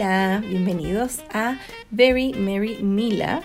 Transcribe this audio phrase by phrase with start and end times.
[0.00, 1.58] Hola, bienvenidos a
[1.90, 3.42] Very Merry Mila.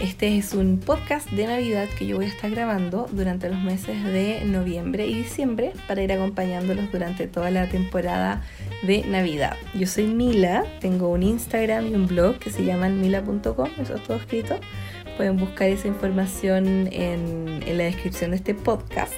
[0.00, 4.04] Este es un podcast de Navidad que yo voy a estar grabando durante los meses
[4.04, 8.40] de noviembre y diciembre para ir acompañándolos durante toda la temporada
[8.84, 9.56] de Navidad.
[9.74, 14.02] Yo soy Mila, tengo un Instagram y un blog que se llaman mila.com, eso es
[14.04, 14.60] todo escrito.
[15.16, 19.12] Pueden buscar esa información en, en la descripción de este podcast.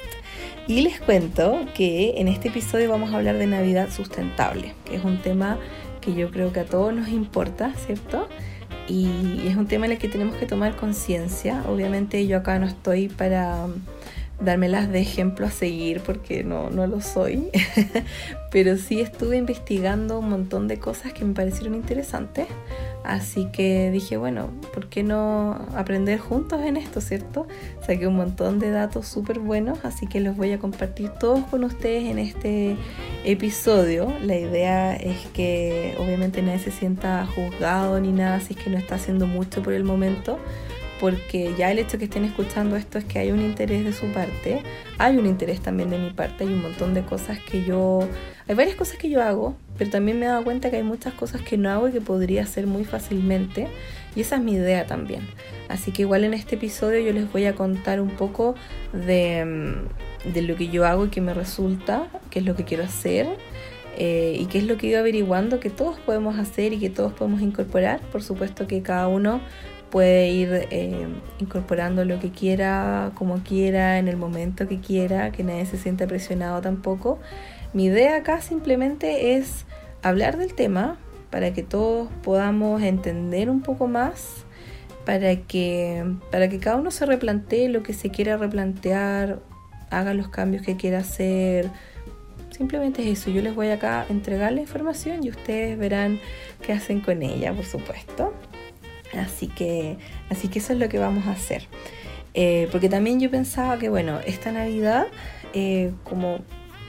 [0.69, 5.05] Y les cuento que en este episodio vamos a hablar de Navidad sustentable, que es
[5.05, 5.59] un tema
[6.03, 8.29] que yo creo que a todos nos importa, ¿cierto?
[8.87, 11.63] Y es un tema en el que tenemos que tomar conciencia.
[11.67, 13.69] Obviamente yo acá no estoy para
[14.45, 17.49] dármelas de ejemplo a seguir porque no, no lo soy,
[18.51, 22.47] pero sí estuve investigando un montón de cosas que me parecieron interesantes,
[23.05, 27.47] así que dije, bueno, ¿por qué no aprender juntos en esto, cierto?
[27.87, 31.65] Saqué un montón de datos súper buenos, así que los voy a compartir todos con
[31.65, 32.77] ustedes en este
[33.25, 34.13] episodio.
[34.23, 38.79] La idea es que obviamente nadie se sienta juzgado ni nada si es que no
[38.79, 40.39] está haciendo mucho por el momento
[41.03, 44.07] porque ya el hecho que estén escuchando esto es que hay un interés de su
[44.13, 44.63] parte,
[44.99, 48.07] hay un interés también de mi parte, hay un montón de cosas que yo,
[48.47, 51.13] hay varias cosas que yo hago, pero también me he dado cuenta que hay muchas
[51.15, 53.67] cosas que no hago y que podría hacer muy fácilmente,
[54.15, 55.23] y esa es mi idea también.
[55.69, 58.55] Así que igual en este episodio yo les voy a contar un poco
[58.93, 62.63] de, mm, de lo que yo hago y que me resulta, qué es lo que
[62.63, 63.27] quiero hacer.
[63.99, 66.89] Eh, y qué es lo que he ido averiguando que todos podemos hacer y que
[66.89, 68.01] todos podemos incorporar.
[68.11, 69.43] Por supuesto que cada uno
[69.93, 71.07] puede ir eh,
[71.39, 76.07] incorporando lo que quiera, como quiera, en el momento que quiera, que nadie se sienta
[76.07, 77.19] presionado tampoco.
[77.75, 79.67] Mi idea acá simplemente es
[80.03, 80.97] hablar del tema
[81.29, 84.47] para que todos podamos entender un poco más,
[85.05, 89.41] para que, para que cada uno se replantee lo que se quiera replantear,
[89.91, 91.69] haga los cambios que quiera hacer.
[92.51, 96.19] Simplemente es eso, yo les voy acá a entregar la información y ustedes verán
[96.63, 98.33] qué hacen con ella, por supuesto.
[99.19, 99.99] Así que,
[100.31, 101.65] así que eso es lo que vamos a hacer.
[102.35, 105.07] Eh, porque también yo pensaba que, bueno, esta Navidad,
[105.53, 106.39] eh, como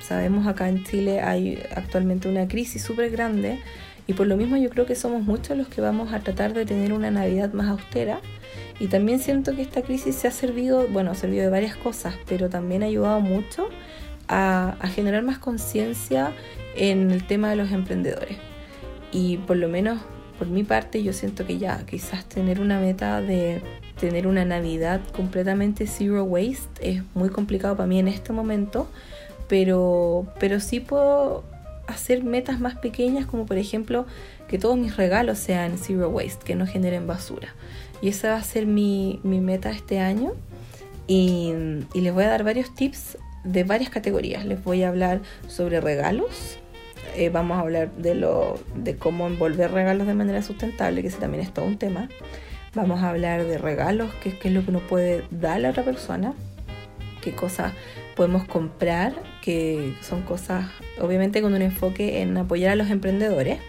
[0.01, 3.59] sabemos acá en Chile hay actualmente una crisis súper grande
[4.05, 6.65] y por lo mismo yo creo que somos muchos los que vamos a tratar de
[6.65, 8.19] tener una Navidad más austera.
[8.79, 12.15] Y también siento que esta crisis se ha servido, bueno, ha servido de varias cosas,
[12.27, 13.69] pero también ha ayudado mucho
[14.27, 16.33] a, a generar más conciencia
[16.75, 18.37] en el tema de los emprendedores.
[19.11, 19.99] Y por lo menos
[20.37, 23.61] por mi parte yo siento que ya quizás tener una meta de
[23.99, 28.87] tener una Navidad completamente zero waste es muy complicado para mí en este momento,
[29.47, 31.43] pero, pero sí puedo
[31.87, 34.05] hacer metas más pequeñas como por ejemplo
[34.47, 37.55] que todos mis regalos sean zero waste, que no generen basura.
[38.01, 40.33] Y esa va a ser mi, mi meta este año
[41.07, 41.53] y,
[41.93, 44.45] y les voy a dar varios tips de varias categorías.
[44.45, 46.57] Les voy a hablar sobre regalos,
[47.15, 51.17] eh, vamos a hablar de, lo, de cómo envolver regalos de manera sustentable, que ese
[51.17, 52.09] también es todo un tema.
[52.73, 55.83] Vamos a hablar de regalos, qué es lo que uno puede dar a la otra
[55.83, 56.33] persona,
[57.21, 57.73] qué cosas
[58.15, 60.65] podemos comprar, que son cosas,
[60.99, 63.59] obviamente con un enfoque en apoyar a los emprendedores.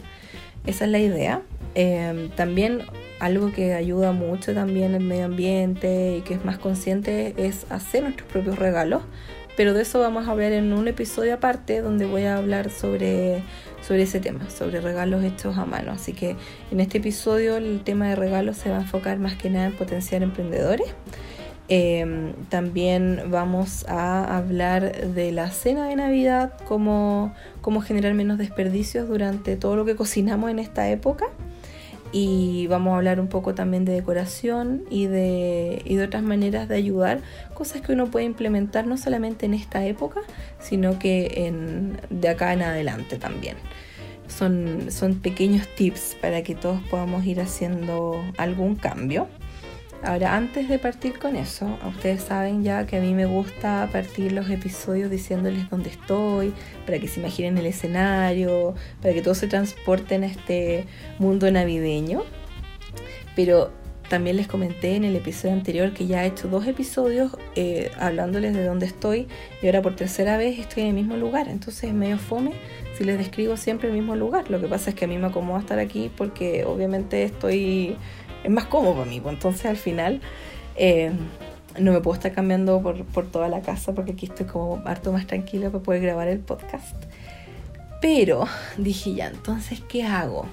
[0.67, 1.43] Esa es la idea.
[1.75, 2.83] Em, también
[3.21, 8.03] algo que ayuda mucho también el medio ambiente y que es más consciente es hacer
[8.03, 9.03] nuestros propios regalos
[9.57, 13.43] pero de eso vamos a hablar en un episodio aparte donde voy a hablar sobre,
[13.83, 15.93] sobre ese tema, sobre regalos hechos a mano.
[15.93, 16.37] Así que
[16.71, 19.73] en este episodio el tema de regalos se va a enfocar más que nada en
[19.73, 20.89] potenciar emprendedores.
[21.69, 27.33] Em, también vamos a hablar de la cena de Navidad, cómo,
[27.63, 31.27] cómo generar menos desperdicios durante todo lo que cocinamos en esta época
[32.15, 36.69] y vamos a hablar un poco también de decoración y de, y de otras maneras
[36.69, 37.23] de ayudar,
[37.55, 40.21] cosas que uno puede implementar no solamente en esta época,
[40.61, 43.57] sino que en, de acá en adelante también.
[44.29, 49.27] Son, son pequeños tips para que todos podamos ir haciendo algún cambio.
[50.05, 54.33] Ahora, antes de partir con eso, ustedes saben ya que a mí me gusta partir
[54.33, 56.53] los episodios diciéndoles dónde estoy,
[56.85, 60.85] para que se imaginen el escenario, para que todos se transporten a este
[61.19, 62.23] mundo navideño.
[63.35, 63.73] Pero
[64.11, 68.55] también les comenté en el episodio anterior que ya he hecho dos episodios eh, hablándoles
[68.55, 69.27] de dónde estoy
[69.63, 71.49] y ahora por tercera vez estoy en el mismo lugar.
[71.49, 72.53] Entonces es medio fome
[72.99, 74.51] si les describo siempre el mismo lugar.
[74.51, 77.97] Lo que pasa es que a mí me acomoda estar aquí porque obviamente estoy
[78.45, 79.21] es más cómodo para mí.
[79.21, 80.21] Pues entonces al final
[80.77, 81.11] eh,
[81.79, 85.13] no me puedo estar cambiando por, por, toda la casa porque aquí estoy como harto
[85.13, 86.95] más tranquila para poder grabar el podcast.
[88.01, 88.47] Pero
[88.77, 90.47] dije ya, entonces, ¿qué hago?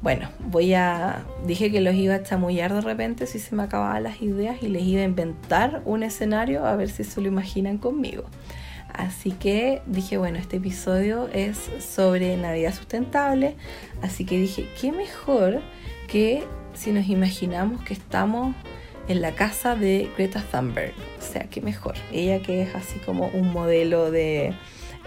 [0.00, 1.24] Bueno, voy a.
[1.46, 4.68] Dije que los iba a chamullar de repente si se me acababan las ideas y
[4.68, 8.24] les iba a inventar un escenario a ver si se lo imaginan conmigo.
[8.92, 13.56] Así que dije, bueno, este episodio es sobre Navidad sustentable,
[14.02, 15.62] así que dije, ¿qué mejor
[16.06, 16.44] que
[16.74, 18.54] si nos imaginamos que estamos
[19.08, 20.92] en la casa de Greta Thunberg?
[21.18, 21.94] O sea, qué mejor.
[22.12, 24.54] Ella que es así como un modelo de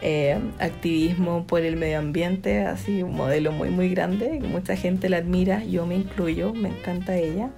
[0.01, 5.17] eh, activismo por el medio ambiente, así un modelo muy muy grande, mucha gente la
[5.17, 7.49] admira, yo me incluyo, me encanta ella.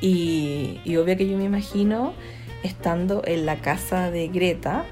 [0.00, 2.12] Y, y obvio que yo me imagino
[2.62, 4.84] estando en la casa de Greta,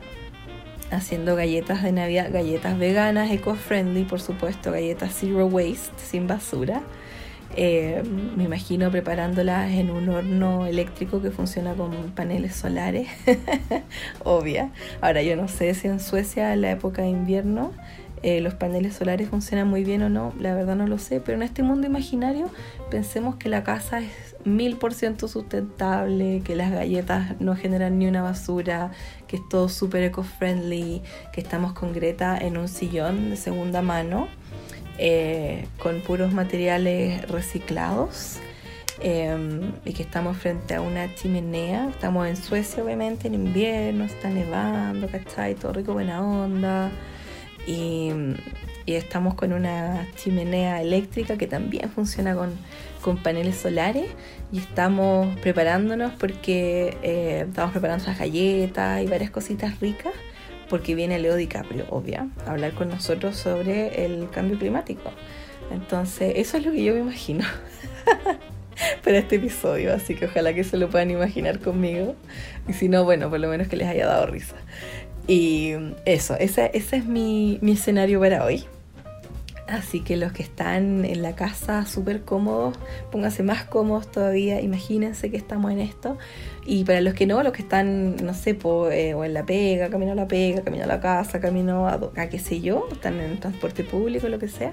[0.90, 6.82] haciendo galletas de Navidad, galletas veganas, eco-friendly, por supuesto, galletas zero waste, sin basura.
[7.56, 8.02] Eh,
[8.36, 13.08] me imagino preparándolas en un horno eléctrico que funciona con paneles solares,
[14.24, 14.70] obvia.
[15.00, 17.72] Ahora yo no sé si en Suecia en la época de invierno
[18.24, 21.36] eh, los paneles solares funcionan muy bien o no, la verdad no lo sé, pero
[21.36, 22.48] en este mundo imaginario
[22.90, 28.06] pensemos que la casa es mil por ciento sustentable, que las galletas no generan ni
[28.06, 28.92] una basura,
[29.26, 31.02] que es todo súper eco-friendly,
[31.34, 34.28] que estamos con Greta en un sillón de segunda mano,
[34.98, 38.38] eh, con puros materiales reciclados.
[39.00, 44.30] Em, y que estamos frente a una chimenea, estamos en Suecia obviamente en invierno, está
[44.30, 45.56] nevando, ¿cachai?
[45.56, 46.92] Todo rico, buena onda,
[47.66, 48.12] y,
[48.86, 52.52] estamos con una chimenea eléctrica que también funciona con,
[53.22, 54.06] paneles solares
[54.50, 60.14] y estamos preparándonos porque eh, estamos preparando las galletas y varias cositas ricas
[60.68, 65.10] porque viene Leo DiCaprio, obvia, a hablar con nosotros sobre el cambio climático.
[65.70, 67.44] Entonces, eso es lo que yo me imagino
[69.04, 72.14] para este episodio, así que ojalá que se lo puedan imaginar conmigo.
[72.68, 74.56] Y si no, bueno, por lo menos que les haya dado risa.
[75.26, 75.72] Y
[76.04, 78.66] eso, ese, ese es mi, mi escenario para hoy.
[79.74, 82.76] Así que los que están en la casa súper cómodos,
[83.10, 86.16] pónganse más cómodos todavía, imagínense que estamos en esto.
[86.64, 88.56] Y para los que no, los que están, no sé,
[88.92, 92.00] eh, o en la pega, camino a la pega, camino a la casa, camino a,
[92.16, 94.72] a qué sé yo, están en transporte público, lo que sea.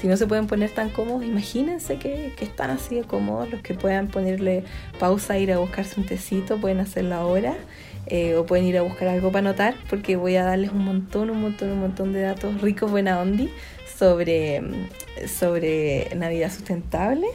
[0.00, 3.50] Si no se pueden poner tan cómodos, imagínense que, que están así de cómodos.
[3.50, 4.64] Los que puedan ponerle
[4.98, 7.54] pausa, ir a buscarse un tecito, pueden hacerlo ahora.
[8.06, 11.30] Eh, o pueden ir a buscar algo para anotar porque voy a darles un montón,
[11.30, 13.50] un montón, un montón de datos ricos, buena ondi
[14.00, 14.62] sobre,
[15.28, 17.26] sobre Navidad sustentable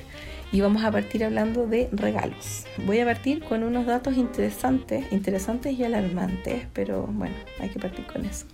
[0.51, 2.65] y vamos a partir hablando de regalos.
[2.87, 8.07] Voy a partir con unos datos interesantes, interesantes y alarmantes, pero bueno, hay que partir
[8.07, 8.47] con eso.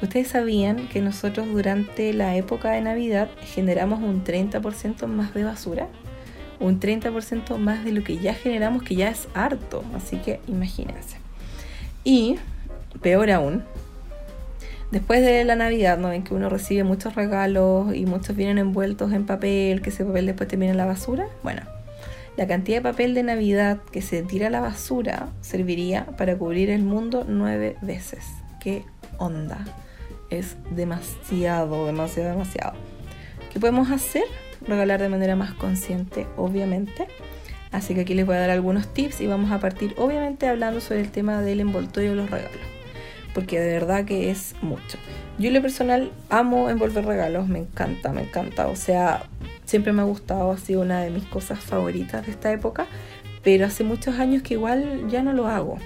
[0.00, 5.88] Ustedes sabían que nosotros durante la época de Navidad generamos un 30% más de basura,
[6.60, 11.16] un 30% más de lo que ya generamos, que ya es harto, así que imagínense.
[12.04, 12.36] Y,
[13.00, 13.64] peor aún,
[14.92, 19.12] después de la Navidad, ¿no ven que uno recibe muchos regalos y muchos vienen envueltos
[19.12, 21.26] en papel, que ese papel después termina en la basura?
[21.42, 21.62] Bueno,
[22.36, 26.70] la cantidad de papel de Navidad que se tira a la basura serviría para cubrir
[26.70, 28.24] el mundo nueve veces.
[28.60, 28.84] ¿Qué
[29.18, 29.64] onda?
[30.30, 32.74] Es demasiado, demasiado, demasiado.
[33.52, 34.24] ¿Qué podemos hacer?
[34.66, 37.08] Regalar de manera más consciente, obviamente.
[37.70, 40.80] Así que aquí les voy a dar algunos tips y vamos a partir obviamente hablando
[40.80, 42.71] sobre el tema del envoltorio de los regalos.
[43.34, 44.98] Porque de verdad que es mucho.
[45.38, 48.66] Yo en lo personal amo envolver regalos, me encanta, me encanta.
[48.68, 49.24] O sea,
[49.64, 52.86] siempre me ha gustado, ha sido una de mis cosas favoritas de esta época.
[53.42, 55.78] Pero hace muchos años que igual ya no lo hago.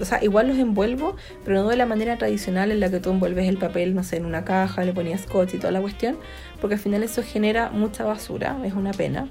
[0.00, 3.10] O sea, igual los envuelvo, pero no de la manera tradicional en la que tú
[3.10, 6.16] envuelves el papel, no sé, en una caja, le ponías scotch y toda la cuestión,
[6.60, 9.28] porque al final eso genera mucha basura, es una pena.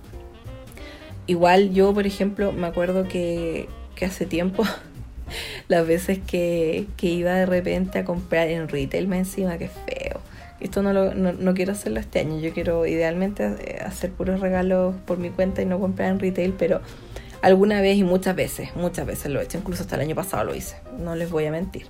[1.27, 3.67] Igual yo, por ejemplo, me acuerdo que,
[4.01, 4.63] hace tiempo,
[5.67, 10.19] las veces que, iba de repente a comprar en retail, me encima, que feo.
[10.59, 14.95] Esto no, lo, no, quiero hacerlo este año, yo quiero idealmente eh, hacer puros regalos
[15.07, 16.81] por mi cuenta y no comprar en retail, pero
[17.41, 20.43] alguna vez y muchas veces, muchas veces lo he hecho, incluso hasta el año pasado
[20.43, 21.87] lo hice, no les voy a mentir.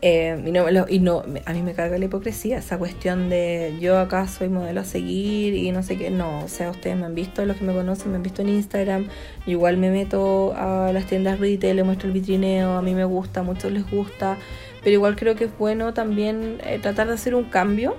[0.00, 3.98] Eh, y, no, y no, a mí me carga la hipocresía, esa cuestión de yo
[3.98, 6.10] acá soy modelo a seguir y no sé qué.
[6.10, 8.50] No, o sea, ustedes me han visto, los que me conocen, me han visto en
[8.50, 9.08] Instagram.
[9.46, 13.40] igual me meto a las tiendas retail, le muestro el vitrineo, a mí me gusta,
[13.40, 14.36] a muchos les gusta.
[14.82, 17.96] Pero igual creo que es bueno también eh, tratar de hacer un cambio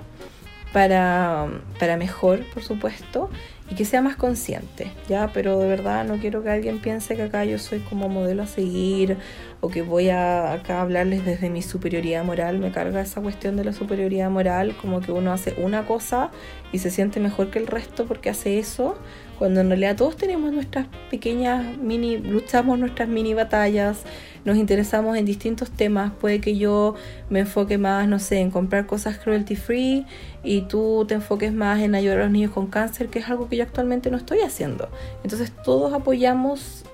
[0.72, 3.28] para, para mejor, por supuesto,
[3.70, 5.30] y que sea más consciente, ¿ya?
[5.32, 8.46] Pero de verdad no quiero que alguien piense que acá yo soy como modelo a
[8.46, 9.16] seguir
[9.60, 12.58] o que voy a acá hablarles desde mi superioridad moral.
[12.58, 16.30] Me carga esa cuestión de la superioridad moral, como que uno hace una cosa
[16.72, 18.96] y se siente mejor que el resto porque hace eso,
[19.38, 24.02] cuando en realidad todos tenemos nuestras pequeñas mini, luchamos nuestras mini batallas,
[24.44, 26.12] nos interesamos en distintos temas.
[26.12, 26.94] Puede que yo
[27.28, 30.06] me enfoque más, no sé, en comprar cosas cruelty free
[30.42, 33.48] y tú te enfoques más en ayudar a los niños con cáncer, que es algo
[33.48, 34.88] que yo actualmente no estoy haciendo.
[35.22, 36.84] Entonces todos apoyamos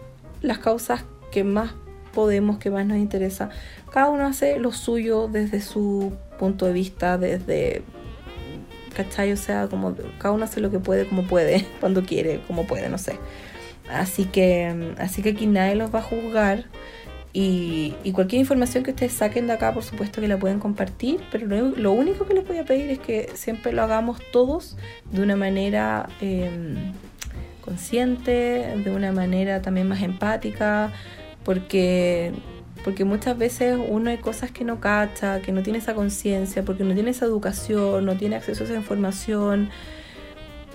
[0.41, 1.75] las causas que más
[2.17, 3.51] podemos, qué más nos interesa.
[3.93, 7.83] Cada uno hace lo suyo desde su punto de vista, desde
[8.97, 9.33] ¿cachai?
[9.33, 12.89] O sea, como cada uno hace lo que puede, como puede, cuando quiere, como puede,
[12.89, 13.19] no sé.
[13.91, 16.65] Así que, así que aquí nadie los va a juzgar.
[17.39, 21.47] Y, cualquier información que ustedes saquen de acá, por supuesto que la pueden compartir, pero
[21.47, 24.79] lo, único que les voy a pedir es que siempre lo hagamos todos
[25.13, 26.95] de una manera em,
[27.61, 30.95] consciente, de una manera también más empática,
[31.47, 32.33] porque
[32.85, 36.85] porque muchas veces uno hay cosas que no cacha, que no tiene esa conciencia, porque
[36.85, 39.71] no tiene esa educación, no tiene acceso a esa información.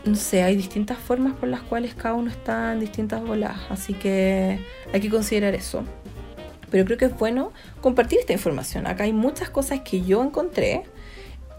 [0.04, 3.94] No sé, hay distintas formas por las cuales cada uno está en distintas bolas, así
[3.94, 4.60] que
[4.92, 5.84] hay que considerar eso.
[6.70, 8.88] Pero creo que es bueno compartir esta información.
[8.88, 10.84] Acá hay muchas cosas que yo encontré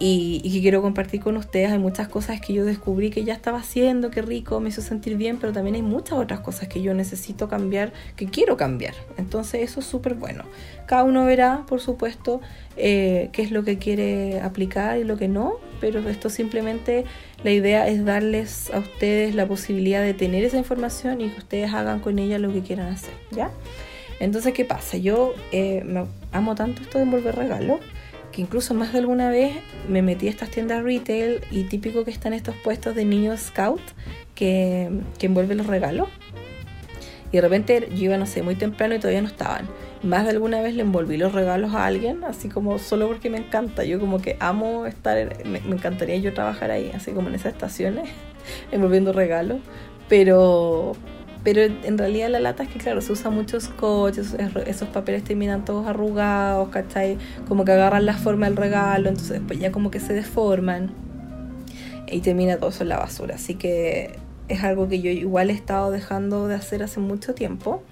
[0.05, 1.71] y, que quiero compartir con ustedes.
[1.71, 5.17] Hay muchas cosas que yo descubrí que ya estaba haciendo, qué rico, me hizo sentir
[5.17, 8.95] bien, pero también hay muchas otras cosas que yo necesito cambiar, que quiero cambiar.
[9.17, 10.43] Entonces eso es súper bueno.
[10.87, 12.41] Cada uno verá, por supuesto,
[12.77, 17.05] eh, qué es lo que quiere aplicar y lo que no, pero esto simplemente
[17.45, 21.73] la idea es darles a ustedes la posibilidad de tener esa información y que ustedes
[21.73, 23.53] hagan con ella lo que quieran hacer, ¿ya?
[24.19, 24.97] Entonces, ¿qué pasa?
[24.97, 27.79] Yo eh, me amo tanto esto de envolver regalos
[28.33, 29.57] que incluso más de alguna vez
[29.89, 33.81] me metí a estas tiendas retail y típico que están estos puestos de niños scout
[34.35, 36.09] que, que envuelven los regalos.
[37.31, 39.67] Y de repente yo iba, no sé, muy temprano y todavía no estaban.
[40.03, 43.39] Más de alguna vez le envolví los regalos a alguien, así como solo porque me
[43.39, 43.85] encanta.
[43.85, 47.53] Yo como que amo estar, me, me encantaría yo trabajar ahí, así como en esas
[47.53, 48.11] estaciones,
[48.73, 49.61] envolviendo regalos.
[50.09, 50.93] Pero,
[51.45, 55.65] pero en realidad la lata es que, claro, se usa muchos coches, esos papeles terminan
[55.65, 57.19] todos arrugados, ¿cachai?
[57.49, 60.93] Como que agarran la forma del regalo, entonces después ya como que se deforman
[62.07, 63.35] y termina todo eso en la basura.
[63.35, 64.17] Así que
[64.49, 67.83] es algo que yo igual he estado dejando de hacer hace mucho tiempo.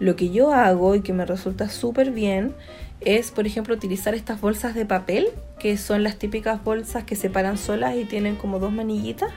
[0.00, 2.54] Lo que yo hago y que me resulta súper bien
[3.00, 5.28] es, por ejemplo, utilizar estas bolsas de papel,
[5.60, 9.30] que son las típicas bolsas que se paran solas y tienen como dos manillitas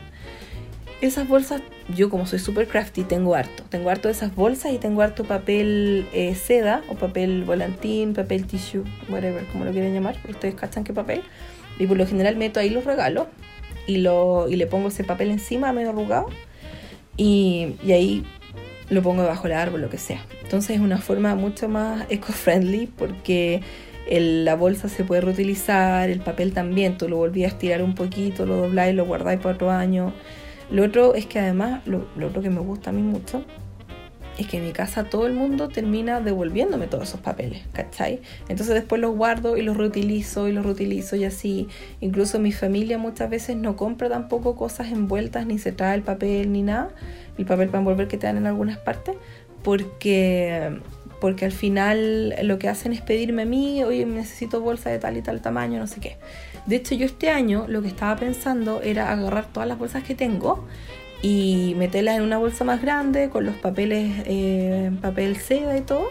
[1.02, 1.62] esas bolsas,
[1.96, 3.64] yo como soy super crafty, tengo harto.
[3.70, 8.46] Tengo harto de esas bolsas y tengo harto papel eh, seda o papel volantín, papel
[8.46, 10.18] tissue, whatever, como lo quieren llamar.
[10.30, 11.24] Ustedes cachan qué papel.
[11.80, 13.28] Y por lo general meto ahí los regalos
[13.88, 16.28] y, lo, y le pongo ese papel encima medio arrugado
[17.18, 18.26] y, y ahí
[18.90, 20.24] lo pongo debajo del árbol, lo que sea.
[20.44, 23.62] Entonces es una forma mucho más eco-friendly porque
[24.10, 28.46] la bolsa se puede reutilizar, el papel también, tú lo volvías a estirar un poquito,
[28.46, 30.14] lo dobláis, lo guardáis por otro año.
[30.72, 33.44] Lo otro es que además, lo, otro que me gusta a mí mucho,
[34.38, 38.22] es que en mi casa todo el mundo termina devolviéndome todos esos papeles, ¿cachai?
[38.48, 41.68] Entonces después los guardo y los reutilizo y los reutilizo y así.
[42.00, 46.52] Incluso mi familia muchas veces no compra tampoco cosas envueltas, ni se trae el papel
[46.54, 46.90] ni nada,
[47.38, 49.16] el papel para envolver que te dan en algunas partes,
[49.64, 50.80] porque
[51.20, 55.18] porque al final lo que hacen es pedirme a mí, oye, necesito bolsa de tal
[55.18, 56.18] y tal tamaño, no sé qué.
[56.66, 60.16] De hecho, yo este año lo que estaba pensando era agarrar todas las bolsas que
[60.16, 60.66] tengo
[61.22, 66.10] y meterlas en una bolsa más grande con los papeles, eh, papel seda y todo.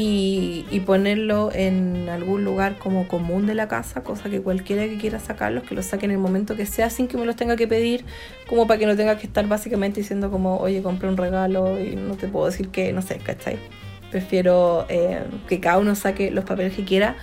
[0.00, 5.18] Y, ponerlo en algún lugar como común de la casa, cosa que cualquiera que quiera
[5.18, 7.66] sacarlos, que los saque en el momento que sea, sin que me los tenga que
[7.66, 8.04] pedir,
[8.48, 11.96] como para que no tenga que estar básicamente diciendo como, oye, compré un regalo y
[11.96, 13.58] no te puedo decir que, no sé, ¿cachai?
[14.12, 17.16] Prefiero eh, que cada uno saque los papeles que quiera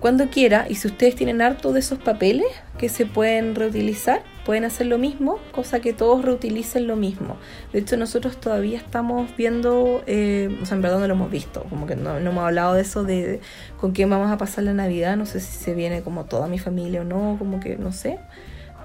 [0.00, 0.66] cuando quiera.
[0.68, 2.46] Y si ustedes tienen harto de esos papeles
[2.78, 7.36] que se pueden reutilizar, pueden hacer lo mismo, cosa que todos reutilicen lo mismo.
[7.72, 11.64] De hecho, nosotros todavía estamos viendo, eh, o sea, en verdad no lo hemos visto,
[11.64, 13.40] como que no, no hemos hablado de eso, de,
[13.78, 15.18] con quién vamos a pasar la Navidad.
[15.18, 18.18] No sé si se viene como toda mi familia o no, como que no sé.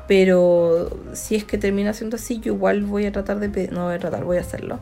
[0.08, 3.86] Pero si es que termina siendo así, yo igual voy a tratar de pedir, no
[3.86, 4.80] voy a tratar, voy a hacerlo.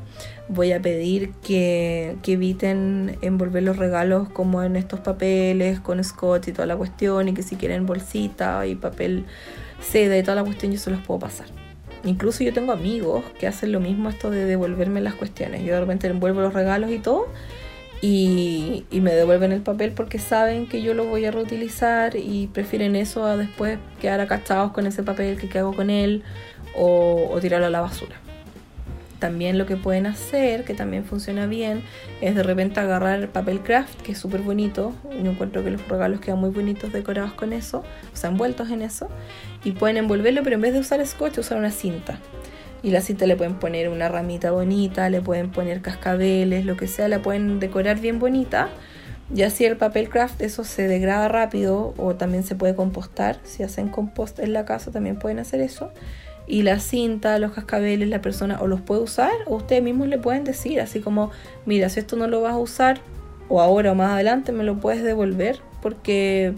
[0.47, 6.47] Voy a pedir que, que eviten envolver los regalos como en estos papeles, con scotch
[6.47, 9.25] y toda la cuestión, y que si quieren bolsita y papel
[9.79, 11.47] seda y toda la cuestión, yo se los puedo pasar.
[12.03, 15.63] Incluso yo tengo amigos que hacen lo mismo esto de devolverme las cuestiones.
[15.63, 17.27] Yo de repente envuelvo los regalos y todo
[18.01, 22.95] y, me devuelven el papel porque saben que yo lo voy a reutilizar y prefieren
[22.95, 26.23] eso a después quedar acachados con ese papel que hago con él
[26.75, 28.15] o, tirarlo a la basura.
[29.19, 31.83] También lo que pueden hacer, que también funciona bien,
[32.21, 34.93] es de repente agarrar papel craft, que es súper bonito.
[35.03, 38.81] Yo encuentro que los regalos quedan muy bonitos decorados con eso, o sea, envueltos en
[38.81, 39.09] eso.
[39.63, 42.17] Y pueden envolverlo, pero en vez de usar scotch, usar una cinta.
[42.83, 46.87] Y la cinta le pueden poner una ramita bonita, le pueden poner cascabeles, lo que
[46.87, 48.69] sea, la pueden decorar bien bonita.
[49.33, 53.39] Y así el papel craft, eso se degrada rápido o también se puede compostar.
[53.43, 55.91] Si hacen compost en la casa también pueden hacer eso.
[56.47, 60.17] Y la cinta, los cascabeles, la persona o los puede usar o ustedes mismos le
[60.17, 61.31] pueden decir, así como,
[61.65, 62.99] mira, si esto no lo vas a usar,
[63.47, 66.53] o ahora o más adelante me lo puedes devolver porque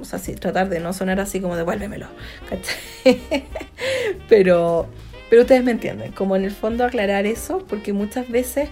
[0.00, 2.06] o sea, tratar de no sonar así como devuélvemelo,
[4.28, 4.86] pero,
[5.32, 8.68] pero ustedes me entienden, como en el fondo aclarar eso, porque muchas veces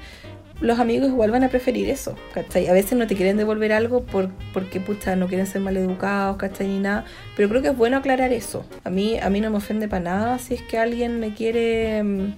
[0.60, 2.68] los amigos igual van a preferir eso, ¿cachai?
[2.68, 6.36] A veces no te quieren devolver algo por, porque, pucha, no quieren ser mal educados,
[6.36, 6.68] ¿cachai?
[6.68, 8.66] Ni nada, pero creo que es bueno aclarar eso.
[8.84, 12.02] A mí, a mí no me ofende para nada si es que alguien me quiere
[12.02, 12.34] mm,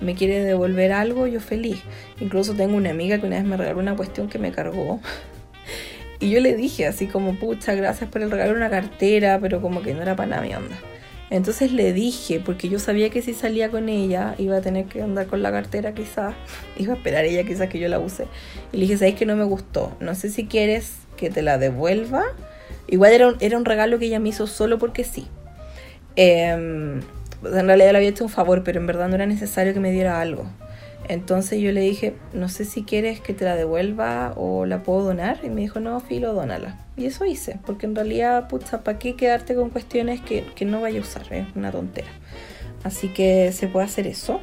[0.00, 1.82] me quiere devolver algo, yo feliz.
[2.18, 5.00] Incluso tengo una amiga que una vez me regaló una cuestión que me cargó.
[6.18, 9.82] Y yo le dije así como, pucha, gracias por el regalo una cartera, pero como
[9.82, 10.78] que no era para nada mi onda.
[11.32, 15.00] Entonces le dije, porque yo sabía que si salía con ella iba a tener que
[15.00, 16.34] andar con la cartera quizás,
[16.76, 18.26] iba a esperar ella quizás que yo la use.
[18.70, 19.96] Y le dije, ¿sabes que no me gustó?
[19.98, 22.22] No sé si quieres que te la devuelva.
[22.86, 25.26] Igual era un, era un regalo que ella me hizo solo porque sí.
[26.16, 27.02] Eh, en
[27.42, 30.20] realidad le había hecho un favor, pero en verdad no era necesario que me diera
[30.20, 30.44] algo.
[31.08, 35.02] Entonces yo le dije, no sé si quieres que te la devuelva o la puedo
[35.02, 35.40] donar.
[35.42, 36.78] Y me dijo, no, filo, dónala.
[36.96, 40.80] Y eso hice, porque en realidad, pucha, ¿para qué quedarte con cuestiones que, que no
[40.80, 41.32] vaya a usar?
[41.32, 42.08] Es una tontera.
[42.84, 44.40] Así que se puede hacer eso.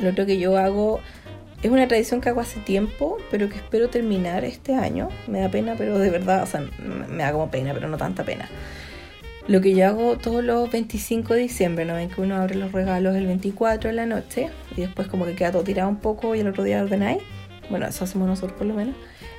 [0.00, 1.00] Lo otro que yo hago
[1.62, 5.08] es una tradición que hago hace tiempo, pero que espero terminar este año.
[5.26, 8.24] Me da pena, pero de verdad, o sea, me da como pena, pero no tanta
[8.24, 8.48] pena.
[9.48, 12.72] Lo que yo hago todos los 25 de diciembre, ¿no ven que uno abre los
[12.72, 16.34] regalos el 24 de la noche y después como que queda todo tirado un poco
[16.34, 17.22] y el otro día ordenáis?
[17.68, 18.94] Bueno, eso hacemos nosotros por lo menos.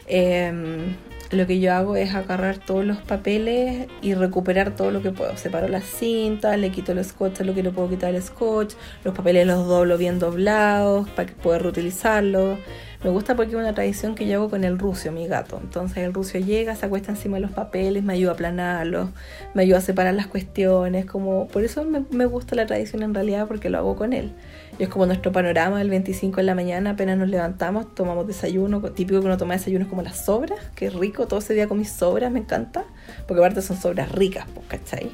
[0.07, 0.95] Em,
[1.31, 5.37] lo que yo hago es agarrar todos los papeles y recuperar todo lo que puedo.
[5.37, 8.73] Separo las cintas, le quito el scotch a lo que no puedo quitar el scotch,
[9.05, 12.59] los papeles los doblo bien doblados para que pueda reutilizarlos.
[13.03, 15.59] Me gusta porque es una tradición que yo hago con el rucio, mi gato.
[15.59, 19.09] Entonces el rucio llega, se acuesta encima de los papeles, me ayuda a aplanarlos,
[19.55, 21.07] me ayuda a separar las cuestiones.
[21.07, 24.33] Como, por eso me, gusta la tradición en realidad, porque lo hago con él.
[24.77, 28.81] Y es como nuestro panorama el 25 en la mañana, apenas nos levantamos, tomamos desayuno,
[28.91, 31.79] típico que uno toma desayuno es como las sobras, que rico, todo ese día con
[31.79, 32.85] mis sobras, me encanta,
[33.27, 35.09] porque aparte son sobras ricas, ¿cachai?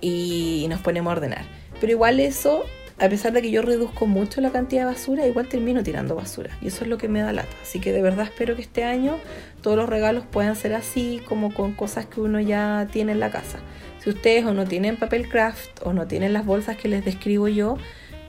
[0.00, 1.44] Y nos ponemos a ordenar.
[1.80, 2.64] Pero igual eso
[3.00, 6.50] a pesar de que yo reduzco mucho la cantidad de basura, igual termino tirando basura.
[6.60, 7.56] Y eso es lo que me da lata.
[7.62, 9.16] Así que de verdad espero que este año
[9.62, 13.30] todos los regalos puedan ser así, como con cosas que uno ya tiene en la
[13.30, 13.58] casa.
[14.04, 17.48] Si ustedes o no tienen papel craft o no tienen las bolsas que les describo
[17.48, 17.78] yo,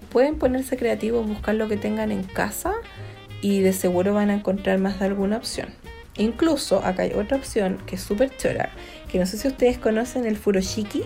[0.10, 2.74] pueden ponerse creativos, buscar lo que tengan en casa
[3.42, 5.68] y de seguro van a encontrar más de alguna opción.
[6.18, 8.70] Incluso acá hay otra opción que es súper chora,
[9.10, 11.04] que no sé si ustedes conocen el furoshiki.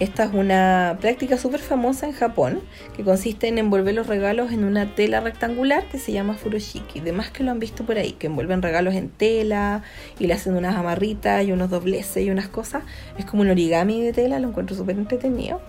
[0.00, 2.60] Esta es una práctica súper famosa en Japón
[2.96, 6.98] que consiste en envolver los regalos en una tela rectangular que se llama furoshiki.
[6.98, 9.84] Demás que lo han visto por ahí, que envuelven regalos en tela
[10.18, 12.82] y le hacen unas amarritas y unos dobleces y unas cosas.
[13.18, 15.60] Es como un origami de tela, lo encuentro súper entretenido.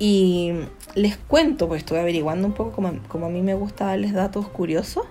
[0.00, 0.50] Y
[0.96, 5.04] les cuento, pues estuve averiguando un poco como, a mí me gusta darles datos curiosos.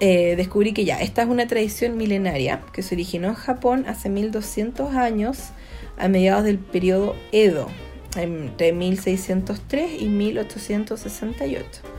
[0.00, 4.08] Eh, descubrí que ya, esta es una tradición milenaria que se originó en Japón hace
[4.08, 5.52] 1200 años
[5.98, 7.68] a mediados del periodo Edo,
[8.16, 11.96] entre 1603 y 1868.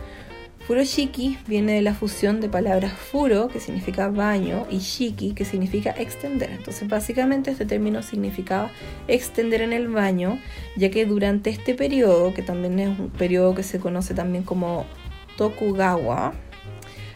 [0.68, 5.92] Furoshiki viene de la fusión de palabras furo, que significa baño, y shiki, que significa
[5.92, 6.52] extender.
[6.52, 8.70] Entonces, básicamente este término significaba
[9.08, 10.40] extender en el baño,
[10.76, 14.86] ya que durante este periodo, que también es un periodo que se conoce también como
[15.38, 16.34] Tokugawa,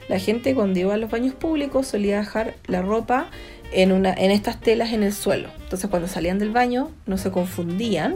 [0.08, 3.30] la gente cuando iba a los baños públicos solía dejar la ropa
[3.72, 5.50] en, una, en estas telas en el suelo.
[5.64, 8.16] Entonces cuando salían del baño no se confundían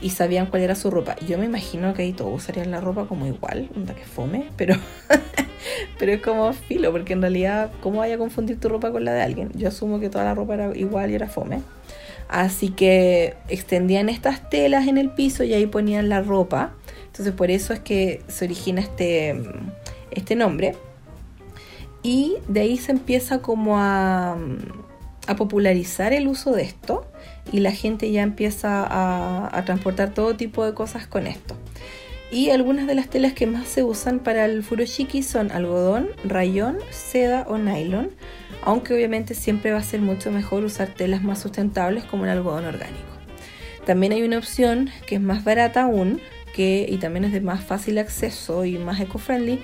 [0.00, 1.16] y sabían cuál era su ropa.
[1.26, 4.74] Yo me imagino que ahí todos usarían la ropa como igual, onda que fome, pero,
[5.98, 9.14] pero es como filo, porque en realidad, ¿cómo vaya a confundir tu ropa con la
[9.14, 9.50] de alguien?
[9.54, 11.60] Yo asumo que toda la ropa era igual y era fome.
[12.28, 16.72] Así que extendían estas telas en el piso y ahí ponían la ropa.
[17.06, 19.40] Entonces por eso es que se origina este,
[20.10, 20.74] este nombre.
[22.02, 24.36] Y de ahí se empieza como a,
[25.36, 27.06] popularizar el uso de esto
[27.52, 31.56] y la gente ya empieza a, transportar todo tipo de cosas con esto.
[32.30, 36.78] Y algunas de las telas que más se usan para el furoshiki son algodón, rayón,
[36.90, 38.10] seda o nylon,
[38.62, 42.64] aunque obviamente siempre va a ser mucho mejor usar telas más sustentables como el algodón
[42.64, 43.12] orgánico.
[43.84, 46.20] También hay una opción que es más barata aún,
[46.54, 49.60] que, y también es de más fácil acceso y más eco-friendly,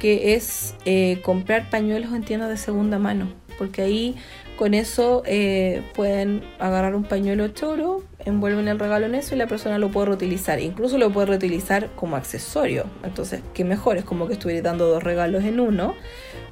[0.00, 3.28] que es eh, comprar pañuelos en tiendas de segunda mano,
[3.58, 4.16] porque ahí
[4.56, 9.46] con eso eh, pueden agarrar un pañuelo choro, envuelven el regalo en eso y la
[9.46, 10.60] persona lo puede reutilizar.
[10.60, 12.84] Incluso lo puede reutilizar como accesorio.
[13.02, 15.94] Entonces, qué mejor, es como que estuviera dando dos regalos en uno.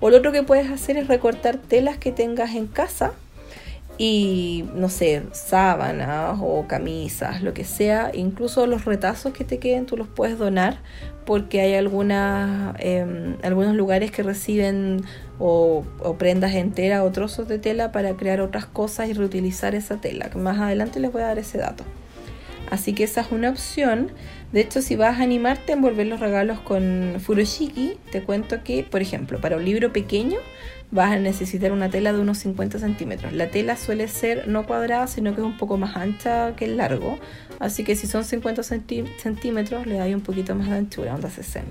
[0.00, 3.12] O lo otro que puedes hacer es recortar telas que tengas en casa
[4.03, 9.85] y no sé, sábanas o camisas, lo que sea, incluso los retazos que te queden
[9.85, 10.79] tú los puedes donar
[11.31, 15.05] porque hay algunas, em, algunos lugares que reciben
[15.38, 15.85] o,
[16.19, 20.59] prendas enteras o trozos de tela para crear otras cosas y reutilizar esa tela, más
[20.59, 21.85] adelante les voy a dar ese dato.
[22.69, 24.11] Así que esa es una opción.
[24.51, 28.83] De hecho, si vas a animarte a envolver los regalos con furoshiki, te cuento que,
[28.83, 30.38] por ejemplo, para un libro pequeño
[30.90, 33.33] vas a necesitar una tela de unos 50 centímetros.
[33.33, 36.76] La tela suele ser no cuadrada, sino que es un poco más ancha que el
[36.76, 37.18] largo.
[37.59, 41.68] Así que si son 50 centímetros, le hay un poquito más de anchura, onda 60.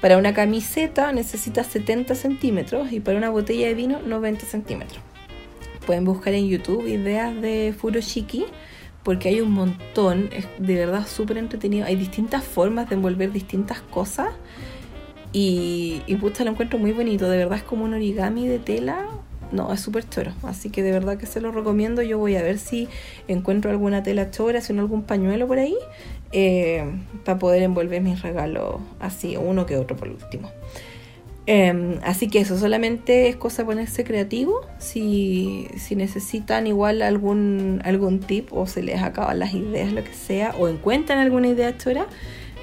[0.00, 5.02] Para una camiseta necesitas 70 centímetros y para una botella de vino 90 centímetros.
[5.86, 8.46] Pueden buscar en YouTube ideas de furoshiki
[9.02, 11.86] porque hay un montón, es de verdad súper entretenido.
[11.86, 14.28] Hay distintas formas de envolver distintas cosas
[15.34, 17.28] y, y lo encuentro muy bonito.
[17.28, 19.08] De verdad es como un origami de tela.
[19.50, 20.32] No, es súper choro.
[20.44, 22.02] Así que de verdad que se lo recomiendo.
[22.02, 22.88] Yo voy a ver si
[23.26, 25.76] encuentro alguna tela chora, si no algún pañuelo por ahí,
[26.30, 26.84] eh,
[27.24, 30.50] para poder envolver mis regalos así, uno que otro por último.
[31.46, 34.60] Em, así que eso, solamente es cosa de ponerse creativo.
[34.78, 40.14] Si, si, necesitan igual algún, algún tip o se les acaban las ideas, lo que
[40.14, 42.06] sea, o encuentran alguna idea chora,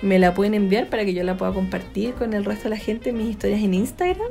[0.02, 2.78] me la pueden enviar para que yo la pueda compartir con el resto de la
[2.78, 4.30] gente en mis historias en Instagram.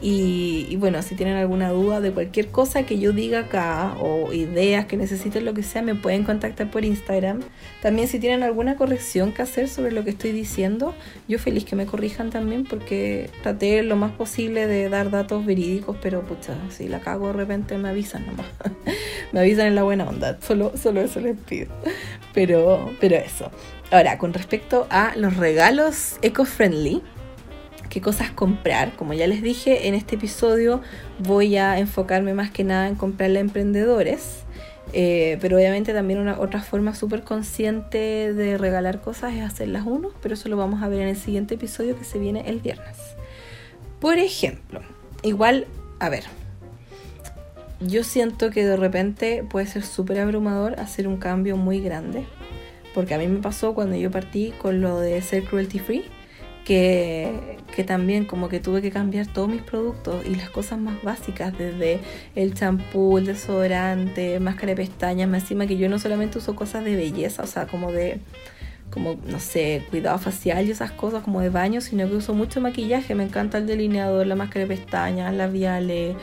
[0.00, 4.86] Y, bueno, si tienen alguna duda de cualquier cosa que yo diga acá o ideas
[4.86, 7.40] que necesiten, lo que sea, me pueden contactar por Instagram.
[7.82, 10.94] También si tienen alguna corrección que hacer sobre lo que estoy diciendo,
[11.26, 15.96] yo feliz que me corrijan también porque traté lo más posible de dar datos verídicos,
[16.00, 18.46] pero pucha, si la cago de repente me avisan nomás.
[19.32, 21.74] me avisan en la buena onda, solo, solo eso les pido.
[22.34, 23.50] Pero, pero eso.
[23.90, 27.02] Ahora, con respecto a los regalos eco-friendly,
[27.88, 28.94] qué cosas comprar.
[28.96, 30.82] Como ya les dije, en este episodio
[31.20, 34.44] voy a enfocarme más que nada en comprarle a emprendedores.
[34.92, 40.10] Eh, pero obviamente también una otra forma súper consciente de regalar cosas es hacerlas uno,
[40.22, 42.96] pero eso lo vamos a ver en el siguiente episodio que se viene el viernes.
[44.00, 44.80] Por ejemplo,
[45.22, 45.66] igual,
[45.98, 46.24] a ver,
[47.80, 52.26] yo siento que de repente puede ser súper abrumador hacer un cambio muy grande,
[52.98, 56.02] porque a mí me pasó cuando yo partí con lo de ser cruelty free
[56.64, 61.56] que, también como que tuve que cambiar todos mis productos y las cosas más básicas,
[61.56, 62.00] desde
[62.34, 66.82] el champú, el desodorante, máscara de pestañas, más encima que yo no solamente uso cosas
[66.82, 68.18] de belleza, o sea, como de,
[68.90, 72.60] como, no sé, cuidado facial y esas cosas como de baño, sino que uso mucho
[72.60, 76.16] maquillaje, me encanta el delineador, la máscara de pestañas, labiales,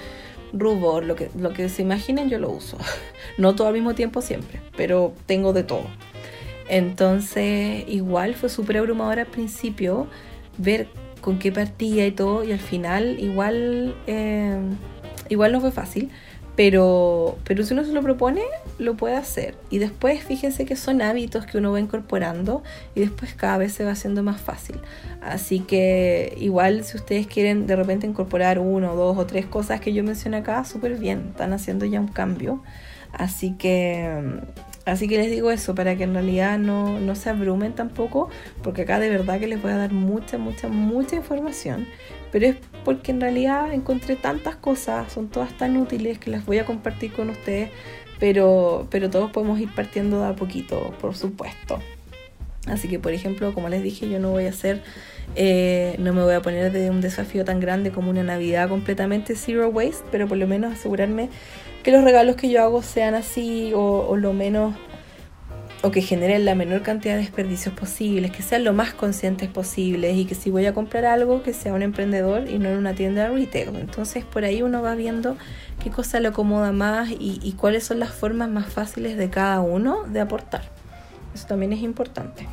[0.51, 2.77] rubor, lo que, lo que se imaginen yo lo uso.
[3.37, 5.87] No todo al mismo tiempo siempre, pero tengo de todo.
[6.67, 10.07] Entonces, igual fue súper abrumador al principio
[10.57, 10.87] ver
[11.21, 14.57] con qué partía y todo, y al final igual, eh,
[15.29, 16.11] igual no fue fácil,
[16.55, 18.41] pero, pero si uno se lo propone,
[18.77, 19.55] lo puede hacer.
[19.69, 22.63] Y después fíjense que son hábitos que uno va incorporando
[22.95, 24.77] y después cada vez se va haciendo más fácil.
[25.21, 29.93] Así que igual si ustedes quieren de repente incorporar uno, dos o tres cosas que
[29.93, 32.63] yo mencioné acá, súper bien, están haciendo ya un cambio.
[33.11, 34.41] Así que
[34.85, 38.29] Así que les digo eso para que en realidad no, no, se abrumen tampoco,
[38.61, 41.87] porque acá de verdad que les voy a dar mucha, mucha, mucha información.
[42.31, 46.59] Pero es porque en realidad encontré tantas cosas, son todas tan útiles que las voy
[46.59, 47.71] a compartir con ustedes,
[48.19, 51.79] pero, pero todos podemos ir partiendo de a poquito, por supuesto.
[52.67, 54.81] Así que, por ejemplo, como les dije, yo no voy a hacer,
[55.35, 59.35] eh, no me voy a poner de un desafío tan grande como una Navidad completamente
[59.35, 61.29] zero waste, pero por lo menos asegurarme
[61.85, 64.73] que los regalos que yo hago sean así o, lo menos
[65.83, 70.17] o que generen la menor cantidad de desperdicios posibles, que sean lo más conscientes posibles
[70.17, 72.95] y que si voy a comprar algo que sea un emprendedor y no en una
[72.95, 73.75] tienda de retail.
[73.75, 75.37] Entonces por ahí uno va viendo
[75.83, 79.61] qué cosa le acomoda más y, y cuáles son las formas más fáciles de cada
[79.61, 80.63] uno de aportar.
[81.35, 82.47] Eso también es importante.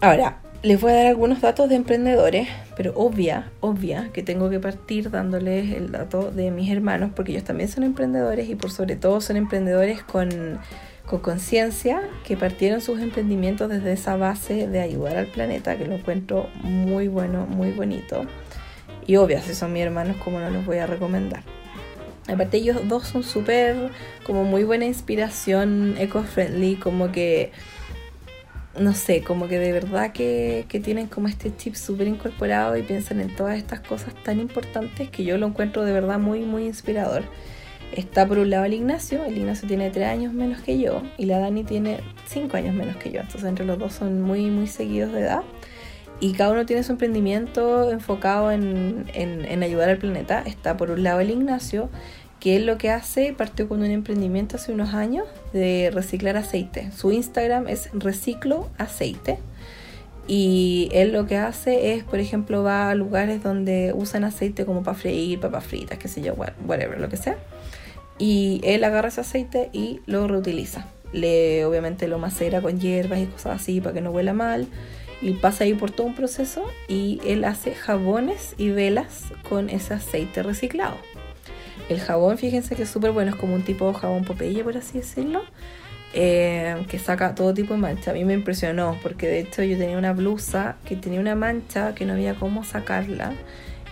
[0.00, 4.58] Ahora, les voy a dar algunos datos de emprendedores, pero obvia, obvia que tengo que
[4.58, 8.96] partir dándoles el dato de mis hermanos, porque ellos también son emprendedores y por sobre
[8.96, 10.58] todo son emprendedores con
[11.22, 16.48] conciencia, que partieron sus emprendimientos desde esa base de ayudar al planeta, que lo encuentro
[16.62, 18.26] muy bueno, muy bonito.
[19.06, 21.44] Y obvia, si son mis hermanos, como no los voy a recomendar.
[22.26, 23.90] Aparte ellos dos son súper,
[24.24, 27.52] como muy buena inspiración, eco-friendly, como que
[28.80, 33.20] no sé, como que de verdad que, tienen como este chip súper incorporado y piensan
[33.20, 37.24] en todas estas cosas tan importantes que yo lo encuentro de verdad muy, muy inspirador.
[37.92, 41.24] Está por un lado el Ignacio, el Ignacio tiene 3 años menos que yo y
[41.24, 44.66] la Dani tiene 5 años menos que yo, entonces entre los dos son muy, muy
[44.66, 45.42] seguidos de edad
[46.20, 50.42] y cada uno tiene su emprendimiento enfocado en, en ayudar al planeta.
[50.44, 51.90] Está por un lado el Ignacio,
[52.40, 56.90] que él lo que hace, partió con un emprendimiento hace unos años de reciclar aceite.
[56.96, 59.38] Su Instagram es reciclo aceite.
[60.26, 64.82] Y él lo que hace es, por ejemplo, va a lugares donde usan aceite como
[64.82, 66.34] para freír, papas fritas, qué sé yo,
[66.66, 67.38] whatever, lo que sea.
[68.18, 70.86] Y él agarra ese aceite y lo reutiliza.
[71.12, 74.66] Le, obviamente lo macera con hierbas y cosas así para que no huela mal.
[75.22, 79.94] Y pasa ahí por todo un proceso y él hace jabones y velas con ese
[79.94, 80.96] aceite reciclado.
[81.88, 84.76] El jabón, fíjense que es súper bueno, es como un tipo de jabón Popeye, por
[84.76, 85.42] así decirlo
[86.14, 88.10] eh, que saca todo tipo de mancha.
[88.10, 91.94] A mí me impresionó porque de hecho yo tenía una blusa que tenía una mancha
[91.94, 93.32] que no había cómo sacarla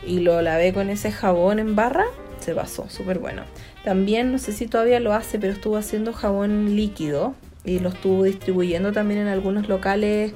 [0.06, 2.04] y lo lavé con ese jabón en barra,
[2.40, 3.42] se pasó, súper bueno.
[3.84, 8.24] También, no sé si todavía lo hace, pero estuvo haciendo jabón líquido y lo estuvo
[8.24, 10.32] distribuyendo también en algunos locales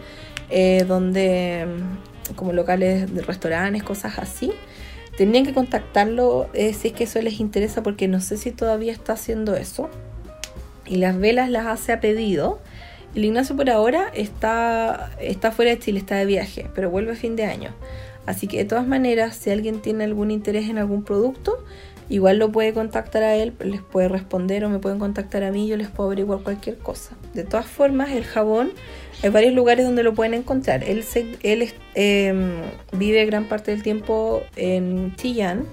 [0.51, 1.67] eh, donde,
[2.37, 4.53] como locales de restaurantes, cosas así.
[5.21, 8.91] Tenían que contactarlo eh, si es que eso les interesa porque no sé si todavía
[8.91, 9.91] está haciendo eso
[10.87, 12.59] y las velas las hace a pedido.
[13.15, 17.17] El Ignacio por ahora está, está fuera de Chile, está de viaje, pero vuelve a
[17.17, 17.75] fin de año.
[18.25, 21.63] Así que de todas maneras, si alguien tiene algún interés en algún producto,
[22.11, 25.67] igual lo puede contactar a él, les puede responder o me pueden contactar a mí,
[25.67, 27.17] yo les puedo averiguar cualquier cosa.
[27.33, 28.73] De todas formas, el jabón,
[29.23, 30.85] hay varios lugares donde lo pueden encontrar.
[30.85, 31.05] Él,
[31.43, 32.51] él em,
[32.93, 35.67] vive gran parte del tiempo en Chillán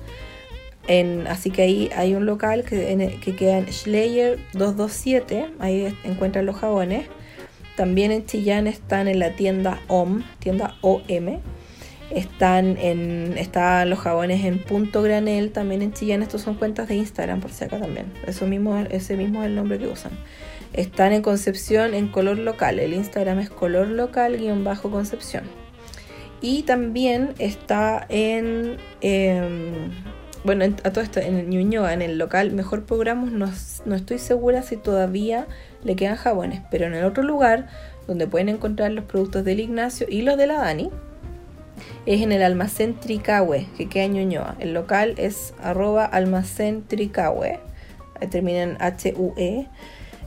[1.27, 6.55] así que ahí hay un local que, que queda en Schleyer 227, ahí encuentran los
[6.55, 7.07] jabones.
[7.75, 11.41] También en Chillán están en la tienda OM, tienda OM.
[12.09, 16.21] Están, en, están los jabones en punto granel, también en Chillán.
[16.21, 18.13] Estos son cuentas de Instagram, por si acá también.
[18.25, 20.11] Eso mismo, ese mismo es el nombre que usan.
[20.73, 22.79] Están en Concepción en color local.
[22.79, 25.43] El Instagram es color local-concepción.
[26.41, 28.77] Y también está en...
[29.01, 29.91] Em,
[30.43, 33.51] bueno, a todo esto, en Ñuñoa, en el local Mejor Programos, no,
[33.85, 35.47] no estoy segura si todavía
[35.83, 37.67] le quedan jabones, pero en el otro lugar,
[38.07, 40.89] donde pueden encontrar los productos del Ignacio y los de la Dani,
[42.05, 44.55] es en el almacén Tricahue, que queda en Ñuñoa.
[44.59, 47.59] El local es arroba almacén Tricahue,
[48.29, 49.67] termina en H-U-E.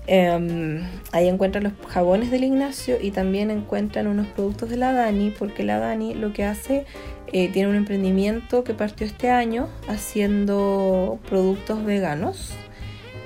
[0.07, 0.83] Em,
[1.13, 5.63] ahí encuentran los jabones del Ignacio y también encuentran unos productos de la Dani, porque
[5.63, 6.85] la Dani lo que hace
[7.33, 12.53] eh, tiene un emprendimiento que partió este año haciendo productos veganos.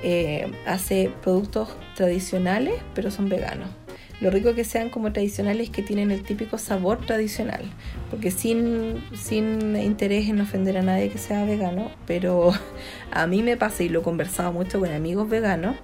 [0.03, 3.69] Eh, hace productos tradicionales, pero son veganos.
[4.21, 7.63] Lo rico que sean como tradicionales es que tienen el típico sabor tradicional,
[8.09, 12.53] porque sin, sin interés en ofender a nadie que sea vegano, pero
[13.11, 15.75] a mí me pasa y lo he conversado mucho con amigos veganos,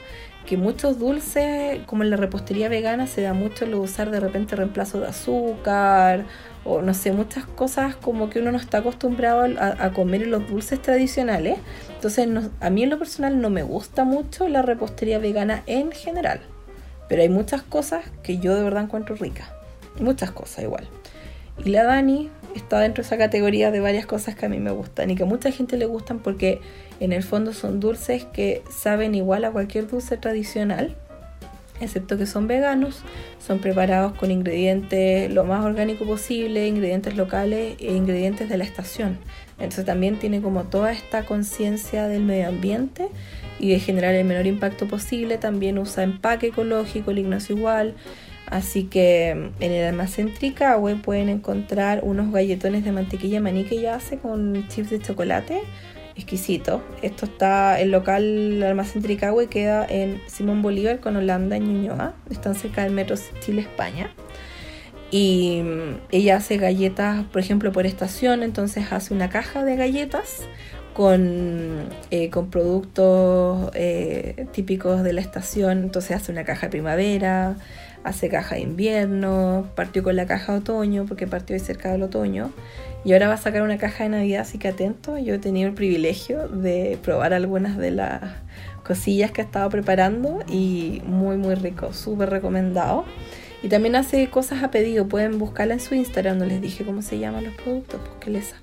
[0.45, 4.55] que muchos dulces, como en la repostería vegana, se da mucho lo usar de repente
[4.55, 6.25] reemplazo de azúcar
[6.63, 10.81] o no sé, muchas cosas como que uno no está acostumbrado a, comer los dulces
[10.81, 11.57] tradicionales.
[11.95, 12.27] Entonces,
[12.59, 16.41] a mí en lo personal no me gusta mucho la repostería vegana en general,
[17.11, 19.49] pero hay muchas cosas que yo de verdad encuentro ricas,
[19.99, 20.87] muchas cosas igual.
[21.65, 24.71] Y la Dani está dentro de esa categoría de varias cosas que a mí me
[24.71, 26.61] gustan y que a mucha gente le gustan porque
[27.01, 30.95] en el fondo son dulces que saben igual a cualquier dulce tradicional
[31.81, 33.01] excepto que son veganos,
[33.45, 39.17] son preparados con ingredientes lo más orgánico posible, ingredientes locales e ingredientes de la estación.
[39.57, 43.09] Entonces también tiene como toda esta conciencia del medio ambiente
[43.59, 45.37] y de generar el menor impacto posible.
[45.37, 47.95] También usa empaque ecológico, el Ignacio igual.
[48.47, 53.75] Así que mm, en el almacén Tricahue pueden encontrar unos galletones de mantequilla maní que
[53.75, 55.61] ella hace con chips de chocolate
[56.15, 56.83] exquisito.
[57.01, 62.13] Esto está, el local Almacén Tricahue queda en Simón Bolívar con Holanda en Ñuñoa.
[62.29, 64.11] Están cerca del metro Chile-España.
[65.09, 70.43] Y mm, ella hace galletas, por ejemplo, por estación, entonces hace una caja de galletas
[70.93, 75.83] con, eh, con productos eh, típicos de la estación.
[75.83, 77.55] Entonces hace una caja de primavera,
[78.03, 82.03] hace caja de invierno, partió con la caja de otoño porque partió de cerca del
[82.03, 82.51] otoño
[83.03, 85.17] y ahora va a sacar una caja de Navidad, así que atento.
[85.17, 88.21] Yo he tenido el privilegio de probar algunas de las
[88.85, 93.05] cosillas que ha estado preparando y muy muy rico, súper recomendado.
[93.63, 97.01] Y también hace cosas a pedido, pueden buscarla en su Instagram, no les dije cómo
[97.01, 98.55] se llaman los productos, porque les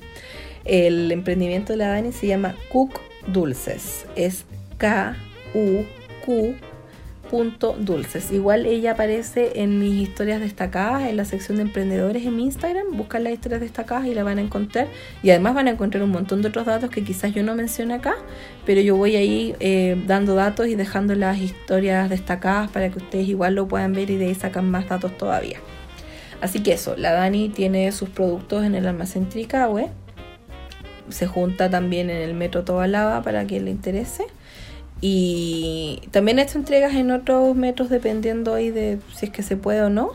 [0.68, 4.44] El emprendimiento de la Dani se llama Cook Dulces, es
[4.76, 6.54] K-U-Q
[7.30, 8.32] punto dulces.
[8.32, 12.96] Igual ella aparece en mis historias destacadas en la sección de emprendedores en mi Instagram.
[12.96, 14.88] Buscan las historias destacadas y la van a encontrar.
[15.22, 17.94] Y además van a encontrar un montón de otros datos que quizás yo no mencioné
[17.94, 18.14] acá,
[18.64, 23.28] pero yo voy ahí eh, dando datos y dejando las historias destacadas para que ustedes
[23.28, 25.60] igual lo puedan ver y de ahí sacan más datos todavía.
[26.40, 29.90] Así que eso, la Dani tiene sus productos en el almacén Tricahue.
[31.10, 34.24] Se junta también en el metro Tobalaba para quien le interese.
[35.00, 39.56] Y también he hecho entregas en otros metros dependiendo ahí de si es que se
[39.56, 40.12] puede o no.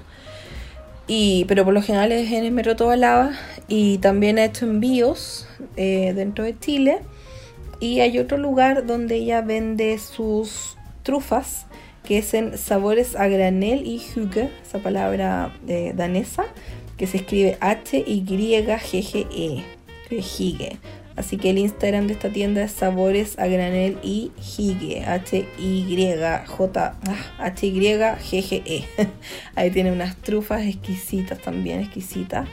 [1.08, 3.32] Y, pero por lo general es en el Metro Tobalaba
[3.67, 6.99] y también ha hecho envíos eh, dentro de Chile.
[7.79, 11.65] Y hay otro lugar donde ella vende sus trufas,
[12.06, 16.45] que es en sabores a granel y hygge, esa palabra eh, danesa,
[16.97, 18.13] que se escribe H-Y-G-G-E,
[20.21, 20.80] Hygge.
[21.15, 26.95] Así que el Instagram de esta tienda es sabores a granel y hygge, H-Y-J,
[27.38, 28.84] H-Y-G-G-E.
[29.56, 32.47] Ahí tiene unas trufas exquisitas también, exquisitas.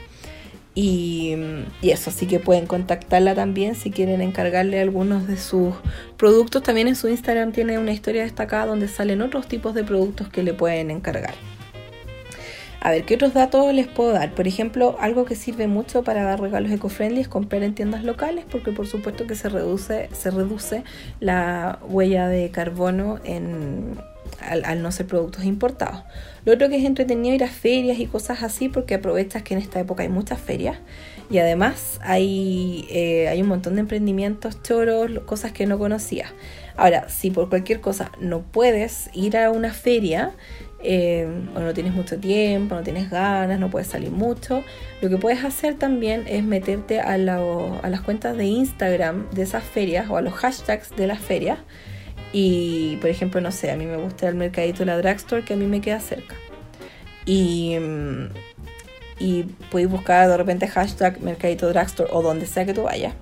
[0.74, 1.34] Y,
[1.82, 5.74] eso, así que pueden contactarla también si quieren encargarle algunos de sus
[6.16, 6.62] productos.
[6.62, 10.42] También en su Instagram tiene una historia destacada donde salen otros tipos de productos que
[10.42, 11.34] le pueden encargar.
[12.82, 14.34] A ver, ¿qué otros datos les puedo dar?
[14.34, 18.46] Por ejemplo, algo que sirve mucho para dar regalos eco-friendly es comprar en tiendas locales,
[18.50, 20.82] porque por supuesto que se reduce, se reduce
[21.20, 23.98] la huella de carbono en,
[24.40, 26.02] al, no ser productos importados.
[26.46, 29.60] Lo otro que es entretenido ir a ferias y cosas así porque aprovechas que en
[29.60, 30.78] esta época hay muchas ferias
[31.30, 36.32] y además hay, eh, hay un montón de emprendimientos choros, cosas que no conocías.
[36.76, 40.32] Ahora, si por cualquier cosa no puedes ir a una feria,
[40.82, 44.64] eh, o no tienes mucho tiempo, no tienes ganas, no puedes salir mucho,
[45.02, 50.08] lo que puedes hacer también es meterte a, las cuentas de Instagram de esas ferias
[50.08, 51.58] o a los hashtags de las ferias
[52.32, 55.54] y, por ejemplo, no sé, a mí me gusta el mercadito de la drugstore que
[55.54, 56.36] a mí me queda cerca.
[57.26, 58.28] Y, mm,
[59.18, 63.14] y podéis buscar de repente hashtag mercadito drugstore o donde sea que tú vayas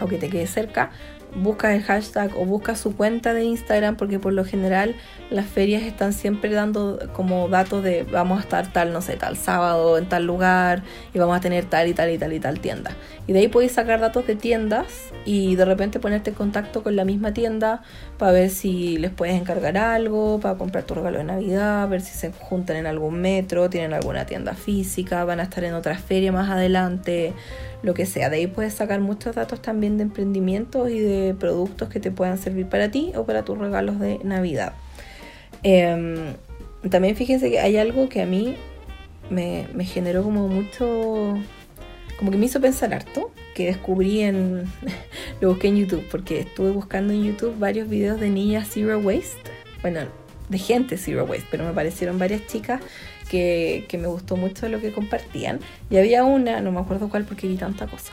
[0.00, 0.90] o que te quede cerca
[1.34, 4.94] busca el hashtag o busca su cuenta de Instagram porque por lo general
[5.30, 9.36] las ferias están siempre dando como datos de vamos a estar tal, no sé, tal
[9.36, 12.60] sábado en tal lugar y vamos a tener tal y tal y tal y tal
[12.60, 12.92] tienda.
[13.26, 14.86] Y de ahí podéis sacar datos de tiendas
[15.24, 17.82] y de repente ponerte en contacto con la misma tienda
[18.16, 22.16] para ver si les puedes encargar algo, para comprar tu regalo de Navidad, ver si
[22.16, 26.32] se juntan en algún metro, tienen alguna tienda física, van a estar en otra feria
[26.32, 27.34] más adelante
[27.82, 28.30] lo que sea.
[28.30, 32.38] De ahí puedes sacar muchos datos también de emprendimientos y de productos que te puedan
[32.38, 34.72] servir para ti o para tus regalos de Navidad.
[35.62, 36.34] Em,
[36.90, 38.56] también fíjense que hay algo que a mí
[39.30, 41.36] me, generó como mucho,
[42.18, 44.64] como que me hizo pensar harto, que descubrí en,
[45.40, 49.50] lo busqué en YouTube, porque estuve buscando en YouTube varios videos de niñas Zero Waste,
[49.82, 50.00] bueno,
[50.48, 52.80] de gente Zero Waste, pero me aparecieron varias chicas
[53.28, 55.60] que, me gustó mucho lo que compartían.
[55.90, 58.12] Y había una, no me acuerdo cuál porque vi tanta cosa,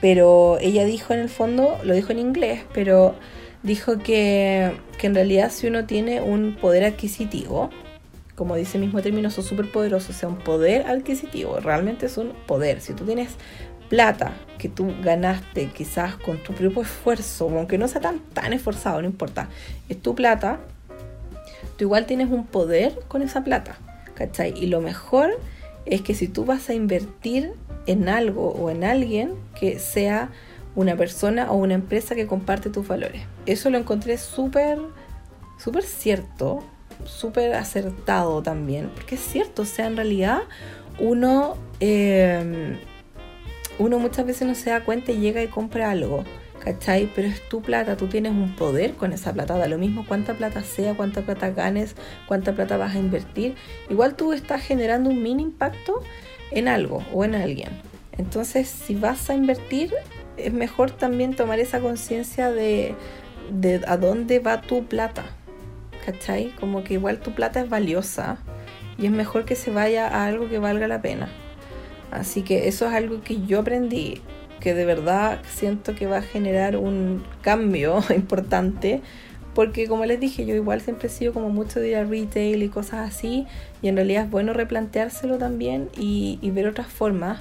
[0.00, 3.14] pero ella dijo en el fondo, lo dijo en inglés, pero
[3.62, 7.70] dijo que, que en realidad si uno tiene un poder adquisitivo,
[8.34, 12.16] como dice el mismo término, son súper poderosos, o sea, un poder adquisitivo, realmente es
[12.16, 12.80] un poder.
[12.80, 13.36] Si tú tienes
[13.88, 19.00] plata que tú ganaste quizás con tu propio esfuerzo, aunque no sea tan, tan esforzado,
[19.00, 19.48] no importa,
[19.88, 20.58] es tu plata,
[21.76, 23.78] tú igual tienes un poder con esa plata.
[24.14, 24.54] ¿Cachai?
[24.56, 25.30] Y lo mejor
[25.86, 27.52] es que si tú vas a invertir
[27.86, 30.30] en algo o en alguien que sea
[30.74, 33.22] una persona o una empresa que comparte tus valores.
[33.46, 34.78] Eso lo encontré súper,
[35.58, 36.64] súper cierto,
[37.04, 40.40] súper acertado también, porque es cierto, o sea, en realidad
[40.98, 42.76] uno, eh,
[43.78, 46.24] uno muchas veces no se da cuenta y llega y compra algo
[46.64, 47.10] ¿cachai?
[47.14, 50.34] Pero es tu plata, tú tienes un poder con esa plata, da lo mismo cuánta
[50.34, 51.94] plata sea, cuánta plata ganes,
[52.26, 53.54] cuánta plata vas a invertir,
[53.90, 56.02] igual tú estás generando un mini impacto
[56.50, 57.68] en algo o en alguien.
[58.16, 59.92] Entonces, si vas a invertir,
[60.36, 62.94] es mejor también tomar esa conciencia de,
[63.52, 65.24] de a dónde va tu plata,
[66.04, 66.54] ¿cachai?
[66.60, 68.38] Como que igual tu plata es valiosa
[68.96, 71.28] y es mejor que se vaya a algo que valga la pena.
[72.10, 74.22] Así que eso es algo que yo aprendí
[74.64, 79.02] que de verdad siento que va a generar un cambio importante.
[79.54, 82.62] Porque como les dije, yo igual siempre he sido como mucho de ir a retail
[82.62, 83.46] y cosas así.
[83.82, 87.40] Y en realidad es bueno replanteárselo también y, ver otras formas.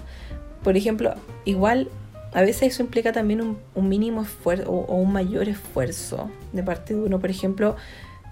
[0.64, 1.90] Por ejemplo, igual
[2.34, 7.00] a veces eso implica también un, mínimo esfuerzo o, un mayor esfuerzo de parte de
[7.00, 7.20] uno.
[7.20, 7.78] Por ejemplo,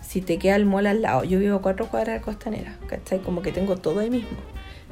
[0.02, 3.20] si te queda el mall al lado, yo vivo cuatro cuadras de costanera, ¿cachai?
[3.20, 4.38] Como que tengo todo ahí mismo.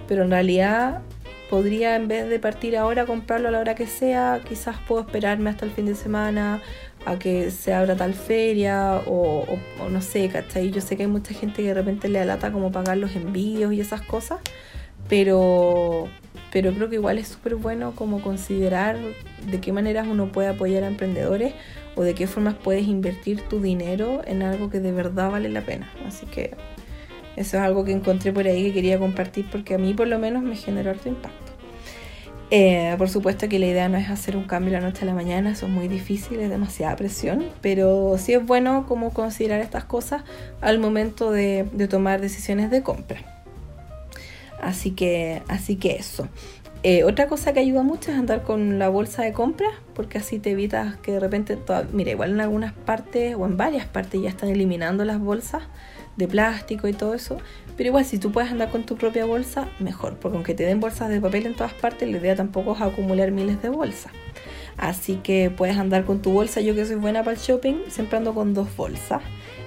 [0.07, 1.01] Pero en realidad
[1.49, 5.49] podría en vez de partir ahora comprarlo a la hora que sea, quizás puedo esperarme
[5.49, 6.61] hasta el fin de semana
[7.05, 9.45] a que se abra tal feria o,
[9.89, 10.71] no sé, ¿cachai?
[10.71, 13.73] Yo sé que hay mucha gente que de repente le alata como pagar los envíos
[13.73, 14.39] y esas cosas,
[15.07, 16.07] pero,
[16.51, 18.97] pero creo que igual es súper bueno como considerar
[19.49, 21.53] de qué maneras uno puede apoyar a emprendedores
[21.95, 25.61] o de qué formas puedes invertir tu dinero en algo que de verdad vale la
[25.61, 25.91] pena.
[26.05, 26.51] Así que
[27.39, 30.19] eso es algo que encontré por ahí que quería compartir porque a mí por lo
[30.19, 31.53] menos me generó harto impacto.
[32.51, 35.13] Eh, por supuesto que la idea no es hacer un cambio la noche a la
[35.13, 39.85] mañana, eso es muy difícil, es demasiada presión, pero sí es bueno como considerar estas
[39.85, 40.23] cosas
[40.59, 43.21] al momento de, tomar decisiones de compra.
[44.61, 46.27] Así que, así que eso.
[46.83, 50.39] Eh, otra cosa que ayuda mucho es andar con la bolsa de compra, porque así
[50.39, 51.57] te evitas que de repente,
[51.93, 55.63] mira, igual en algunas partes o en varias partes ya están eliminando las bolsas
[56.19, 57.37] de plástico y todo eso,
[57.75, 60.79] pero igual si tú puedes andar con tu propia bolsa, mejor, porque aunque te den
[60.79, 64.11] bolsas de papel en todas partes, la idea tampoco es acumular miles de bolsas.
[64.77, 68.17] Así que puedes andar con tu bolsa, yo que soy buena para el shopping, siempre
[68.17, 69.21] ando con dos bolsas.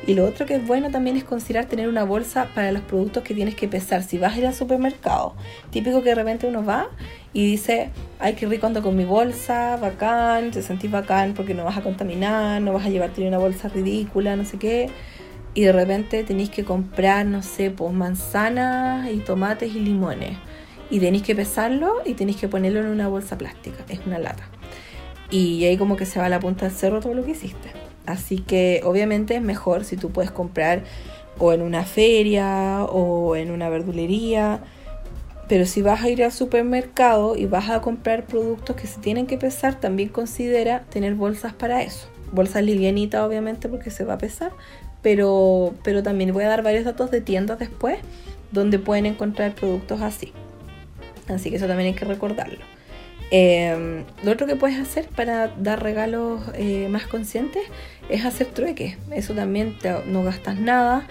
[0.06, 3.22] Y lo otro que es bueno también es considerar tener una bolsa para los productos
[3.22, 4.02] que tienes que pesar.
[4.02, 5.34] Si vas a ir al supermercado,
[5.70, 6.88] típico que de repente uno va
[7.32, 11.64] y dice, ay, qué rico ando con mi bolsa, bacán, te sentís bacán porque no
[11.64, 14.90] vas a contaminar, no vas a llevarte una bolsa ridícula, no sé qué.
[15.54, 20.38] Y de repente tenéis que comprar, no sé, pues manzanas y tomates y limones.
[20.90, 24.44] Y tenéis que pesarlo y tenéis que ponerlo en una bolsa plástica, es una lata.
[25.30, 27.70] Y ahí como que se va a la punta del cerro todo lo que hiciste.
[28.06, 30.84] Así que obviamente es mejor si tú puedes comprar
[31.38, 34.60] o en una feria o en una verdulería.
[35.48, 39.26] Pero si vas a ir al supermercado y vas a comprar productos que se tienen
[39.26, 42.08] que pesar, también considera tener bolsas para eso.
[42.32, 44.52] Bolsas livianitas obviamente porque se va a pesar,
[45.02, 47.98] pero, pero también voy a dar varios datos de tiendas después
[48.52, 50.32] donde pueden encontrar productos así.
[51.28, 52.58] Así que eso también hay que recordarlo.
[53.30, 57.62] Em, lo otro que puedes hacer para dar regalos eh, más conscientes
[58.10, 58.98] es hacer trueques.
[59.10, 61.06] Eso también no gastas nada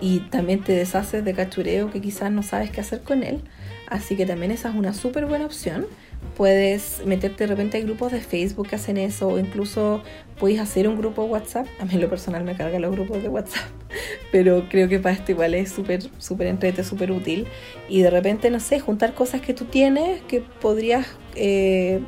[0.00, 3.40] y también te deshaces de cachureo que quizás no sabes qué hacer con él.
[3.88, 5.86] Así que también esa es una súper buena opción.
[6.36, 10.02] Puedes meterte de repente a grupos de Facebook que hacen eso o incluso
[10.38, 11.66] puedes hacer un grupo WhatsApp.
[11.80, 13.64] A mí lo personal me cargan los grupos de WhatsApp,
[14.32, 17.46] pero creo que para esto igual es súper, súper entrete, súper útil.
[17.88, 22.00] Y de repente, no sé, juntar cosas que tú tienes que podrías eh,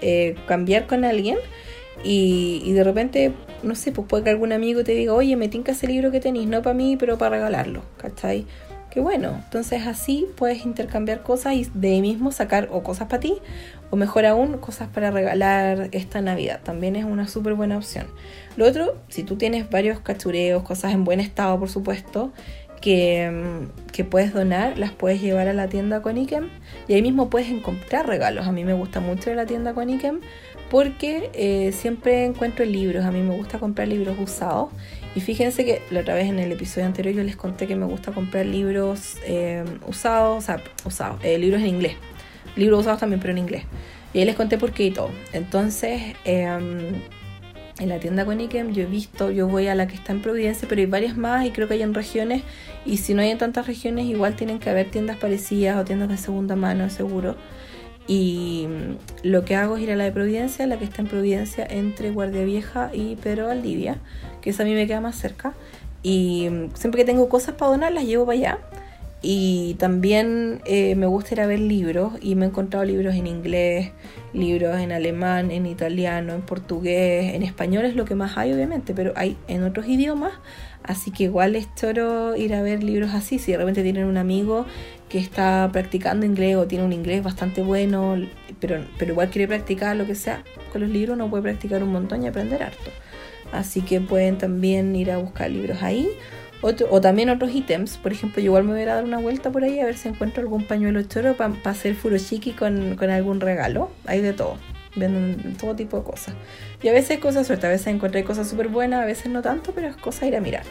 [0.00, 1.38] eh, cambiar con alguien
[2.02, 5.48] y, y, de repente, no sé, pues puede que algún amigo te diga, oye, me
[5.48, 8.46] tinca ese libro que tenéis, no para mí, pero para regalarlo, ¿cachai?
[8.94, 13.18] Que bueno, entonces así puedes intercambiar cosas y de ahí mismo sacar o cosas para
[13.18, 13.34] ti
[13.90, 16.60] o mejor aún cosas para regalar esta Navidad.
[16.62, 18.06] También es una súper buena opción.
[18.56, 22.32] Lo otro, si tú tienes varios cachureos, cosas en buen estado por supuesto,
[22.80, 26.48] que, mm, que, puedes donar, las puedes llevar a la tienda con Ikem
[26.86, 28.46] y ahí mismo puedes encontrar regalos.
[28.46, 30.20] A mí me gusta mucho la tienda con Ikem
[30.70, 33.04] porque eh, siempre encuentro libros.
[33.04, 34.68] A mí me gusta comprar libros usados
[35.14, 37.86] y fíjense que la otra vez en el episodio anterior yo les conté que me
[37.86, 41.94] gusta comprar libros eh, usados, o sea, usados, eh, libros en inglés.
[42.56, 43.64] Libros usados también, pero en inglés.
[44.12, 45.10] Y ahí les conté por qué y todo.
[45.32, 46.94] Entonces, em,
[47.78, 50.68] en la tienda Conikem yo he visto, yo voy a la que está en Providencia,
[50.68, 52.42] pero hay varias más y creo que hay en regiones.
[52.84, 56.08] Y si no hay en tantas regiones, igual tienen que haber tiendas parecidas o tiendas
[56.08, 57.36] de segunda mano, seguro.
[58.06, 61.08] Y mm, lo que hago es ir a la de Providencia, la que está en
[61.08, 63.98] Providencia entre Guardia Vieja y Pedro Valdivia,
[64.40, 65.54] que esa a mí me queda más cerca.
[66.02, 68.58] Y mm, siempre que tengo cosas para donar, las llevo para allá.
[69.26, 73.26] Y también eh, me gusta ir a ver libros y me he encontrado libros en
[73.26, 73.90] inglés,
[74.34, 78.92] libros en alemán, en italiano, en portugués, en español es lo que más hay obviamente,
[78.92, 80.32] pero hay en otros idiomas,
[80.82, 84.18] así que igual es choro ir a ver libros así, si de repente tienen un
[84.18, 84.66] amigo
[85.14, 88.16] que está practicando inglés o tiene un inglés bastante bueno,
[88.58, 90.42] pero, pero igual quiere practicar lo que sea,
[90.72, 92.90] con los libros no puede practicar un montón y aprender harto.
[93.52, 96.08] Así que pueden también ir a buscar libros ahí
[96.62, 99.62] o también otros ítems, por ejemplo, yo igual me voy a dar una vuelta por
[99.62, 103.92] ahí a ver si encuentro algún pañuelo choro para hacer furoshiki con, con algún regalo.
[104.06, 104.56] Hay de todo,
[104.96, 106.34] venden todo tipo de cosas.
[106.82, 109.70] Y a veces cosas suerte, a veces encontré cosas súper buenas, a veces no tanto,
[109.76, 110.64] pero es cosa ir a mirar.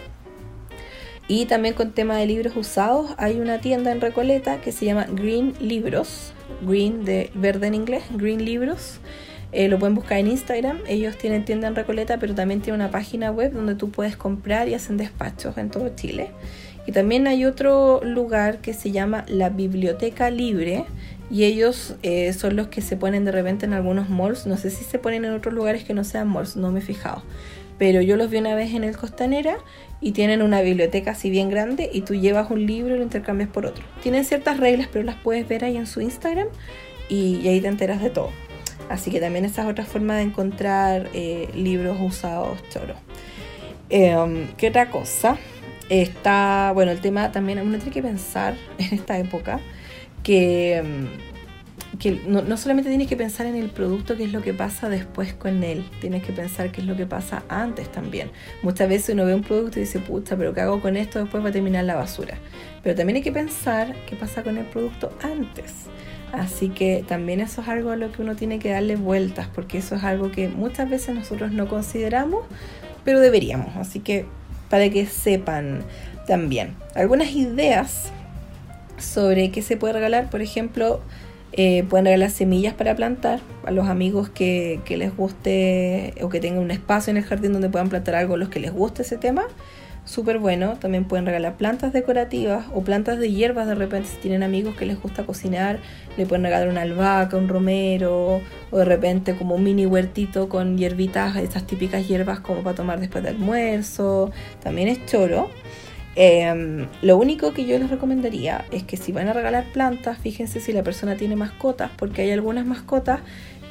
[1.28, 5.08] Y también con tema de libros usados, hay una tienda en Recoleta que se llama
[5.10, 9.00] Green Libros, Green de verde en inglés, Green Libros
[9.54, 10.80] eh, lo pueden buscar en Instagram.
[10.88, 14.68] Ellos tienen tienda en Recoleta, pero también tienen una página web donde tú puedes comprar
[14.68, 16.32] y hacen despachos en todo Chile.
[16.88, 20.86] Y también hay otro lugar que se llama la Biblioteca Libre
[21.30, 24.48] y ellos eh, son los que se ponen de repente en algunos malls.
[24.48, 26.82] No sé si se ponen en otros lugares que no sean malls, no me he
[26.82, 27.22] fijado.
[27.78, 29.58] Pero yo los vi una vez en el Costanera
[30.04, 33.50] y tienen una biblioteca así bien grande y tú llevas un libro y lo intercambias
[33.50, 33.86] por otro.
[34.04, 36.48] Tienen ciertas reglas, pero las puedes ver ahí en su Instagram
[37.08, 38.30] y ahí te enteras de todo.
[38.90, 42.98] Así que también esa es otra forma de encontrar eh, libros usados choros.
[43.90, 45.38] Em, ¿Qué otra cosa?
[45.88, 49.62] Está, bueno, el tema también, uno tiene que pensar en esta época
[50.22, 51.08] que, em,
[52.00, 54.90] que no, no, solamente tienes que pensar en el producto, qué es lo que pasa
[54.90, 58.32] después con él, tienes que pensar qué es lo que pasa antes también.
[58.62, 61.20] Muchas veces uno ve un producto y dice, pucha, pero ¿qué hago con esto?
[61.20, 62.38] Después va a terminar la basura.
[62.82, 65.74] Pero también hay que pensar qué pasa con el producto antes.
[66.32, 69.78] Así que también eso es algo a lo que uno tiene que darle vueltas, porque
[69.78, 72.46] eso es algo que muchas veces nosotros no consideramos,
[73.04, 73.76] pero deberíamos.
[73.78, 74.26] Así que
[74.70, 75.84] para que sepan
[76.26, 78.12] también algunas ideas
[78.98, 80.32] sobre qué se puede regalar.
[80.32, 81.02] Por ejemplo,
[81.56, 86.64] eh, pueden regalar semillas para plantar a los amigos que, les guste o que tengan
[86.64, 89.44] un espacio en el jardín donde puedan plantar algo, los que les guste ese tema.
[90.04, 90.78] Súper bueno.
[90.80, 93.68] También pueden regalar plantas decorativas o plantas de hierbas.
[93.68, 95.80] De repente, si tienen amigos que les gusta cocinar,
[96.18, 98.42] le pueden regalar una albahaca, un romero
[98.72, 103.00] o de repente como un mini huertito con hierbitas, esas típicas hierbas como para tomar
[103.00, 104.32] después del almuerzo.
[104.62, 105.50] También es choro.
[106.16, 110.60] Em, lo único que yo les recomendaría es que si van a regalar plantas, fíjense
[110.60, 113.22] si la persona tiene mascotas, porque hay algunas mascotas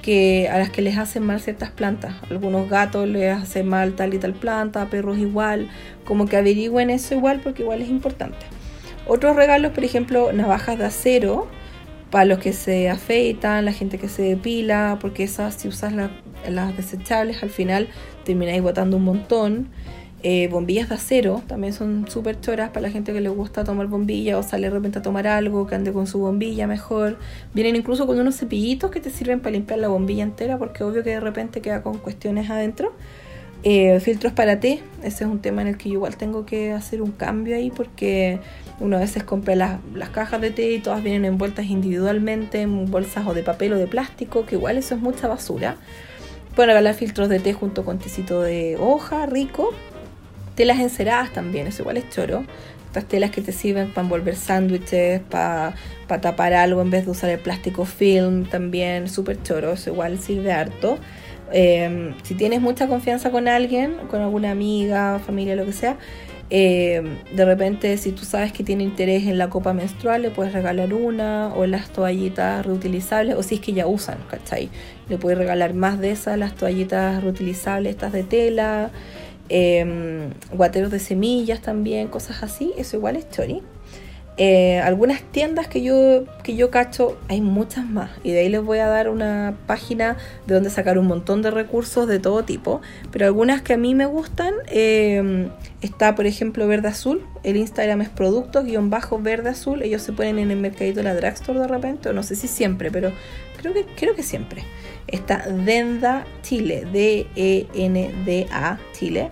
[0.02, 2.14] que a las que les hacen mal ciertas plantas.
[2.28, 5.70] Algunos gatos les hacen mal tal y tal planta, perros igual,
[6.04, 8.44] como que averigüen eso igual porque igual es importante.
[9.06, 11.46] Otros regalos, por ejemplo, navajas de acero
[12.10, 15.94] para los que se afeitan, la gente que se depila, porque esas si usas
[16.48, 17.88] las desechables al final
[18.24, 19.68] termináis botando un montón.
[20.24, 23.88] Eh, bombillas de acero también son súper choras para la gente que le gusta tomar
[23.88, 27.18] bombilla o sale de repente a tomar algo, que ande con su bombilla mejor.
[27.54, 31.02] Vienen incluso con unos cepillitos que te sirven para limpiar la bombilla entera porque obvio
[31.02, 32.92] que de repente queda con cuestiones adentro.
[33.64, 36.72] Eh, filtros para té, ese es un tema en el que yo igual tengo que
[36.72, 38.40] hacer un cambio ahí porque
[38.80, 42.90] uno a veces compra las, las cajas de té y todas vienen envueltas individualmente en
[42.90, 45.76] bolsas o de papel o de plástico, que igual eso es mucha basura.
[46.56, 49.72] Pueden regalar filtros de té junto con tecito de hoja rico
[50.54, 52.44] Telas enceradas también, eso igual es choro.
[52.86, 55.74] Estas telas que te sirven para envolver sándwiches, para
[56.20, 60.52] tapar algo en vez de usar el plástico film, también súper choro, eso igual sirve
[60.52, 60.98] harto.
[61.52, 65.96] Em, si tienes mucha confianza con alguien, con alguna amiga, familia, lo que sea,
[66.50, 70.52] em, de repente si tú sabes que tiene interés en la copa menstrual, le puedes
[70.52, 74.68] regalar una o las toallitas reutilizables, o si es que ya usan, ¿cachai?
[75.08, 78.90] Le puedes regalar más de esas, las toallitas reutilizables, estas de tela.
[79.54, 83.60] Em, guateros de semillas también, cosas así, eso igual es chori.
[84.38, 88.10] Eh, algunas tiendas que yo, que yo cacho, hay muchas más.
[88.24, 91.50] Y de ahí les voy a dar una página de donde sacar un montón de
[91.50, 92.80] recursos de todo tipo.
[93.10, 95.50] Pero algunas que a mí me gustan, em,
[95.82, 97.22] está por ejemplo Verde Azul.
[97.42, 99.82] El Instagram es productos-verde azul.
[99.82, 102.90] Ellos se ponen en el mercadito de la drugstore de repente, no sé si siempre,
[102.90, 103.12] pero
[103.58, 104.64] creo que, creo que siempre.
[105.08, 109.30] Está Denda Chile, D-E-N-D-A Chile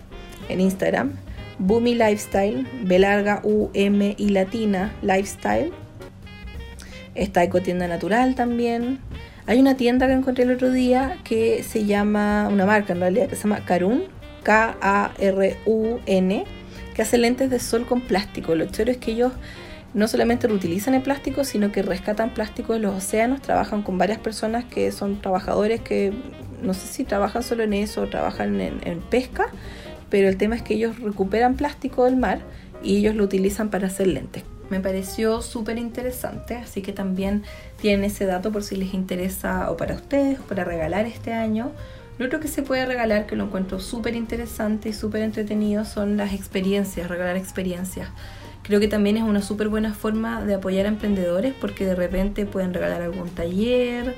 [0.50, 1.12] en Instagram.
[1.58, 5.72] Boomy Lifestyle, B larga U M y latina Lifestyle.
[7.14, 8.98] Está Ecotienda Natural también.
[9.46, 13.28] Hay una tienda que encontré el otro día que se llama, una marca en realidad,
[13.28, 14.04] que se llama Karun,
[14.42, 16.44] K-A-R-U-N,
[16.94, 18.54] que hace lentes de sol con plástico.
[18.54, 19.32] Lo chévere es que ellos
[19.92, 24.18] no solamente reutilizan el plástico, sino que rescatan plástico de los océanos, trabajan con varias
[24.18, 26.12] personas que son trabajadores que
[26.62, 29.48] no sé si trabajan solo en eso o trabajan en pesca,
[30.10, 32.40] pero el tema es que ellos recuperan plástico del mar
[32.82, 34.42] y ellos lo utilizan para hacer lentes.
[34.70, 37.42] Me pareció súper interesante, así que también
[37.80, 41.72] tienen ese dato por si les interesa o para ustedes o para regalar este año.
[42.18, 46.16] Lo otro que se puede regalar, que lo encuentro súper interesante y súper entretenido, son
[46.16, 48.10] las experiencias, regalar experiencias.
[48.62, 52.46] Creo que también es una súper buena forma de apoyar a emprendedores porque de repente
[52.46, 54.14] pueden regalar algún taller,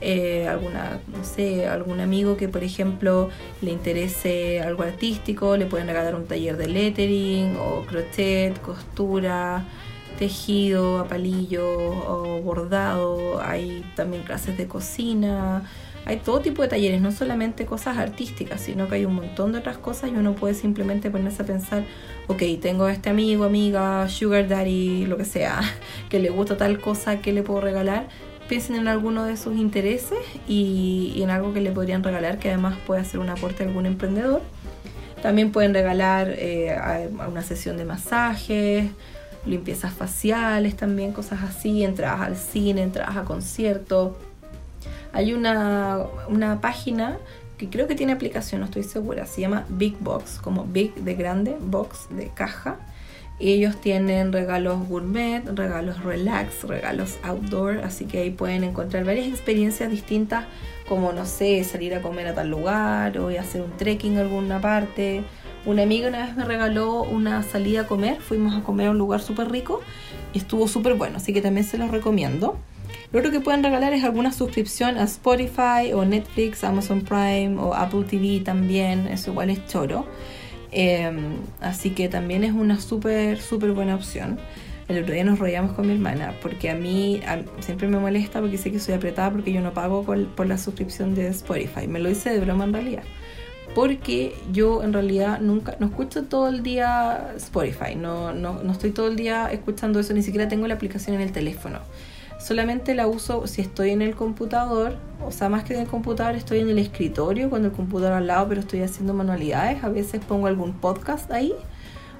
[0.00, 3.28] eh, alguna, no sé, algún amigo que por ejemplo
[3.60, 9.64] le interese algo artístico, le pueden regalar un taller de lettering o crochet, costura,
[10.18, 15.62] tejido a palillo o bordado, hay también clases de cocina,
[16.06, 19.58] hay todo tipo de talleres, no solamente cosas artísticas, sino que hay un montón de
[19.58, 21.84] otras cosas y uno puede simplemente ponerse a pensar,
[22.26, 25.60] ok, tengo a este amigo, amiga, sugar daddy, lo que sea,
[26.08, 28.08] que le gusta tal cosa, que le puedo regalar?
[28.50, 32.76] Piensen en alguno de sus intereses y, en algo que le podrían regalar, que además
[32.84, 34.42] puede hacer un aporte a algún emprendedor.
[35.22, 36.76] También pueden regalar eh,
[37.28, 38.90] una sesión de masajes,
[39.46, 44.16] limpiezas faciales también, cosas así, entradas al cine, entradas a conciertos.
[45.12, 47.18] Hay una, una página
[47.56, 51.14] que creo que tiene aplicación, no estoy segura, se llama Big Box, como Big de
[51.14, 52.78] grande, Box de caja
[53.48, 59.90] ellos tienen regalos gourmet, regalos relax, regalos outdoor, así que ahí pueden encontrar varias experiencias
[59.90, 60.44] distintas,
[60.86, 64.60] como no sé, salir a comer a tal lugar o hacer un trekking a alguna
[64.60, 65.24] parte.
[65.64, 68.98] Una amiga una vez me regaló una salida a comer, fuimos a comer a un
[68.98, 69.80] lugar súper rico
[70.34, 72.58] y estuvo súper bueno, así que también se los recomiendo.
[73.12, 77.74] Lo otro que pueden regalar es alguna suscripción a Spotify o Netflix, Amazon Prime o
[77.74, 80.06] Apple TV también, eso igual es choro.
[80.72, 84.38] Em, así que también es una súper, súper buena opción.
[84.88, 87.20] El otro día nos rodeamos con mi hermana porque a mí
[87.60, 91.14] siempre me molesta porque sé que soy apretada porque yo no pago por, la suscripción
[91.14, 91.86] de Spotify.
[91.86, 93.04] Me lo hice de broma en realidad.
[93.74, 98.90] porque yo en realidad nunca, no escucho todo el día Spotify, no, no, no estoy
[98.90, 101.78] todo el día escuchando eso, ni siquiera tengo la aplicación en el teléfono.
[102.40, 106.34] Solamente la uso si estoy en el computador, o sea, más que en el computador,
[106.36, 109.84] estoy en el escritorio con el computador al lado, pero estoy haciendo manualidades.
[109.84, 111.52] A veces pongo algún podcast ahí,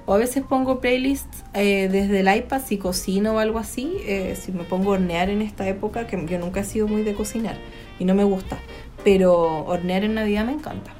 [0.05, 3.97] o a veces pongo playlists eh, desde el iPad si cocino o algo así.
[4.05, 7.01] Eh, si me pongo a hornear en esta época, que yo nunca he sido muy
[7.01, 7.55] de cocinar
[7.97, 8.59] y no me gusta,
[9.03, 10.91] pero hornear en Navidad me encanta.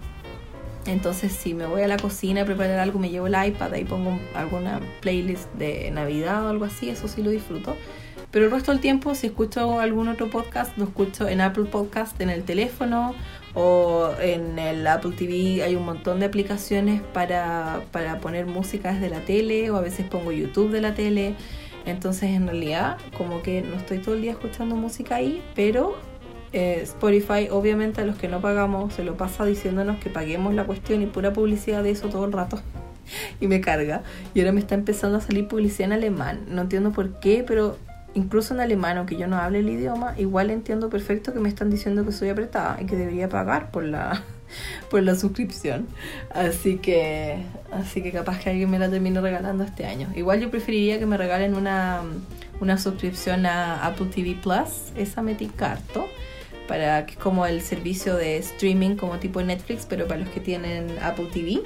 [0.87, 3.85] Entonces, si me voy a la cocina a preparar algo, me llevo el iPad, ahí
[3.85, 7.75] pongo alguna playlist de Navidad o algo así, eso sí lo disfruto.
[8.31, 12.19] Pero el resto del tiempo, si escucho algún otro podcast, lo escucho en Apple Podcast,
[12.21, 13.13] en el teléfono
[13.53, 15.63] o en el Apple TV.
[15.63, 20.07] Hay un montón de aplicaciones para, para poner música desde la tele o a veces
[20.07, 21.35] pongo YouTube de la tele.
[21.85, 25.97] Entonces, en realidad, como que no estoy todo el día escuchando música ahí, pero
[26.53, 30.63] eh, Spotify, obviamente a los que no pagamos, se lo pasa diciéndonos que paguemos la
[30.63, 32.61] cuestión y pura publicidad de eso todo el rato.
[33.41, 34.03] y me carga.
[34.33, 36.45] Y ahora me está empezando a salir publicidad en alemán.
[36.47, 37.77] No entiendo por qué, pero
[38.13, 41.69] incluso en alemán, aunque yo no hable el idioma, igual entiendo perfecto que me están
[41.69, 44.23] diciendo que soy apretada y que debería pagar por la
[44.89, 45.87] por la suscripción.
[46.33, 50.09] Así que así que capaz que alguien me la termine regalando este año.
[50.15, 52.01] Igual yo preferiría que me regalen una
[52.59, 56.05] una suscripción a Apple TV Plus, esa me carto
[56.67, 60.39] para que es como el servicio de streaming como tipo Netflix, pero para los que
[60.39, 61.61] tienen Apple TV.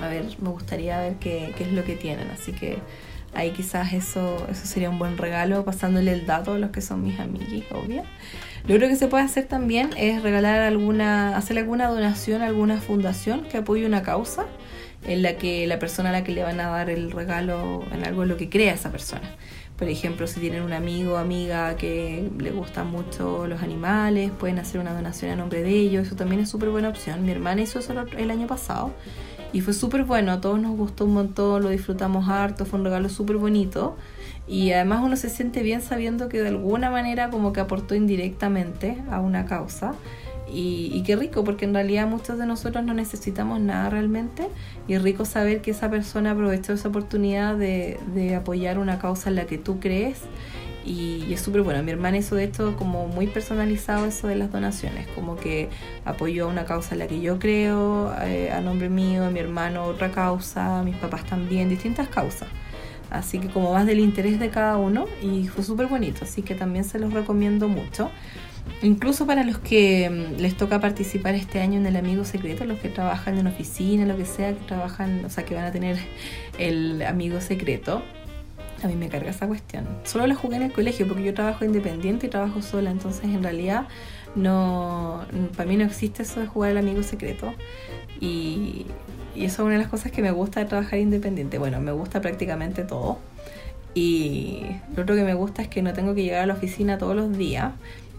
[0.00, 2.78] A ver, me gustaría ver qué, qué es lo que tienen, así que
[3.36, 7.02] ahí quizás eso, eso sería un buen regalo, pasándole el dato a los que son
[7.02, 8.02] mis amigos, obvio.
[8.66, 12.80] Lo otro que se puede hacer también es regalar alguna, hacer alguna donación a alguna
[12.80, 14.46] fundación que apoye una causa
[15.04, 18.04] en la que la persona a la que le van a dar el regalo en
[18.04, 19.36] algo es lo que crea esa persona.
[19.76, 24.58] Por ejemplo, si tienen un amigo o amiga que le gustan mucho los animales, pueden
[24.58, 26.06] hacer una donación a nombre de ellos.
[26.06, 27.24] Eso también es súper buena opción.
[27.24, 28.94] Mi hermana hizo eso el año pasado
[29.52, 30.32] y fue súper bueno.
[30.32, 33.96] A todos nos gustó un montón, lo disfrutamos harto, fue un regalo súper bonito.
[34.48, 38.98] Y además uno se siente bien sabiendo que de alguna manera como que aportó indirectamente
[39.10, 39.94] a una causa.
[40.48, 44.46] Y, qué rico, porque en realidad muchos de nosotros no necesitamos nada realmente
[44.86, 49.46] y rico saber que esa persona aprovechó esa oportunidad de, apoyar una causa en la
[49.46, 50.20] que tú crees
[50.86, 51.82] y, es súper bueno.
[51.82, 55.68] Mi hermana hizo de esto como muy personalizado eso de las donaciones, como que
[56.04, 60.12] apoyó una causa en la que yo creo, eh, a nombre mío, mi hermano otra
[60.12, 62.48] causa, mis papás también, distintas causas.
[63.10, 66.54] Así que como más del interés de cada uno y fue súper bonito, así que
[66.54, 68.10] también se los recomiendo mucho.
[68.82, 72.78] Incluso para los que mm, les toca participar este año en el amigo secreto, los
[72.78, 75.98] que trabajan en oficina, lo que sea, que trabajan, o sea, que van a tener
[76.58, 78.02] el amigo secreto.
[78.82, 79.86] A mí me carga esa cuestión.
[80.04, 83.42] Solo la jugué en el colegio porque yo trabajo independiente y trabajo sola, entonces en
[83.42, 83.88] realidad
[84.34, 85.24] no,
[85.56, 87.54] para mí no existe eso de jugar el amigo secreto.
[88.20, 88.86] Y,
[89.34, 91.58] y eso es una de las cosas que me gusta de trabajar independiente.
[91.58, 93.18] Bueno, me gusta prácticamente todo.
[93.94, 94.62] Y
[94.94, 97.16] lo otro que me gusta es que no tengo que llegar a la oficina todos
[97.16, 97.72] los días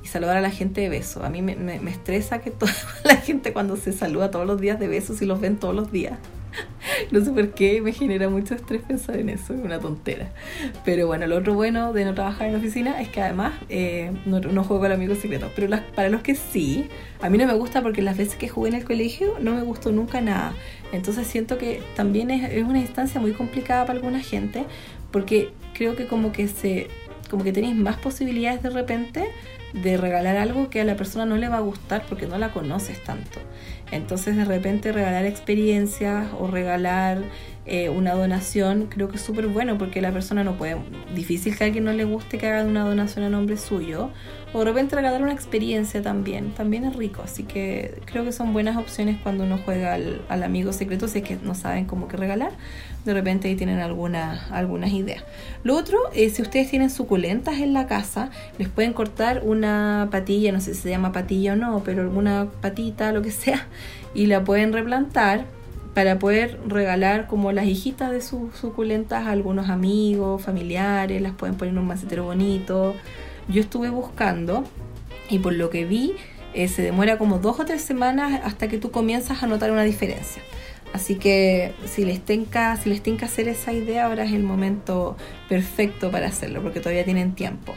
[0.07, 1.23] saludar a la gente de beso.
[1.23, 4.79] A mí me, me, estresa que toda la gente cuando se saluda todos los días
[4.79, 6.17] de besos y los ven todos los días.
[7.11, 10.29] No sé por qué me genera mucho estrés pensar en eso, es una tontera.
[10.85, 14.11] Pero bueno, lo otro bueno de no trabajar en la oficina es que además eh,
[14.25, 15.51] no, no, juego con amigos secretos.
[15.55, 16.89] Pero las, para los que sí,
[17.21, 19.61] a mí no me gusta porque las veces que jugué en el colegio no me
[19.61, 20.53] gustó nunca nada.
[20.91, 24.65] Entonces siento que también es, es una instancia muy complicada para alguna gente
[25.11, 26.87] porque creo que como que se
[27.29, 29.27] como que tenéis más posibilidades de repente
[29.73, 32.51] de regalar algo que a la persona no le va a gustar porque no la
[32.51, 33.39] conoces tanto.
[33.91, 37.19] Entonces de repente regalar experiencias o regalar
[37.67, 40.77] eh, una donación creo que es súper bueno porque la persona no puede,
[41.13, 44.09] difícil que a alguien no le guste que haga una donación a nombre suyo
[44.53, 48.53] o de repente regalar una experiencia también, también es rico, así que creo que son
[48.53, 52.07] buenas opciones cuando uno juega al, al amigo secreto si es que no saben cómo
[52.07, 52.53] que regalar,
[53.03, 55.23] de repente ahí tienen algunas algunas ideas.
[55.63, 60.53] Lo otro, es si ustedes tienen suculentas en la casa, les pueden cortar una patilla,
[60.53, 63.67] no sé si se llama patilla o no, pero alguna patita, lo que sea,
[64.13, 65.56] y la pueden replantar
[65.97, 71.55] para poder regalar como las hijitas de sus suculentas a algunos amigos, familiares, las pueden
[71.55, 72.93] poner en un macetero bonito.
[73.47, 74.63] Yo estuve buscando
[75.27, 76.13] y por lo que vi
[76.53, 79.81] eh, se demora como dos o tres semanas hasta que tú comienzas a notar una
[79.85, 80.43] diferencia.
[80.93, 85.17] Así que si les tenga, si les hacer esa idea, ahora es el momento
[85.49, 87.73] perfecto para hacerlo, porque todavía tienen tiempo.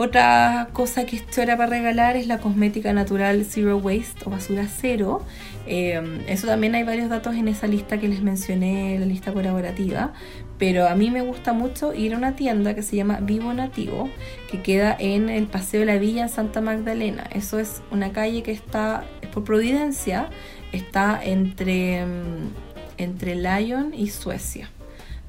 [0.00, 4.68] Otra cosa que es chora para regalar es la cosmética natural Zero Waste o basura
[4.68, 5.24] cero.
[5.68, 10.12] Eh, eso también hay varios datos en esa lista que les mencioné, la lista colaborativa.
[10.58, 14.10] Pero a mí me gusta mucho ir a una tienda que se llama Vivo Nativo,
[14.50, 17.24] que queda en el Paseo de la Villa en Santa Magdalena.
[17.32, 20.30] Eso es una calle que está por Providencia
[20.72, 22.50] está entre, mm,
[22.98, 24.70] entre Lyon y Suecia.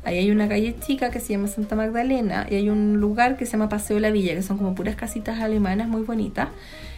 [0.04, 3.46] Ahí hay una calle chica que se llama Santa Magdalena y hay un lugar que
[3.46, 6.50] se llama Paseo La Villa, que son como puras casitas alemanas muy bonitas.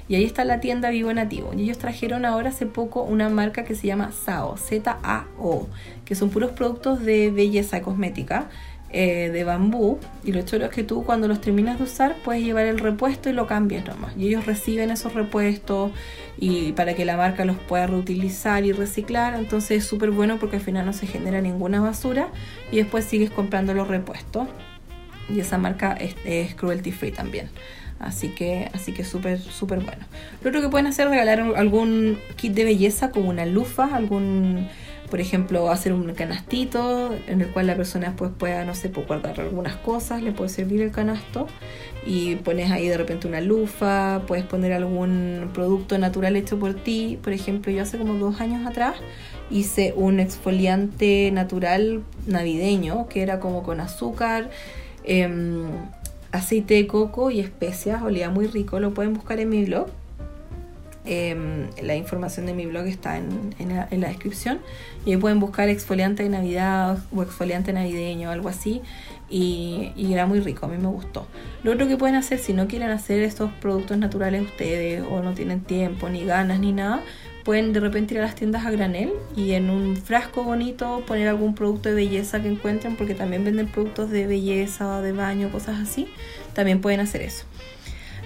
[0.07, 1.53] Y ahí está la tienda Vivo Nativo.
[1.55, 5.67] Y ellos trajeron ahora hace poco una marca que se llama SAO, Z-A-O,
[6.05, 8.49] que son puros productos de belleza cosmética
[8.93, 9.99] eh, de bambú.
[10.23, 13.29] Y lo chulo es que tú cuando los terminas de usar puedes llevar el repuesto
[13.29, 14.13] y lo cambias nomás.
[14.17, 15.91] Y ellos reciben esos repuestos
[16.37, 19.35] y para que la marca los pueda reutilizar y reciclar.
[19.35, 22.27] Entonces es súper bueno porque al final no se genera ninguna basura
[22.69, 24.49] y después sigues comprando los repuestos.
[25.29, 27.49] Y esa marca es, cruelty free también
[28.01, 30.03] Así que, así que súper, súper bueno.
[30.43, 34.67] Lo otro que pueden hacer es regalar algún kit de belleza como una lufa, algún
[35.11, 39.07] por ejemplo, hacer un canastito en el cual la persona después pueda, no sé, puede
[39.07, 41.47] guardar algunas cosas, le puede servir el canasto
[42.05, 47.19] y pones ahí de repente una lufa, puedes poner algún producto natural hecho por ti.
[47.21, 48.95] Por ejemplo, yo hace como dos años atrás
[49.51, 54.49] hice un exfoliante natural navideño que era como con azúcar.
[55.03, 55.67] Em,
[56.31, 59.87] aceite de coco y especias, olía muy rico, lo pueden buscar en mi blog.
[61.03, 64.59] Em, la información de mi blog está en, la, descripción.
[65.05, 68.81] Y ahí pueden buscar exfoliante de Navidad o exfoliante navideño o algo así.
[69.29, 71.25] Y, era muy rico, a mí me gustó.
[71.63, 75.33] Lo otro que pueden hacer si no quieren hacer estos productos naturales ustedes o no
[75.33, 77.01] tienen tiempo ni ganas ni nada,
[77.43, 81.27] pueden de repente ir a las tiendas a granel y en un frasco bonito poner
[81.27, 85.79] algún producto de belleza que encuentren porque también venden productos de belleza, de baño, cosas
[85.79, 86.07] así,
[86.53, 87.45] también pueden hacer eso.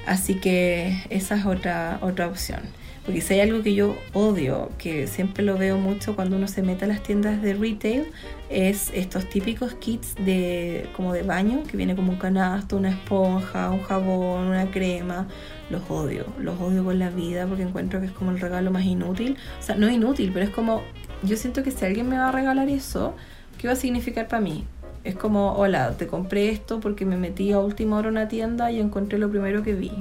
[0.05, 2.61] Así que esa es otra, otra opción.
[3.05, 6.63] Porque si hay algo que yo odio, que siempre lo veo mucho cuando uno se
[6.63, 8.07] mete a las tiendas de retail,
[8.49, 13.69] es estos típicos kits de como de baño, que viene como un canasto, una esponja,
[13.69, 15.27] un jabón, una crema.
[15.69, 18.85] Los odio, los odio con la vida porque encuentro que es como el regalo más
[18.85, 19.37] inútil.
[19.59, 20.83] O sea, no es inútil, pero es como,
[21.23, 23.15] yo siento que si alguien me va a regalar eso,
[23.57, 24.65] ¿qué va a significar para mí?
[25.03, 28.71] Es como, hola, te compré esto porque me metí a última hora en una tienda
[28.71, 29.91] y encontré lo primero que vi.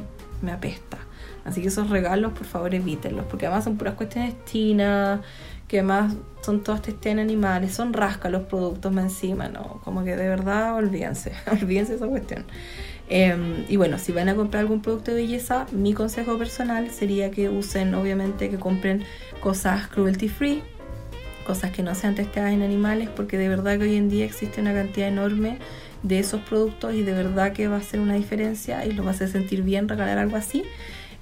[0.42, 0.98] Me apesta.
[1.44, 5.20] Así que esos regalos, por favor, evítenlos, porque además son puras cuestiones chinas,
[5.68, 9.80] que además son todas testean animales, son rasca los productos más encima, ¿no?
[9.84, 12.44] Como que de verdad, olvídense, olvídense esa cuestión.
[13.08, 17.30] Em, y bueno, si van a comprar algún producto de belleza, mi consejo personal sería
[17.30, 19.04] que usen, obviamente, que compren
[19.40, 20.62] cosas cruelty free,
[21.46, 24.60] cosas que no sean testeadas en animales, porque de verdad que hoy en día existe
[24.60, 25.58] una cantidad enorme
[26.02, 29.10] de esos productos y de verdad que va a hacer una diferencia y los va
[29.10, 30.64] a hacer sentir bien regalar algo así.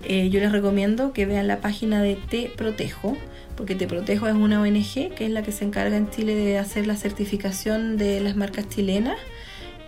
[0.05, 3.17] Eh, yo les recomiendo que vean la página de Te Protejo,
[3.57, 6.59] porque Te Protejo es una ONG que es la que se encarga en Chile de
[6.59, 9.19] hacer la certificación de las marcas chilenas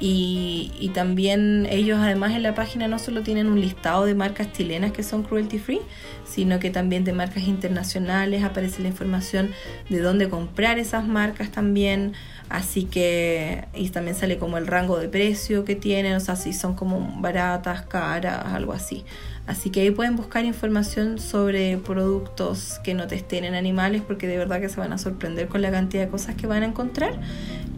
[0.00, 4.92] y, también ellos además en la página no solo tienen un listado de marcas chilenas
[4.92, 5.80] que son cruelty free,
[6.24, 9.50] sino que también de marcas internacionales aparece la información
[9.88, 12.12] de dónde comprar esas marcas también,
[12.48, 16.52] así que y también sale como el rango de precio que tienen, o sea, si
[16.52, 19.04] son como baratas, caras, algo así.
[19.46, 24.38] Así que ahí pueden buscar información sobre productos que no testen en animales porque de
[24.38, 27.18] verdad que se van a sorprender con la cantidad de cosas que van a encontrar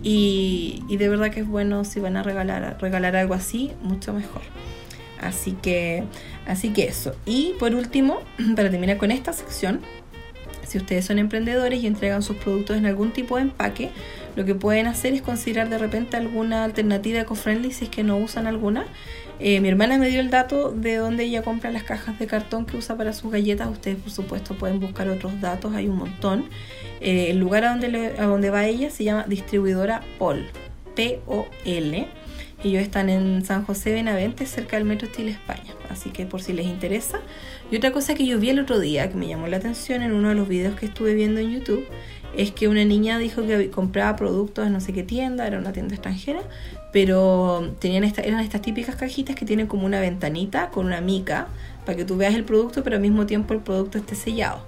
[0.02, 4.42] y, de verdad que es bueno si van a regalar, regalar algo así, mucho mejor.
[5.20, 6.04] Así que,
[6.46, 7.16] así que eso.
[7.24, 8.20] Y por último,
[8.54, 9.80] para terminar con esta sección,
[10.64, 13.90] si ustedes son emprendedores y entregan sus productos en algún tipo de empaque,
[14.36, 18.16] lo que pueden hacer es considerar de repente alguna alternativa eco-friendly si es que no
[18.18, 18.86] usan alguna.
[19.38, 22.64] Eh, mi hermana me dio el dato de dónde ella compra las cajas de cartón
[22.64, 23.68] que usa para sus galletas.
[23.68, 26.46] Ustedes, por supuesto, pueden buscar otros datos, hay un montón.
[27.00, 30.46] Eh, el lugar a donde, a donde va ella se llama Distribuidora POL,
[30.94, 32.08] P-O-L.
[32.64, 35.74] Ellos están en San José Benavente, cerca del Metro Estilo España.
[35.90, 37.20] Así que por si les interesa.
[37.70, 40.12] Y otra cosa que yo vi el otro día, que me llamó la atención en
[40.12, 41.86] uno de los videos que estuve viendo en YouTube,
[42.36, 45.72] es que una niña dijo que compraba productos en no sé qué tienda, era una
[45.72, 46.42] tienda extranjera,
[46.96, 51.48] pero tenían esta, eran estas típicas cajitas que tienen como una ventanita con una mica
[51.84, 54.62] para que tú veas el producto, pero al mismo tiempo el producto esté sellado.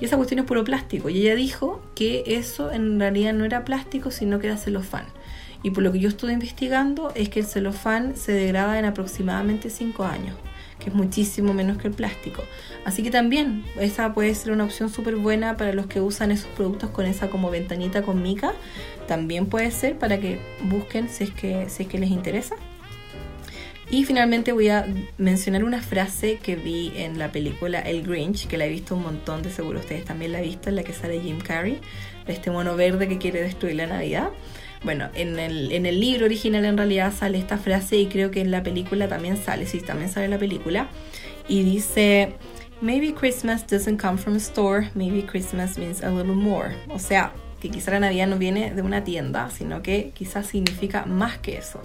[0.00, 1.08] Y esa cuestión es puro plástico.
[1.08, 5.06] Y ella dijo que eso en realidad no era plástico, sino que era celofán.
[5.64, 9.68] Y por lo que yo estuve investigando es que el celofán se degrada en aproximadamente
[9.68, 10.36] 5 años,
[10.84, 12.44] que es muchísimo menos que el plástico.
[12.84, 16.48] Así que también esa puede ser una opción súper buena para los que usan esos
[16.48, 18.52] productos con esa como ventanita con mica.
[19.08, 22.56] También puede ser para que busquen si es que, si es que les interesa.
[23.90, 24.86] Y finalmente voy a
[25.18, 29.02] mencionar una frase que vi en la película El Grinch, que la he visto un
[29.02, 31.78] montón, de seguro ustedes también la han visto, en la que sale Jim Carrey,
[32.26, 34.30] de este mono verde que quiere destruir la Navidad.
[34.84, 38.42] Bueno, en el, en el libro original en realidad sale esta frase y creo que
[38.42, 40.88] en la película también sale, sí, también sale en la película.
[41.48, 42.34] Y dice,
[42.82, 46.76] maybe Christmas doesn't come from a store, maybe Christmas means a little more.
[46.90, 51.06] O sea, que quizá la Navidad no viene de una tienda, sino que quizás significa
[51.06, 51.80] más que eso.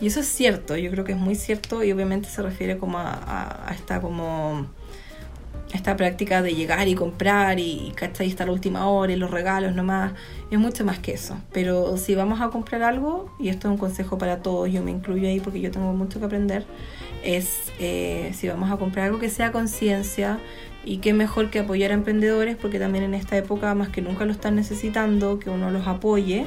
[0.00, 2.98] Y eso es cierto, yo creo que es muy cierto y obviamente se refiere como
[2.98, 4.68] a, a esta como
[5.72, 8.28] esta práctica de llegar y comprar y, ¿cachai?
[8.28, 10.12] estar la última hora y los regalos nomás,
[10.50, 11.38] es mucho más que eso.
[11.52, 14.90] Pero si vamos a comprar algo, y esto es un consejo para todos, yo me
[14.90, 16.64] incluyo ahí porque yo tengo mucho que aprender,
[17.22, 20.38] es eh, si vamos a comprar algo que sea conciencia
[20.84, 24.24] y qué mejor que apoyar a emprendedores porque también en esta época más que nunca
[24.24, 26.46] lo están necesitando, que uno los apoye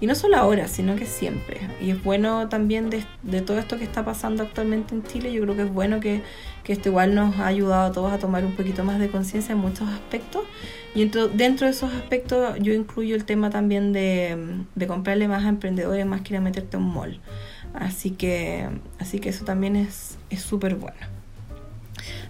[0.00, 1.60] y no solo ahora, sino que siempre.
[1.80, 5.42] Y es bueno también de, de, todo esto que está pasando actualmente en Chile, yo
[5.42, 6.22] creo que es bueno que,
[6.64, 9.52] que, esto igual nos ha ayudado a todos a tomar un poquito más de conciencia
[9.52, 10.44] en muchos aspectos.
[10.94, 15.44] Y dentro, dentro de esos aspectos yo incluyo el tema también de, de comprarle más
[15.44, 17.20] a emprendedores más que ir a meterte a un mall.
[17.74, 21.20] Así que, así que eso también es súper bueno.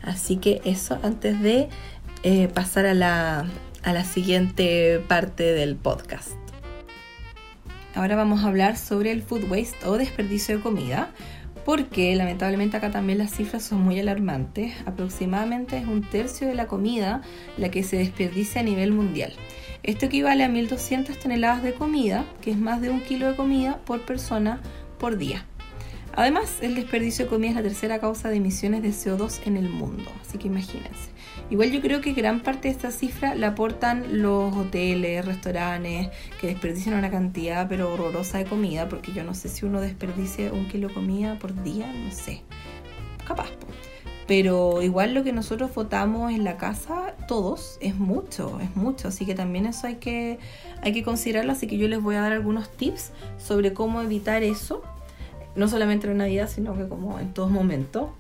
[0.03, 1.69] Así que eso antes de
[2.23, 3.47] eh, pasar a la,
[3.83, 6.40] a la siguiente parte del podcast.
[8.01, 11.11] Ahora vamos a hablar sobre el food waste o desperdicio de comida,
[11.67, 14.73] porque lamentablemente acá también las cifras son muy alarmantes.
[14.87, 17.21] Aproximadamente es un tercio de la comida
[17.59, 19.35] la que se desperdicia a nivel mundial.
[19.83, 23.77] Esto equivale a 1.200 toneladas de comida, que es más de un kilo de comida
[23.85, 24.63] por persona
[24.99, 25.45] por día.
[26.17, 29.69] Además, el desperdicio de comida es la tercera causa de emisiones de CO2 en el
[29.69, 31.10] mundo, así que imagínense.
[31.51, 36.09] Igual yo creo que gran parte de esta cifra la aportan los hoteles, restaurantes,
[36.41, 40.53] que desperdician una cantidad pero horrorosa de comida, porque yo no sé si uno desperdicia
[40.53, 42.43] un kilo de comida por día, no sé,
[43.27, 43.49] capaz.
[44.29, 49.09] Pero igual lo que nosotros votamos en la casa, todos, es mucho, es mucho.
[49.09, 50.39] Así que también eso hay que,
[50.83, 51.51] hay que considerarlo.
[51.51, 54.85] Así que yo les voy a dar algunos tips sobre cómo evitar eso.
[55.57, 58.11] No solamente en Navidad, sino que como en todos momentos.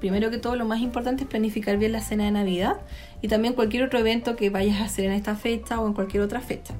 [0.00, 2.80] Primero que todo, lo más importante es planificar bien la cena de Navidad
[3.20, 6.22] y también cualquier otro evento que vayas a hacer en esta fecha o en cualquier
[6.22, 6.74] otra fecha.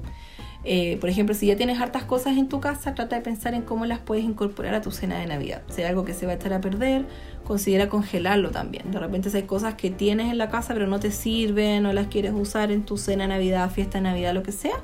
[0.63, 3.63] Eh, por ejemplo, si ya tienes hartas cosas en tu casa, trata de pensar en
[3.63, 5.63] cómo las puedes incorporar a tu cena de Navidad.
[5.69, 7.05] Si hay algo que se va a echar a perder,
[7.43, 8.91] considera congelarlo también.
[8.91, 11.93] De repente si hay cosas que tienes en la casa pero no te sirven, no
[11.93, 14.77] las quieres usar en tu cena de Navidad, fiesta de Navidad, lo que sea,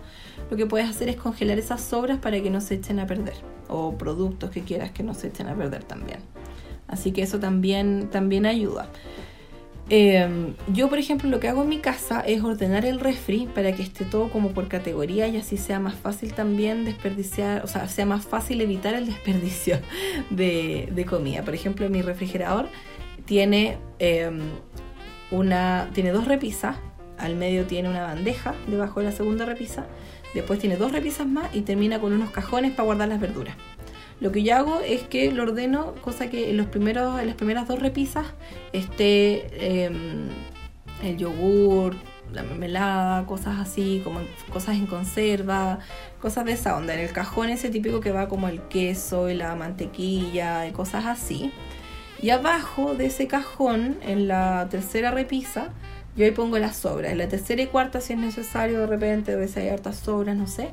[0.50, 3.36] lo que puedes hacer es congelar esas sobras para que no se echen a perder.
[3.68, 6.20] O productos que quieras que no se echen a perder también.
[6.88, 8.90] Así que eso también, también ayuda.
[9.90, 13.72] Em, yo, por ejemplo, lo que hago en mi casa es ordenar el refri para
[13.72, 17.88] que esté todo como por categoría y así sea más fácil también desperdiciar, o sea,
[17.88, 19.80] sea más fácil evitar el desperdicio
[20.30, 21.44] de, comida.
[21.44, 22.68] Por ejemplo, mi refrigerador
[23.26, 24.40] tiene, em,
[25.32, 26.76] una, tiene dos repisas,
[27.18, 29.88] al medio tiene una bandeja debajo de la segunda repisa,
[30.34, 33.56] después tiene dos repisas más y termina con unos cajones para guardar las verduras.
[34.20, 37.36] Lo que yo hago es que lo ordeno, cosa que en, los primeros, en las
[37.36, 38.26] primeras dos repisas
[38.74, 40.30] esté em,
[41.04, 41.96] el yogur,
[42.34, 44.20] la mermelada, cosas así, como
[44.52, 45.80] cosas en conserva,
[46.22, 46.94] cosas de esa onda.
[46.94, 51.06] En el cajón ese típico que va como el queso y la mantequilla y cosas
[51.06, 51.52] así.
[52.22, 55.70] Y abajo de ese cajón, en la tercera repisa,
[56.16, 57.12] yo ahí pongo las sobras.
[57.12, 60.36] En la tercera y cuarta, si es necesario, de repente, a veces hay hartas sobras,
[60.36, 60.70] no sé.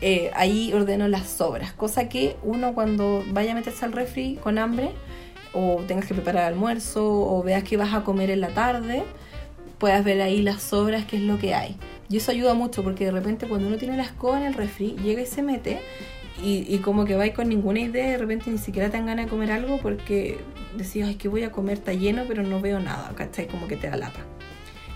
[0.00, 1.72] Eh, ahí ordeno las sobras.
[1.72, 4.90] Cosa que uno cuando vaya a meterse al refri con hambre,
[5.52, 9.04] o tengas que preparar almuerzo, o veas que vas a comer en la tarde,
[9.78, 11.76] puedas ver ahí las sobras, qué es lo que hay.
[12.08, 14.96] Y eso ayuda mucho porque de repente cuando uno tiene la escoba en el refri,
[15.02, 15.80] llega y se mete,
[16.42, 19.30] y, como que vais con ninguna idea, de repente ni siquiera te dan ganas de
[19.30, 20.38] comer algo porque
[20.76, 23.46] decís, ay, que voy a comer, está lleno, pero no veo nada, ¿cachai?
[23.46, 24.20] Como que te da lata.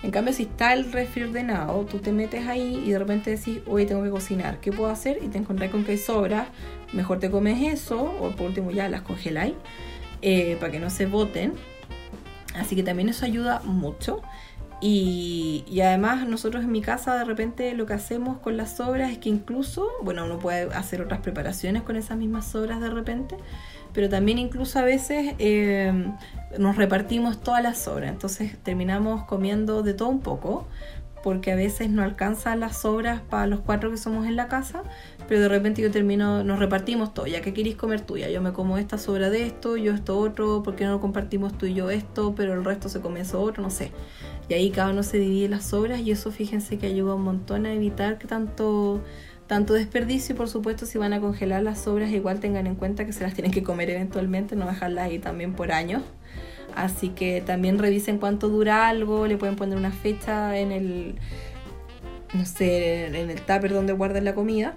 [0.02, 3.60] En cambio, si está el refri ordenado, tú te metes ahí y de repente decís,
[3.66, 5.18] hoy tengo que cocinar, ¿qué puedo hacer?
[5.22, 6.48] Y te encontrás con que hay sobras,
[6.92, 9.54] mejor te comes eso, o por último ya las congeláis,
[10.22, 11.52] eh, para que no se boten.
[12.54, 14.22] Así que también eso ayuda mucho.
[14.82, 19.12] Y, y, además nosotros en mi casa de repente lo que hacemos con las sobras
[19.12, 23.36] es que incluso, bueno, uno puede hacer otras preparaciones con esas mismas sobras de repente,
[23.92, 25.92] pero también incluso a veces eh,
[26.58, 30.66] nos repartimos todas las sobras, entonces terminamos comiendo de todo un poco,
[31.22, 34.82] porque a veces no alcanzan las sobras para los cuatro que somos en la casa,
[35.28, 38.52] pero de repente yo termino, nos repartimos todo, ya que queréis comer tuya, yo me
[38.52, 41.90] como esta sobra de esto, yo esto otro, porque no lo compartimos tú y yo
[41.90, 43.92] esto, pero el resto se come eso otro, no sé.
[44.48, 47.66] Y ahí cada uno se divide las sobras y eso fíjense que ayuda un montón
[47.66, 49.00] a evitar que tanto
[49.50, 53.04] tanto desperdicio y por supuesto si van a congelar las sobras igual tengan en cuenta
[53.04, 56.04] que se las tienen que comer eventualmente, no dejarlas ahí también por años.
[56.76, 61.16] Así que también revisen cuánto dura algo, le pueden poner una fecha en el,
[62.32, 64.76] no sé, en el tupper donde guarden la comida.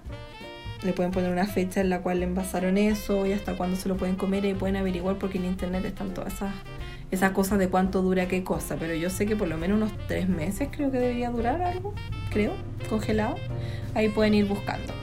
[0.82, 3.96] Le pueden poner una fecha en la cual envasaron eso y hasta cuándo se lo
[3.96, 6.52] pueden comer y pueden averiguar porque en internet están todas esas
[7.14, 9.92] esas cosas de cuánto dura qué cosa, pero yo sé que por lo menos unos
[10.08, 11.94] tres meses creo que debería durar algo,
[12.32, 12.54] creo,
[12.90, 13.36] congelado.
[13.94, 14.94] Ahí pueden ir buscando.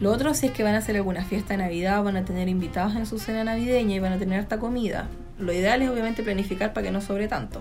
[0.00, 2.48] Lo otro, si es que van a hacer alguna fiesta de Navidad van a tener
[2.48, 6.22] invitados en su cena navideña y van a tener harta comida, lo ideal es obviamente
[6.22, 7.60] planificar para que no sobre tanto.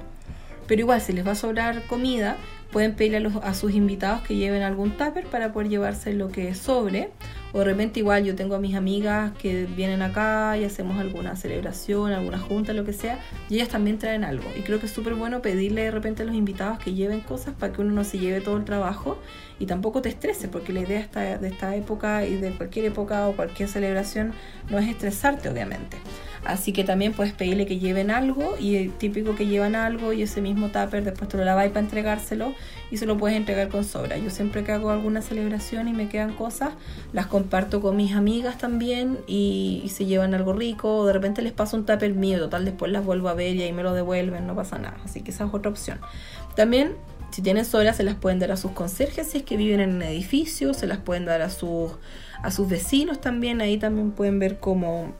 [0.65, 2.37] Pero igual, si les va a sobrar comida,
[2.71, 6.55] pueden pedirle a, a sus invitados que lleven algún tupper para poder llevarse lo que
[6.55, 7.11] sobre
[7.53, 11.35] o de repente igual yo tengo a mis amigas que vienen acá y hacemos alguna
[11.35, 14.45] celebración, alguna junta, lo que sea, y ellas también traen algo.
[14.57, 17.53] Y creo que es súper bueno pedirle de repente a los invitados que lleven cosas
[17.53, 19.19] para que uno no se lleve todo el trabajo
[19.63, 21.07] y tampoco te estrese, porque la idea
[21.37, 24.33] de esta época y de cualquier época o cualquier celebración
[24.69, 25.97] no es estresarte, obviamente.
[26.43, 30.21] Así que también puedes pedirle que lleven algo y el típico que llevan algo y
[30.23, 32.53] ese mismo tupper después te lo lavas para entregárselo
[32.91, 34.17] y se lo puedes entregar con sobra.
[34.17, 36.73] Yo siempre que hago alguna celebración y me quedan cosas,
[37.13, 41.53] las comparto con mis amigas también y, se llevan algo rico o de repente les
[41.53, 44.45] paso un tupper mío, total después las vuelvo a ver y ahí me lo devuelven,
[44.45, 44.97] no pasa nada.
[45.05, 45.99] Así que esa es otra opción.
[46.55, 46.95] También
[47.33, 49.95] si tienen sobra se las pueden dar a sus conserjes si es que viven en
[49.95, 51.91] un edificio, se las pueden dar a sus,
[52.43, 55.13] a sus vecinos también, ahí también pueden ver cómo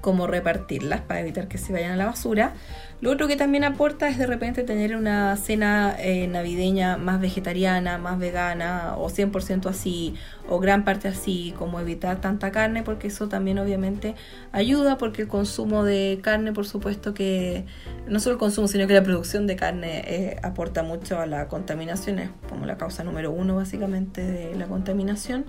[0.00, 2.54] cómo repartirlas para evitar que se vayan a la basura.
[3.00, 7.96] Lo otro que también aporta es de repente tener una cena eh, navideña más vegetariana,
[7.96, 10.14] más vegana o 100% así
[10.48, 14.16] o gran parte así, como evitar tanta carne porque eso también obviamente
[14.52, 17.64] ayuda porque el consumo de carne por supuesto que
[18.06, 21.48] no solo el consumo sino que la producción de carne eh, aporta mucho a la
[21.48, 25.46] contaminación, es como la causa número uno básicamente de la contaminación.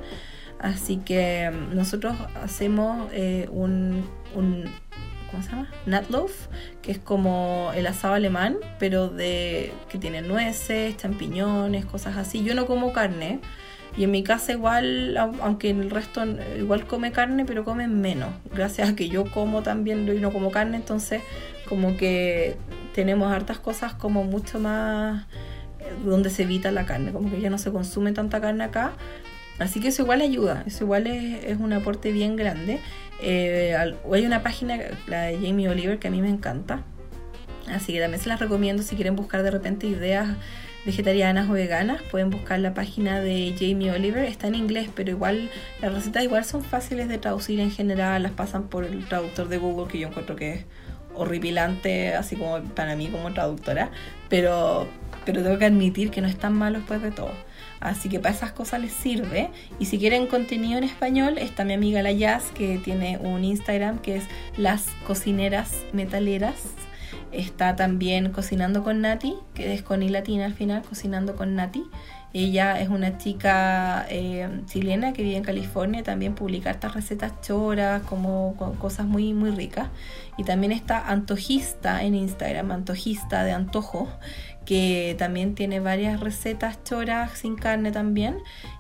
[0.61, 4.65] Así que mm, nosotros hacemos eh, un, un,
[5.31, 5.69] ¿cómo se llama?
[5.85, 6.47] Nutloaf,
[6.81, 12.43] que es como el asado alemán, pero de que tiene nueces, champiñones, cosas así.
[12.43, 13.39] Yo no como carne.
[13.97, 16.23] Y en mi casa igual, aunque en el resto
[16.57, 18.29] igual come carne, pero comen menos.
[18.53, 21.21] Gracias a que yo como también, yo no como carne, entonces
[21.67, 22.55] como que
[22.93, 25.25] tenemos hartas cosas como mucho más
[25.79, 28.93] eh, donde se evita la carne, como que ya no se consume tanta carne acá
[29.61, 32.79] Así que eso igual ayuda, eso igual es, un aporte bien grande.
[33.21, 33.75] Eh,
[34.11, 36.83] hay una página, la de Jamie Oliver, que a mí me encanta.
[37.67, 40.29] Así que también se las recomiendo si quieren buscar de repente ideas
[40.85, 42.01] vegetarianas o veganas.
[42.09, 44.25] Pueden buscar la página de Jamie Oliver.
[44.25, 45.49] Está en inglés, pero igual
[45.81, 48.23] las recetas igual son fáciles de traducir en general.
[48.23, 50.65] Las pasan por el traductor de Google, que yo encuentro que es
[51.13, 53.91] horripilante, así como para mí como traductora.
[54.29, 54.87] Pero,
[55.25, 57.31] pero tengo que admitir que no es tan malo después de todo.
[57.81, 59.49] Así que para esas cosas les sirve.
[59.79, 63.99] Y si quieren contenido en español, está mi amiga La Jazz, que tiene un Instagram
[63.99, 64.23] que es
[64.55, 66.63] Las Cocineras Metaleras.
[67.31, 71.83] Está también Cocinando con Nati, que es con I latina al final, Cocinando con Nati.
[72.33, 78.03] Ella es una chica eh, chilena que vive en California, también publica estas recetas choras,
[78.03, 79.89] como cosas muy, muy ricas.
[80.37, 84.07] Y también está Antojista en Instagram, Antojista de Antojo,
[84.65, 88.37] que también tiene varias recetas choras sin carne también.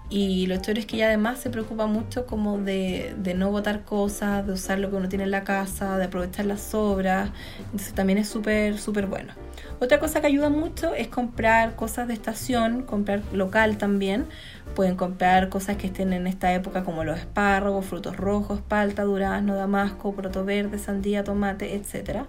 [0.09, 3.83] Y lo chévere es que ella además se preocupa mucho como de, de, no botar
[3.83, 7.31] cosas, de usar lo que uno tiene en la casa, de aprovechar las sobras.
[7.59, 9.33] Entonces también es súper, súper bueno.
[9.81, 14.27] Otra cosa que ayuda mucho es comprar cosas de estación, comprar local también.
[14.75, 19.55] Pueden comprar cosas que estén en esta época como los espárragos, frutos rojos, palta, durazno,
[19.55, 22.25] damasco, proto verde, sandía, tomate, etc.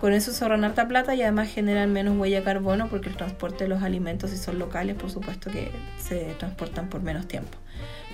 [0.00, 3.16] Con eso se ahorran harta plata y además generan menos huella de carbono porque el
[3.16, 7.58] transporte de los alimentos, si son locales, por supuesto que se transportan por menos tiempo.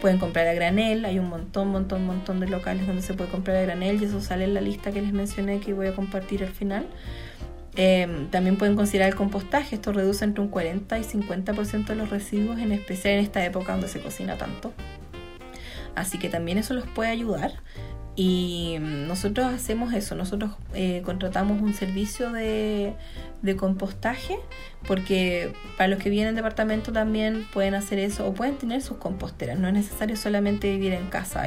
[0.00, 3.58] Pueden comprar a granel, hay un montón, montón, montón de locales donde se puede comprar
[3.58, 6.42] a granel y eso sale en la lista que les mencioné que voy a compartir
[6.42, 6.86] al final.
[7.80, 12.10] Em, también pueden considerar el compostaje, esto reduce entre un 40 y 50% de los
[12.10, 14.72] residuos, en especial en esta época donde se cocina tanto.
[15.94, 17.52] Así que también eso los puede ayudar.
[18.16, 22.96] Y nosotros hacemos eso, nosotros eh, contratamos un servicio de,
[23.56, 24.40] compostaje,
[24.88, 28.96] porque para los que vienen en departamento también pueden hacer eso o pueden tener sus
[28.96, 31.42] composteras, no es necesario solamente vivir en casa,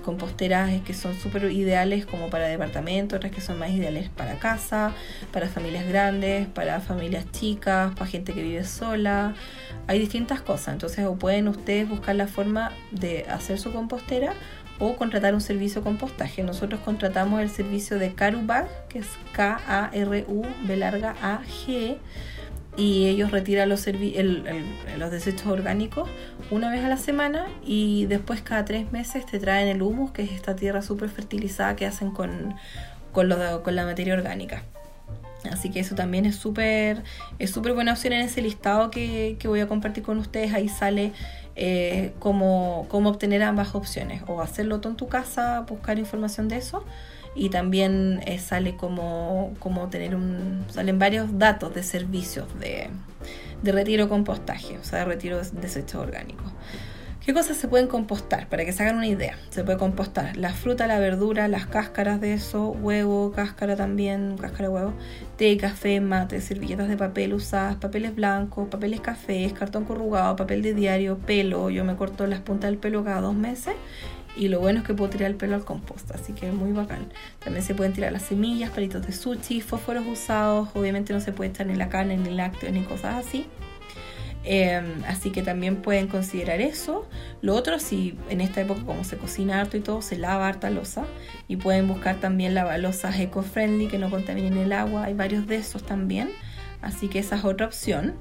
[0.00, 4.92] composteras que son súper ideales como para departamento, otras que son más ideales para casa,
[5.32, 9.34] para familias grandes, para familias chicas, para gente que vive sola,
[9.86, 14.34] hay distintas cosas, entonces o pueden ustedes buscar la forma de hacer su compostera
[14.78, 16.42] o contratar un servicio de compostaje.
[16.42, 21.98] Nosotros contratamos el servicio de Carubag, que es K-A-R-U, B larga A-G,
[22.76, 26.08] y ellos retiran los, desechos orgánicos
[26.50, 30.22] una vez a la semana y después cada tres meses te traen el humus, que
[30.22, 32.54] es esta tierra súper fertilizada que hacen con,
[33.12, 34.62] con, la materia orgánica.
[35.50, 37.02] Así que eso también es súper
[37.38, 40.52] es súper buena opción en ese listado que, voy a compartir con ustedes.
[40.52, 41.12] Ahí sale
[41.56, 46.84] eh, cómo, obtener ambas opciones, o hacerlo tú en tu casa, buscar información de eso,
[47.34, 50.64] y también eh, sale como, como tener un...
[50.68, 52.88] salen varios datos de servicios de,
[53.62, 56.52] de retiro compostaje, o sea, de retiro de desechos orgánicos.
[57.24, 58.48] ¿Qué cosas se pueden compostar?
[58.48, 59.36] Para que se hagan una idea.
[59.50, 64.68] Se puede compostar la fruta, la verdura, las cáscaras de eso, huevo, cáscara también, cáscara
[64.68, 64.94] de huevo,
[65.36, 70.72] té, café, mate, servilletas de papel usadas, papeles blancos, papeles cafés, cartón corrugado, papel de
[70.72, 71.68] diario, pelo.
[71.68, 73.74] Yo me corto las puntas del pelo cada dos meses
[74.40, 76.72] y lo bueno es que puedo tirar el pelo al compost, así que es muy
[76.72, 77.12] bacán.
[77.44, 80.70] También se pueden tirar las semillas, palitos de sushi, fósforos usados.
[80.72, 83.44] Obviamente no se puede echar ni la carne, ni lácteos, ni cosas así.
[84.42, 87.06] Em, así que también pueden considerar eso.
[87.42, 90.70] Lo otro, si en esta época como se cocina harto y todo, se lava harta
[90.70, 91.04] losa.
[91.46, 95.04] Y pueden buscar también lavalosas eco-friendly que no contaminen el agua.
[95.04, 96.30] Hay varios de esos también.
[96.80, 98.14] Así que esa es otra opción.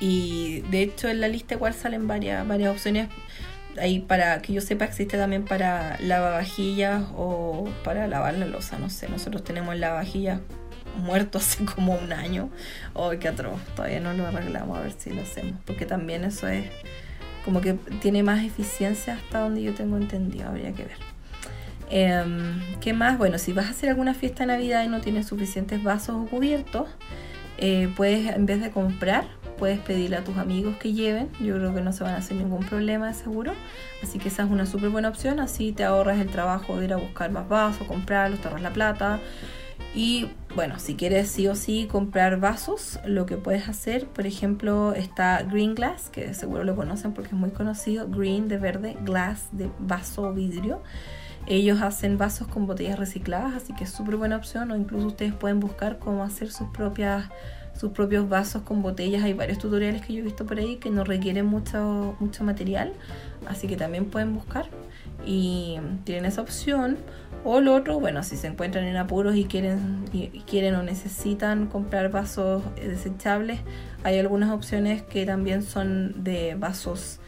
[0.00, 3.08] Y de hecho en la lista igual salen varias, varias opciones.
[3.76, 8.78] Ahí para que yo sepa existe también para lavavajillas o para lavar la losa.
[8.78, 10.40] No sé, nosotros tenemos lavavajillas
[10.98, 12.50] muerto hace como un año.
[12.94, 13.60] Oh, qué atroz.
[13.76, 15.60] Todavía no lo arreglamos a ver si lo hacemos.
[15.64, 16.66] Porque también eso es
[17.44, 20.48] como que tiene más eficiencia hasta donde yo tengo entendido.
[20.48, 20.98] Habría que ver.
[21.90, 23.16] Em, ¿Qué más?
[23.16, 26.26] Bueno, si vas a hacer alguna fiesta de Navidad y no tienes suficientes vasos o
[26.26, 26.88] cubiertos,
[27.56, 29.26] eh, puedes, en vez de comprar,
[29.58, 31.28] puedes pedirle a tus amigos que lleven.
[31.40, 33.52] Yo creo que no se van a hacer ningún problema, seguro.
[34.02, 35.40] Así que esa es una súper buena opción.
[35.40, 38.72] Así te ahorras el trabajo de ir a buscar más vasos, comprarlos, te ahorras la
[38.72, 39.20] plata.
[39.94, 44.92] Y bueno, si quieres sí o sí comprar vasos, lo que puedes hacer, por ejemplo,
[44.94, 49.48] está Green Glass, que seguro lo conocen porque es muy conocido, Green de verde, Glass
[49.52, 50.82] de vaso o vidrio.
[51.46, 54.70] Ellos hacen vasos con botellas recicladas, así que es súper buena opción.
[54.70, 57.30] O incluso ustedes pueden buscar cómo hacer sus propias
[57.78, 59.22] sus propios vasos con botellas.
[59.22, 62.92] Hay varios tutoriales que yo he visto por ahí que no requieren mucho, mucho material,
[63.46, 64.66] así que también pueden buscar
[65.24, 66.98] y tienen esa opción.
[67.44, 71.68] O lo otro, bueno, si se encuentran en apuros y quieren, y quieren o necesitan
[71.68, 73.60] comprar vasos desechables,
[74.02, 77.20] hay algunas opciones que también son de vasos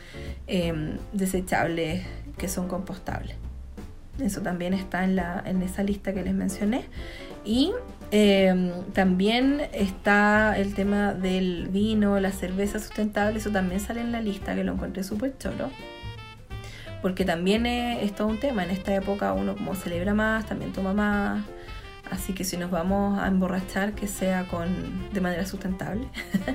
[0.48, 2.04] em, desechables
[2.36, 3.36] que son compostables.
[4.18, 6.84] Eso también está en, la, en esa lista que les mencioné.
[7.44, 7.72] Y
[8.10, 14.20] em, también está el tema del vino, la cerveza sustentable, eso también sale en la
[14.20, 15.70] lista que lo encontré súper choro
[17.02, 18.64] porque también es, todo un tema.
[18.64, 21.44] En esta época uno como celebra más, también toma más.
[22.10, 24.68] Así que si nos vamos a emborrachar, que sea con,
[25.12, 26.08] de manera sustentable.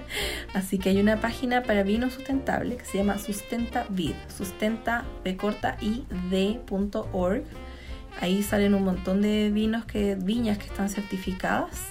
[0.53, 5.37] Así que hay una página para vino sustentable que se llama Sustenta Vid, sustenta b
[5.37, 7.43] corta i d.org.
[8.21, 11.87] Ahí salen un montón de vinos que, viñas que están certificadas.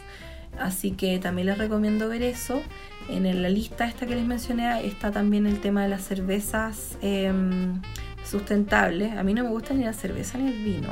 [0.58, 2.62] Así que también les recomiendo ver eso.
[3.08, 6.96] En la lista esta que les mencioné está también el tema de las cervezas.
[7.02, 7.80] Em,
[8.24, 9.12] sustentable.
[9.12, 10.88] A mí no me gusta ni la cerveza ni el vino.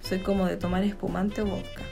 [0.00, 1.82] Soy como de tomar espumante o vodka.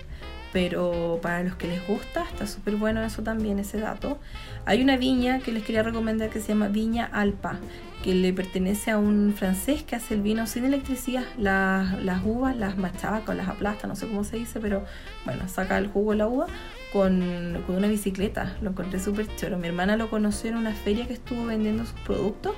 [0.52, 4.18] Pero para los que les gusta, está súper bueno eso también, ese dato.
[4.66, 7.58] Hay una viña que les quería recomendar que se llama Viña Alpa,
[8.04, 11.24] que le pertenece a un francés que hace el vino sin electricidad.
[11.38, 14.84] Las, las uvas las machaca o las aplasta, no sé cómo se dice, pero
[15.24, 16.46] bueno, saca el jugo de la uva
[16.92, 18.58] con, con una bicicleta.
[18.60, 19.56] Lo encontré súper choro.
[19.56, 22.54] Mi hermana lo conoció en una feria que estuvo vendiendo sus productos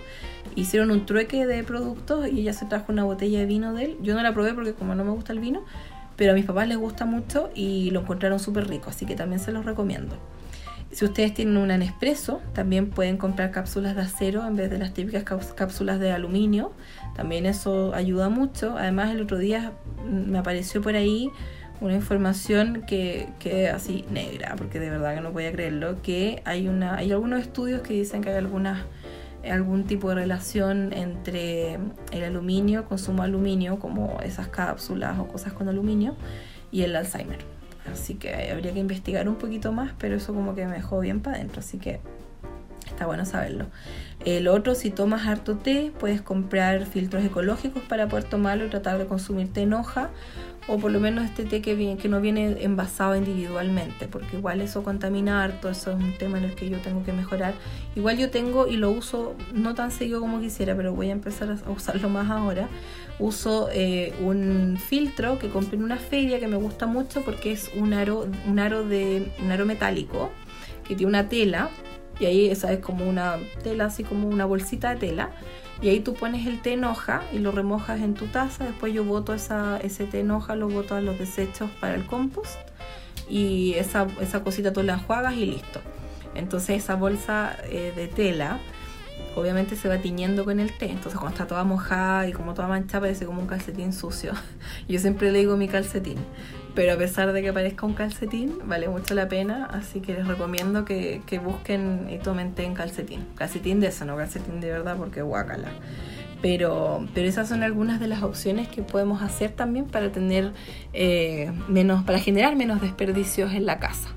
[0.57, 3.99] hicieron un trueque de productos y ella se trajo una botella de vino de él.
[4.03, 5.65] Yo no la probé porque como no me gusta el vino,
[6.17, 9.39] pero a mis papás les gusta mucho y lo encontraron súper rico, así que también
[9.39, 10.17] se los recomiendo.
[10.97, 14.95] Si ustedes tienen una Nespresso, también pueden comprar cápsulas de acero en vez de las
[14.95, 16.73] típicas cápsulas de aluminio.
[17.15, 18.79] También eso ayuda mucho.
[18.79, 19.75] Además, el otro día
[20.11, 21.29] me apareció por ahí
[21.83, 26.67] una información que, que así negra, porque de verdad que no podía creerlo, que hay,
[26.67, 28.87] una, hay algunos estudios que dicen que hay algunas
[29.47, 31.79] algún tipo de relación entre
[32.11, 36.17] el aluminio, consumo de aluminio, como esas cápsulas o cosas con aluminio,
[36.73, 37.56] y el Alzheimer.
[37.93, 41.21] Así que habría que investigar un poquito más, pero eso como que me dejó bien
[41.21, 42.01] para adentro, así que
[42.87, 43.67] está bueno saberlo.
[44.25, 48.99] El otro, si tomas harto té, puedes comprar filtros ecológicos para poder tomarlo y tratar
[48.99, 50.11] de consumir té en hoja
[50.69, 54.61] o por lo menos este té que, viene, que no viene envasado individualmente, porque igual
[54.61, 57.55] eso contamina harto, eso es un tema en el que yo tengo que mejorar.
[57.95, 61.57] Igual yo tengo y lo uso no tan seguido como quisiera, pero voy a empezar
[61.65, 62.69] a usarlo más ahora.
[63.19, 67.71] Uso eh, un filtro que compré en una feria que me gusta mucho porque es
[67.75, 70.31] un aro, un aro, de, un aro metálico
[70.87, 71.71] que tiene una tela
[72.19, 75.31] y ahí esa es como una tela, así como una bolsita de tela
[75.83, 78.65] y ahí tú pones el té en hoja y lo remojas en tu taza.
[78.65, 82.07] Después yo boto esa, ese té en hoja, lo boto a los desechos para el
[82.07, 82.59] compost.
[83.29, 85.81] Y esa, esa cosita tú la enjuagas y listo.
[86.35, 88.59] Entonces esa bolsa eh, de tela
[89.37, 90.87] obviamente se va tiñendo con el té.
[90.87, 94.33] Entonces cuando está toda mojada y como toda manchada parece como un calcetín sucio.
[94.89, 96.19] Yo siempre le digo mi calcetín.
[96.75, 99.67] Pero a pesar de que parezca un calcetín, vale mucho la pena.
[99.67, 103.25] Así que les recomiendo que, busquen y tomen té en calcetín.
[103.35, 105.69] Calcetín de eso, no calcetín de verdad porque guácala.
[106.43, 110.53] Pero, pero esas son algunas de las opciones que podemos hacer también para tener
[110.93, 114.16] eh, menos, para generar menos desperdicios en la casa.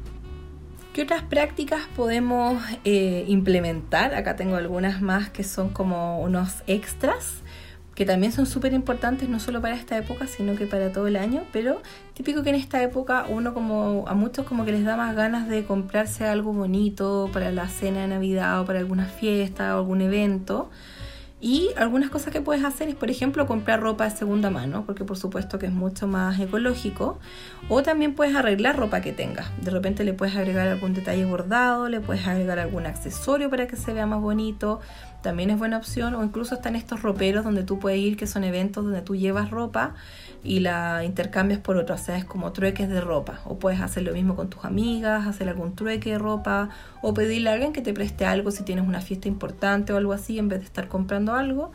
[0.93, 4.15] ¿Qué otras prácticas podemos eh, implementar?
[4.15, 7.43] Acá tengo algunas más que son como unos extras
[7.99, 11.17] que también son súper importantes no solo para esta época, sino que para todo el
[11.17, 11.81] año, pero
[12.13, 15.49] típico que en esta época uno como a muchos como que les da más ganas
[15.49, 19.99] de comprarse algo bonito para la cena de Navidad o para alguna fiesta o algún
[19.99, 20.69] evento.
[21.41, 25.05] Y algunas cosas que puedes hacer es, por ejemplo, comprar ropa de segunda mano, porque
[25.05, 27.17] por supuesto que es mucho más ecológico.
[27.69, 29.47] O también puedes arreglar ropa que tengas.
[29.63, 33.77] De repente le puedes agregar algún detalle bordado, le puedes agregar algún accesorio para que
[33.77, 34.81] se vea más bonito.
[35.21, 36.13] También es buena opción.
[36.15, 39.49] O incluso están estos roperos donde tú puedes ir, que son eventos donde tú llevas
[39.49, 39.95] ropa
[40.43, 43.41] y la intercambias por otra, o sea, es como trueques de ropa.
[43.45, 46.69] O puedes hacer lo mismo con tus amigas, hacer algún trueque de ropa,
[47.01, 50.13] o pedirle a alguien que te preste algo si tienes una fiesta importante o algo
[50.13, 51.71] así, en vez de estar comprando algo.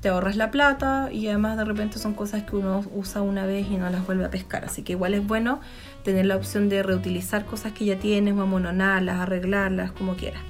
[0.00, 3.66] Te ahorras la plata y además de repente son cosas que uno usa una vez
[3.70, 4.64] y no las vuelve a pescar.
[4.64, 5.60] Así que igual es bueno
[6.04, 10.42] tener la opción de reutilizar cosas que ya tienes o amononarlas, arreglarlas, como quieras.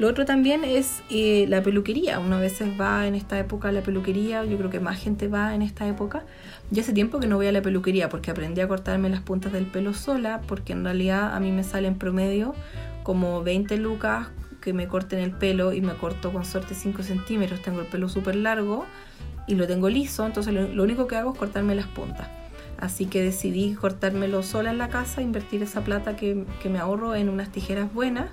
[0.00, 2.20] Lo otro también es eh, la peluquería.
[2.20, 5.28] Uno a veces va en esta época a la peluquería, yo creo que más gente
[5.28, 6.24] va en esta época.
[6.72, 9.52] Yo hace tiempo que no voy a la peluquería porque aprendí a cortarme las puntas
[9.52, 12.54] del pelo sola, porque en realidad a mí me sale en promedio
[13.02, 14.28] como 20 lucas
[14.60, 17.60] que me corten el pelo y me corto con suerte 5 centímetros.
[17.60, 18.86] Tengo el pelo súper largo
[19.48, 22.28] y lo tengo liso, entonces lo, único que hago es cortarme las puntas.
[22.78, 27.16] Así que decidí cortármelo sola en la casa, invertir esa plata que, que me ahorro
[27.16, 28.30] en unas tijeras buenas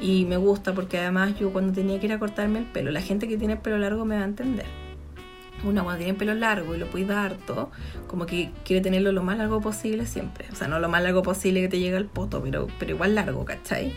[0.00, 3.00] y me gusta porque además yo cuando tenía que ir a cortarme el pelo, la
[3.00, 4.89] gente que tiene el pelo largo me va a entender.
[5.62, 7.70] Una cuando tiene el pelo largo y lo cuida harto,
[8.06, 10.46] como que quiere tenerlo lo más largo posible siempre.
[10.52, 13.14] O sea, no lo más largo posible que te llegue al poto, pero, pero igual
[13.14, 13.92] largo, ¿cachai?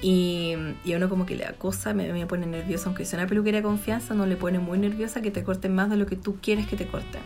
[0.00, 0.54] Y,
[0.84, 3.60] y uno como que le da cosa, me, me pone nerviosa, aunque sea una peluquería
[3.60, 6.36] de confianza, no le pone muy nerviosa que te corten más de lo que tú
[6.40, 7.22] quieres que te corten.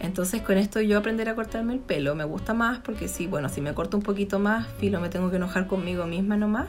[0.00, 3.48] Entonces con esto yo aprender a cortarme el pelo me gusta más porque si, bueno,
[3.48, 6.68] si me corto un poquito más, filo, me tengo que enojar conmigo misma nomás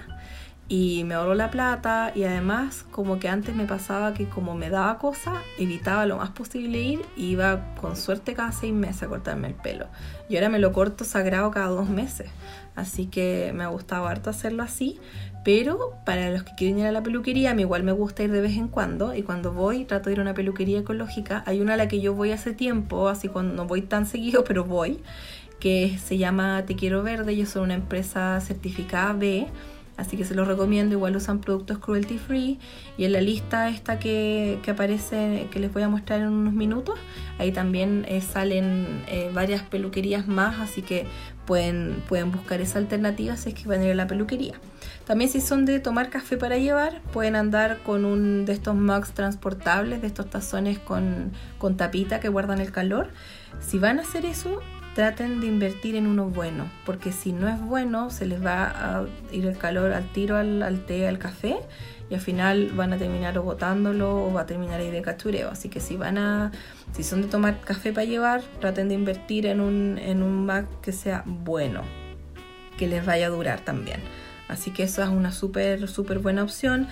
[0.71, 4.69] y me ahorró la plata y además como que antes me pasaba que como me
[4.69, 9.47] daba cosa evitaba lo más posible ir iba con suerte cada seis meses a cortarme
[9.47, 9.87] el pelo.
[10.29, 12.29] Y ahora me lo corto sagrado cada dos meses.
[12.75, 14.99] Así que me ha gustado harto hacerlo así.
[15.43, 18.31] Pero para los que quieren ir a la peluquería a mí igual me gusta ir
[18.31, 21.43] de vez en cuando y cuando voy trato de ir a una peluquería ecológica.
[21.47, 24.43] Hay una a la que yo voy hace tiempo así cuando no voy tan seguido
[24.47, 25.01] pero voy
[25.59, 29.47] que se llama Te Quiero Verde ellos son una empresa certificada B
[29.99, 32.57] Así que se los recomiendo, igual usan productos cruelty free.
[32.97, 36.97] Y en la lista esta que, aparece, que les voy a mostrar en unos minutos,
[37.37, 41.05] ahí también eh, salen eh, varias peluquerías más, así que
[41.45, 44.53] pueden, pueden buscar esa alternativa si es que van a ir a la peluquería.
[45.05, 49.11] También si son de tomar café para llevar, pueden andar con un de estos mugs
[49.11, 53.09] transportables, de estos tazones con, con tapita que guardan el calor.
[53.59, 54.61] Si van a hacer eso,
[54.99, 59.05] traten de invertir en uno bueno, porque si no es bueno, se les va a
[59.31, 61.55] ir el calor al tiro al, té, al café,
[62.09, 65.51] y al final van a terminar o botándolo o va a terminar ahí de cachureo.
[65.51, 66.51] Así que si van a,
[66.91, 70.65] si son de tomar café para llevar, traten de invertir en un, en un Mac
[70.81, 71.83] que sea bueno,
[72.77, 74.01] que les vaya a durar también.
[74.49, 76.89] Así que eso es una súper, súper buena opción.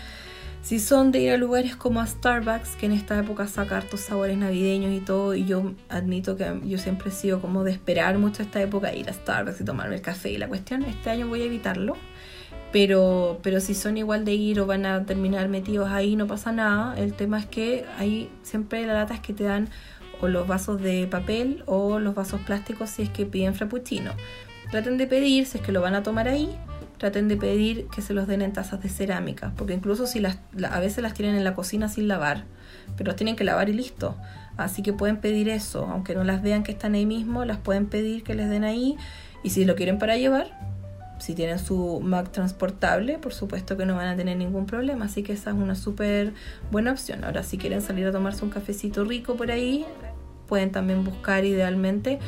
[0.67, 4.01] Si son de ir a lugares como a Starbucks, que en esta época saca hartos
[4.01, 8.17] sabores navideños y todo, y yo admito que yo siempre he sido como de esperar
[8.17, 11.29] mucho esta época, ir a Starbucks y tomarme el café y la cuestión, este año
[11.29, 11.95] voy a evitarlo.
[12.73, 16.51] Pero, pero si son igual de ir o van a terminar metidos ahí, no pasa
[16.51, 16.99] nada.
[16.99, 19.69] El tema es que ahí siempre la lata es que te dan
[20.19, 24.11] o los vasos de papel o los vasos plásticos si es que piden frappuccino.
[24.69, 26.49] Traten de pedir, si es que lo van a tomar ahí,
[26.97, 30.39] traten de pedir que se los den en tazas de cerámica, porque incluso si las,
[30.69, 32.45] a veces las tienen en la cocina sin lavar,
[32.95, 34.15] pero las tienen que lavar y listo.
[34.57, 37.85] Así que pueden pedir eso, aunque no las vean que están ahí mismo, las pueden
[37.85, 38.97] pedir que les den ahí.
[39.43, 40.47] Y si lo quieren para llevar,
[41.19, 45.05] si tienen su Mac transportable, por supuesto que no van a tener ningún problema.
[45.05, 46.33] Así que esa es una súper
[46.71, 47.23] buena opción.
[47.23, 49.85] Ahora, si quieren salir a tomarse un cafecito rico por ahí,
[50.47, 52.19] pueden también buscar idealmente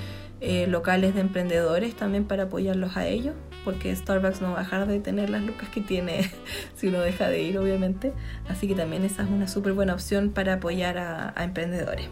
[0.42, 4.88] eh, locales de emprendedores también para apoyarlos a ellos porque Starbucks no va a dejar
[4.88, 6.30] de tener las lucas que tiene
[6.76, 8.14] si uno deja de ir, obviamente.
[8.48, 12.08] Así que también esa es una súper buena opción para apoyar a, emprendedores.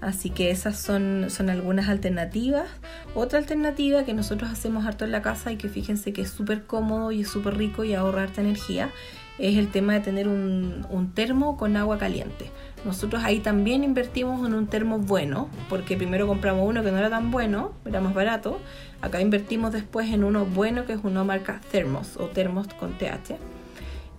[0.00, 2.68] Así que esas son, son algunas alternativas.
[3.14, 6.64] Otra alternativa que nosotros hacemos harto en la casa y que fíjense que es súper
[6.64, 8.90] cómodo y es súper rico y ahorra harta energía
[9.38, 12.50] es el tema de tener un, un termo con agua caliente.
[12.84, 17.10] Nosotros ahí también invertimos en un termo bueno, porque primero compramos uno que no era
[17.10, 18.60] tan bueno, era más barato.
[19.00, 23.36] Acá invertimos después en uno bueno que es una marca Thermos o Thermos con TH.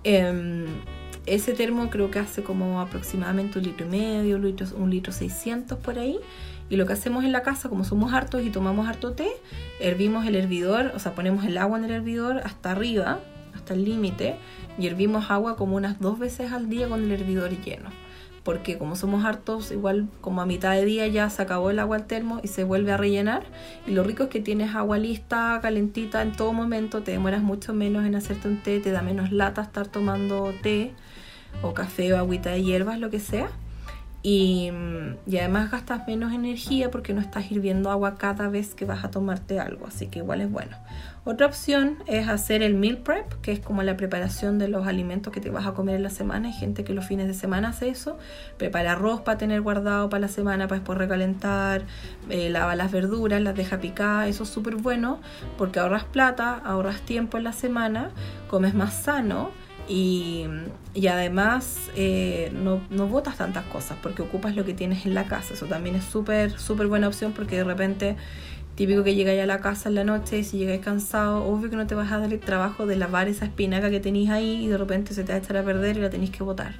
[0.03, 0.65] Em,
[1.25, 5.11] ese termo creo que hace como aproximadamente un litro y medio, un litro, un litro
[5.13, 6.19] 600 por ahí.
[6.69, 9.29] Y lo que hacemos en la casa, como somos hartos y tomamos harto té,
[9.79, 13.19] hervimos el hervidor, o sea, ponemos el agua en el hervidor hasta arriba,
[13.67, 14.37] hasta el límite,
[14.79, 17.89] y hervimos agua como unas dos veces al día con el hervidor lleno
[18.47, 21.97] porque como somos hartos, igual como a mitad de día ya se acabó el agua
[21.97, 23.43] al termo y se vuelve a rellenar.
[23.85, 27.73] Y lo rico es que tienes agua lista, calentita en todo momento, te demoras mucho
[27.73, 30.93] menos en hacerte un té, te da menos lata estar tomando té
[31.61, 33.49] o café o agüita de hierbas, lo que sea.
[34.23, 34.71] Y,
[35.27, 39.11] y, además gastas menos energía porque no estás hirviendo agua cada vez que vas a
[39.11, 40.75] tomarte algo, así que igual es bueno.
[41.23, 45.33] Otra opción es hacer el meal prep, que es como la preparación de los alimentos
[45.33, 46.47] que te vas a comer en la semana.
[46.47, 48.17] Hay gente que los fines de semana hace eso,
[48.57, 51.83] prepara arroz para tener guardado para la semana, para después recalentar,
[52.29, 55.19] eh, lava las verduras, las deja picar, eso es súper bueno
[55.57, 58.11] porque ahorras plata, ahorras tiempo en la semana,
[58.49, 59.51] comes más sano
[59.87, 60.45] y,
[61.09, 65.53] además eh, no, no botas tantas cosas porque ocupas lo que tienes en la casa.
[65.53, 68.15] Eso también es súper, súper buena opción porque de repente,
[68.75, 71.75] típico que llegáis a la casa en la noche y si llegáis cansado, obvio que
[71.75, 74.67] no te vas a dar el trabajo de lavar esa espinaca que tenéis ahí y
[74.67, 76.75] de repente se te va a echar a perder y la tenéis que botar.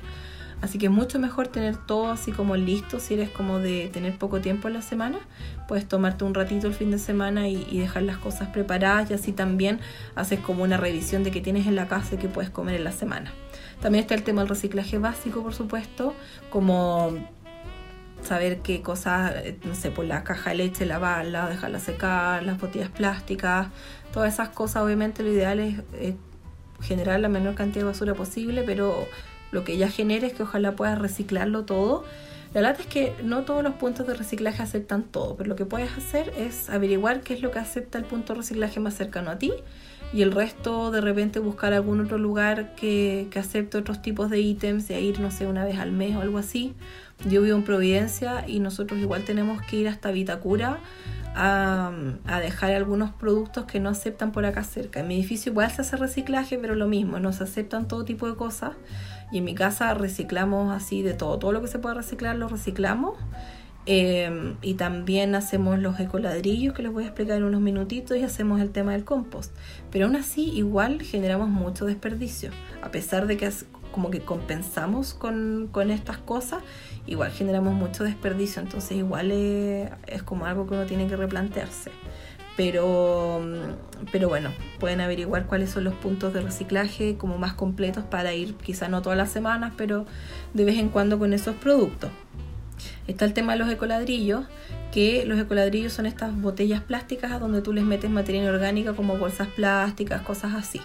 [0.61, 4.41] Así que mucho mejor tener todo así como listo si eres como de tener poco
[4.41, 5.19] tiempo en la semana.
[5.67, 9.33] Puedes tomarte un ratito el fin de semana y, dejar las cosas preparadas y así
[9.33, 9.79] también
[10.15, 12.83] haces como una revisión de qué tienes en la casa y qué puedes comer en
[12.83, 13.33] la semana.
[13.81, 16.15] También está el tema del reciclaje básico, por supuesto,
[16.49, 17.13] como
[18.23, 22.59] saber qué cosas, eh, no sé, por la caja de leche, lavarla, dejarla secar, las
[22.59, 23.67] botellas plásticas,
[24.11, 26.15] todas esas cosas, obviamente lo ideal es
[26.81, 29.07] generar la menor cantidad de basura posible, pero
[29.51, 32.03] lo que ella genera es que ojalá puedas reciclarlo todo.
[32.53, 35.65] La verdad es que no todos los puntos de reciclaje aceptan todo, pero lo que
[35.65, 39.31] puedes hacer es averiguar qué es lo que acepta el punto de reciclaje más cercano
[39.31, 39.51] a ti
[40.13, 44.39] y el resto de repente buscar algún otro lugar que, que acepte otros tipos de
[44.39, 46.73] ítems e ir, no sé, una vez al mes o algo así.
[47.29, 50.79] Yo vivo en Providencia y nosotros igual tenemos que ir hasta Vitacura
[51.35, 51.91] a,
[52.25, 55.01] a, dejar algunos productos que no aceptan por acá cerca.
[55.01, 58.29] En mi edificio igual se hace reciclaje, pero lo mismo, no se aceptan todo tipo
[58.29, 58.73] de cosas.
[59.31, 61.37] Y en mi casa reciclamos así de todo.
[61.39, 63.17] Todo lo que se puede reciclar lo reciclamos.
[63.89, 68.23] Em, y también hacemos los ecoladrillos que les voy a explicar en unos minutitos y
[68.23, 69.55] hacemos el tema del compost.
[69.91, 72.51] Pero aún así igual generamos mucho desperdicio.
[72.81, 73.49] A pesar de que
[73.93, 76.63] como que compensamos con, con estas cosas,
[77.05, 78.61] igual generamos mucho desperdicio.
[78.61, 81.91] Entonces igual es, es como algo que uno tiene que replantearse.
[82.57, 83.39] Pero,
[84.11, 88.55] pero bueno, pueden averiguar cuáles son los puntos de reciclaje como más completos para ir
[88.55, 90.05] quizá no todas las semanas, pero
[90.53, 92.09] de vez en cuando con esos productos.
[93.07, 94.45] Está el tema de los ecoladrillos,
[94.91, 99.17] que los ecoladrillos son estas botellas plásticas a donde tú les metes materia orgánica como
[99.17, 100.81] bolsas plásticas, cosas así.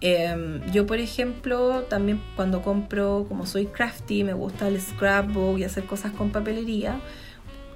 [0.00, 5.64] Em, yo, por ejemplo, también cuando compro, como soy crafty, me gusta el scrapbook y
[5.64, 7.00] hacer cosas con papelería,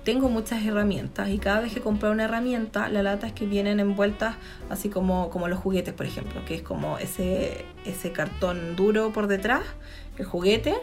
[0.04, 3.80] tengo muchas herramientas y cada vez que compro una herramienta, la lata es que vienen
[3.80, 4.36] envueltas
[4.68, 9.26] así como, como los juguetes, por ejemplo, que es como ese, ese cartón duro por
[9.26, 9.62] detrás,
[10.18, 10.74] el juguete,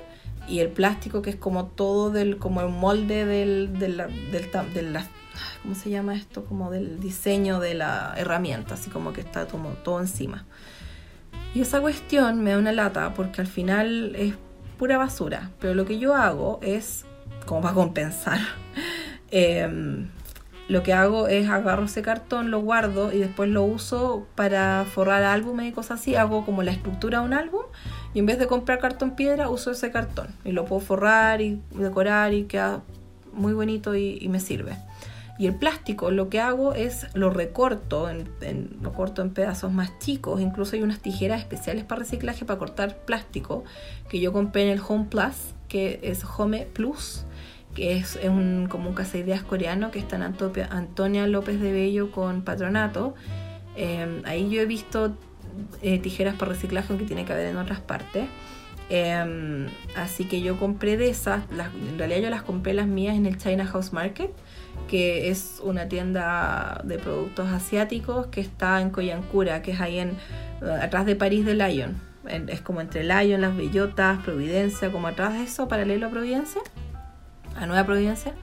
[0.48, 3.98] y el plástico que es como todo del, como el molde del, del,
[4.73, 4.98] del,
[5.61, 6.43] ¿cómo se llama esto?
[6.45, 10.45] Como del diseño de la herramienta, así como que está como todo encima.
[11.53, 14.34] Y esa cuestión me da una lata porque al final es
[14.77, 17.06] pura basura, pero lo que yo hago es
[17.45, 18.39] como para compensar
[19.32, 20.08] Em,
[20.68, 25.24] lo que hago es agarro ese cartón, lo guardo y después lo uso para forrar
[25.24, 26.16] álbumes y cosas así.
[26.16, 27.64] Hago como la estructura de un álbum
[28.14, 31.62] y en vez de comprar cartón piedra uso ese cartón y lo puedo forrar y
[31.72, 32.84] decorar y queda
[33.34, 34.78] muy bonito y, me sirve.
[35.40, 39.98] Y el plástico lo que hago es lo recorto, en, lo corto en pedazos más
[39.99, 40.40] chicos.
[40.40, 43.64] Incluso hay unas tijeras especiales para reciclaje para cortar plástico
[44.08, 47.26] que yo compré en el Home Plus, que es Home Plus
[47.76, 50.23] que es, un, como un ideas coreano que está en
[50.69, 53.15] Antonia López de Bello con Patronato.
[53.76, 55.15] Em, ahí yo he visto
[55.81, 58.27] eh, tijeras para reciclaje, aunque tiene que haber en otras partes.
[58.89, 63.26] Em, así que yo compré de esas, en realidad yo las compré las mías en
[63.26, 64.31] el China House Market,
[64.89, 70.18] que es una tienda de productos asiáticos que está en Coyancura, que es ahí en,
[70.81, 72.02] atrás de París de Lyon.
[72.49, 76.61] es como entre Lyon, Las Bellotas, Providencia, como atrás de eso, paralelo a Providencia
[77.56, 78.34] a Nueva Providencia.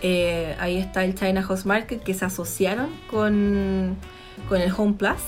[0.00, 3.96] Eh, ahí está el China House Market que se asociaron con,
[4.48, 5.22] con el Home Plus.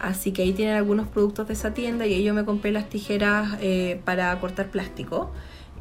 [0.00, 2.88] Así que ahí tienen algunos productos de esa tienda y ahí yo me compré las
[2.88, 5.32] tijeras eh, para cortar plástico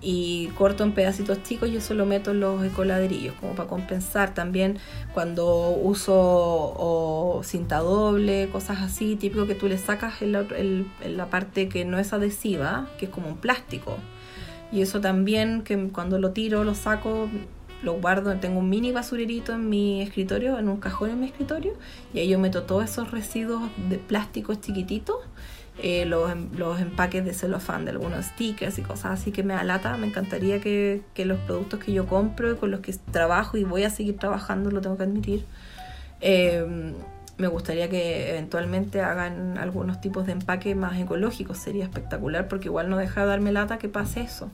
[0.01, 4.33] y corto en pedacitos chicos y eso lo meto en los ecoladrillos como para compensar
[4.33, 4.77] también
[5.13, 11.67] cuando uso o cinta doble, cosas así, típico que tú le sacas en la, parte
[11.69, 13.97] que no es adhesiva, que es como un plástico.
[14.71, 17.29] Y eso también que cuando lo tiro, lo saco,
[17.83, 21.73] lo guardo, tengo un mini basurerito en mi escritorio, en un cajón en mi escritorio,
[22.13, 25.17] y ahí yo meto todos esos residuos de plásticos chiquititos
[25.79, 29.53] eh, los, em, los, empaques de celofán de algunos stickers y cosas así que me
[29.53, 29.95] da lata.
[29.97, 33.63] Me encantaría que, que, los productos que yo compro y con los que trabajo y
[33.63, 35.45] voy a seguir trabajando, lo tengo que admitir,
[36.21, 36.93] eh,
[37.37, 41.57] me gustaría que eventualmente hagan algunos tipos de empaque más ecológicos.
[41.57, 44.49] Sería espectacular porque igual no deja de darme lata que pase eso.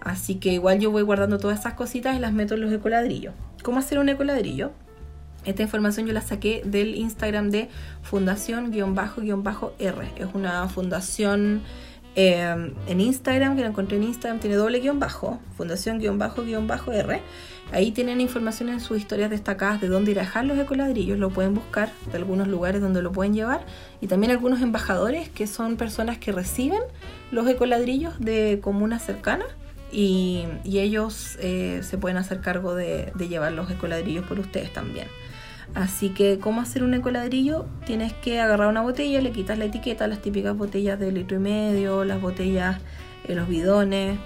[0.00, 3.34] Así que igual yo voy guardando todas esas cositas y las meto en los ecoladrillos.
[3.62, 4.72] ¿Cómo hacer un ecoladrillo?
[5.44, 7.68] Esta información yo la saqué del Instagram de
[8.02, 10.12] fundación-r.
[10.16, 11.62] Es una fundación
[12.16, 17.22] eh, en Instagram, que la encontré en Instagram, tiene doble guion bajo, fundación-r.
[17.70, 21.28] Ahí tienen información en sus historias destacadas de dónde ir a dejar los ecoladrillos, lo
[21.28, 23.60] pueden buscar de algunos lugares donde lo pueden llevar
[24.00, 26.80] y también algunos embajadores que son personas que reciben
[27.30, 29.48] los ecoladrillos de comunas cercanas
[29.92, 35.08] y, ellos eh, se pueden hacer cargo de, llevar los ecoladrillos por ustedes también.
[35.74, 37.66] Así que, ¿cómo hacer un ecoladrillo?
[37.84, 41.40] Tienes que agarrar una botella, le quitas la etiqueta, las típicas botellas de litro y
[41.40, 42.78] medio, las botellas,
[43.26, 44.18] en los bidones,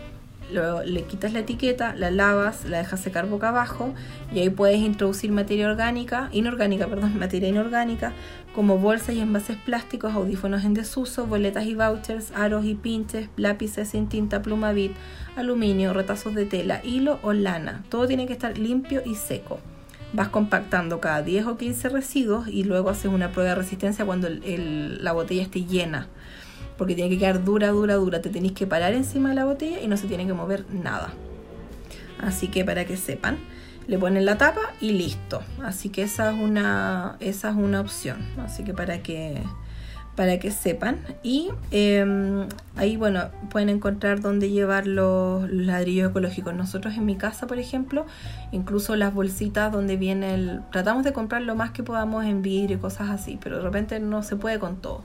[0.50, 3.94] Luego le quitas la etiqueta, la lavas, la dejas secar boca abajo
[4.34, 8.12] y ahí puedes introducir materia orgánica, inorgánica, perdón, materia inorgánica,
[8.54, 13.88] como bolsas y envases plásticos, audífonos en desuso, boletas y vouchers, aros y pinches, lápices
[13.88, 14.92] sin tinta, pluma bit,
[15.36, 17.84] aluminio, retazos de tela, hilo o lana.
[17.88, 19.58] Todo tiene que estar limpio y seco
[20.12, 24.28] vas compactando cada 10 o 15 residuos y luego haces una prueba de resistencia cuando
[24.28, 26.08] la botella esté llena.
[26.76, 28.22] Porque tiene que quedar dura, dura, dura.
[28.22, 31.12] Te tenéis que parar encima de la botella y no se tiene que mover nada.
[32.18, 33.38] Así que para que sepan,
[33.86, 35.42] le ponen la tapa y listo.
[35.62, 38.18] Así que esa es una, esa es una opción.
[38.38, 39.42] Así que para que
[40.16, 41.00] para que sepan.
[41.22, 42.46] Y em,
[42.76, 46.54] ahí, bueno, pueden encontrar dónde llevar los, ladrillos ecológicos.
[46.54, 48.06] Nosotros en mi casa, por ejemplo,
[48.50, 50.60] incluso las bolsitas donde viene el...
[50.70, 54.00] Tratamos de comprar lo más que podamos en vidrio y cosas así, pero de repente
[54.00, 55.02] no se puede con todo.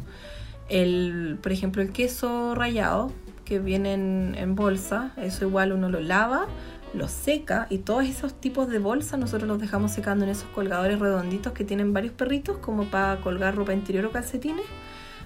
[0.70, 3.12] El, por ejemplo, el queso rallado
[3.46, 6.48] que viene en, bolsa, eso igual uno lo lava,
[6.94, 11.00] lo seca y todos esos tipos de bolsas nosotros los dejamos secando en esos colgadores
[11.00, 14.66] redonditos que tienen varios perritos como para colgar ropa interior o calcetines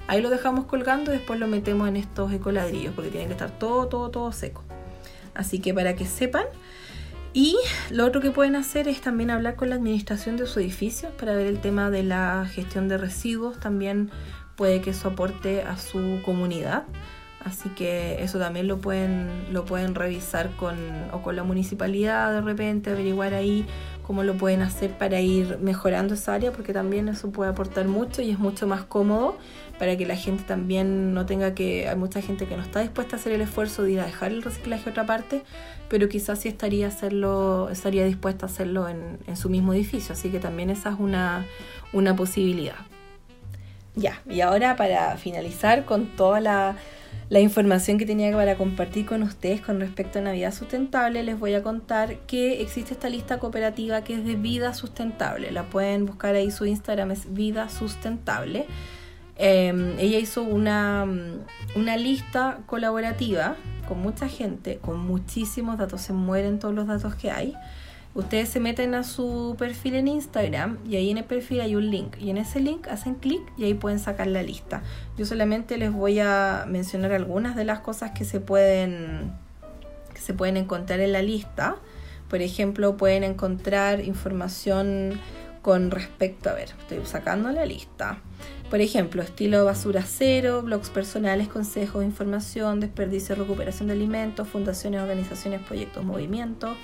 [0.08, 3.52] Ahí lo dejamos colgando y después lo metemos en estos ecoladrillos porque tiene que estar
[3.52, 4.64] todo, todo, todo seco.
[5.34, 6.46] Así que para que sepan.
[7.34, 7.56] Y
[7.90, 11.34] lo otro que pueden hacer es también hablar con la administración de su edificio para
[11.34, 13.58] ver el tema de la gestión de residuos.
[13.58, 14.12] También
[14.62, 15.12] puede que eso
[15.68, 16.84] a su comunidad.
[17.44, 20.76] Así que eso también lo pueden, lo pueden revisar con,
[21.12, 23.66] o con la municipalidad de repente, averiguar ahí
[24.04, 28.22] cómo lo pueden hacer para ir mejorando esa área, porque también eso puede aportar mucho
[28.22, 29.36] y es mucho más cómodo
[29.80, 33.16] para que la gente también no tenga que, hay mucha gente que no está dispuesta
[33.16, 35.42] a hacer el esfuerzo de ir a dejar el reciclaje a otra parte,
[35.90, 40.30] pero quizás sí estaría, hacerlo, estaría dispuesta a hacerlo en, en su mismo edificio, así
[40.30, 41.48] que también esa es una,
[41.94, 42.76] una posibilidad.
[43.96, 49.62] Ya, y ahora para finalizar con toda la información que tenía para compartir con ustedes
[49.62, 54.16] con respecto a Navidad Sustentable, les voy a contar que existe esta lista cooperativa que
[54.16, 55.52] es de vida sustentable.
[55.52, 58.66] La pueden buscar ahí, su Instagram es vida sustentable.
[59.36, 61.06] Em, ella hizo una,
[61.76, 63.56] una lista colaborativa
[63.88, 67.56] con mucha gente, con muchísimos datos, se mueren todos los datos que hay
[68.14, 71.90] Ustedes se meten a su perfil en Instagram y ahí en el perfil hay un
[71.90, 74.84] link y en ese link hacen clic y ahí pueden sacar la lista.
[75.18, 79.32] Yo solamente les voy a mencionar algunas de las cosas que se pueden
[80.14, 81.78] que se pueden encontrar en la lista.
[82.30, 85.20] Por ejemplo, pueden encontrar información
[85.62, 88.20] con respecto, a ver, estoy sacando la lista.
[88.70, 95.62] Por ejemplo, estilo basura cero, blogs personales, consejos, información, desperdicio, recuperación de alimentos, fundaciones, organizaciones,
[95.62, 96.78] proyectos, movimientos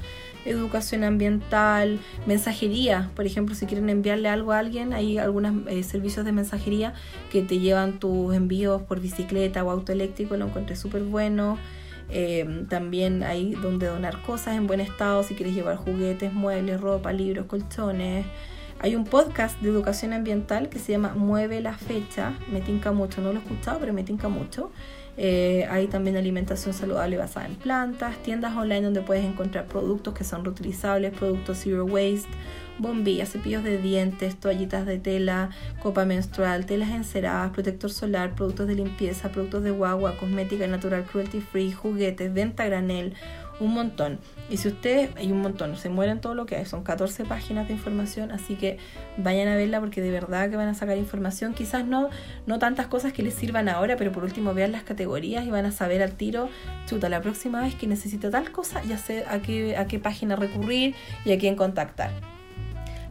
[0.45, 3.11] educación ambiental, mensajería.
[3.15, 6.93] Por ejemplo, si quieren enviarle algo a alguien, hay algunos eh, servicios de mensajería
[7.31, 11.57] que te llevan tus envíos por bicicleta o auto eléctrico, lo encontré súper bueno.
[12.09, 17.11] Eh, también hay donde donar cosas en buen estado, si quieres llevar juguetes, muebles, ropa,
[17.11, 18.26] libros, colchones.
[18.80, 23.22] Hay un podcast de educación ambiental que se llama Mueve la fecha, me tinca mucho,
[23.22, 24.72] no lo he escuchado, pero me tinca mucho.
[25.19, 30.23] Eh, hay también alimentación saludable basada en plantas, tiendas online donde puedes encontrar productos que
[30.23, 32.30] son reutilizables, productos zero waste,
[32.77, 35.49] bombillas, cepillos de dientes, toallitas de tela,
[35.81, 41.41] copa menstrual, telas enceradas, protector solar, productos de limpieza, productos de guagua, cosmética natural, cruelty
[41.41, 43.15] free, juguetes, venta granel,
[43.60, 44.19] un montón.
[44.49, 47.68] Y si ustedes, hay un montón, se mueren todo lo que hay, son 14 páginas
[47.68, 48.78] de información, así que
[49.18, 52.10] vayan a verla porque de verdad que van a sacar información, quizás no,
[52.45, 55.65] no tantas cosas que les sirvan ahora, pero por último vean las categorías y van
[55.65, 56.49] a saber al tiro,
[56.86, 60.38] chuta, la próxima vez que necesite tal cosa, ya sé a qué, a qué página
[60.38, 60.95] recurrir
[61.26, 62.11] y a quién contactar.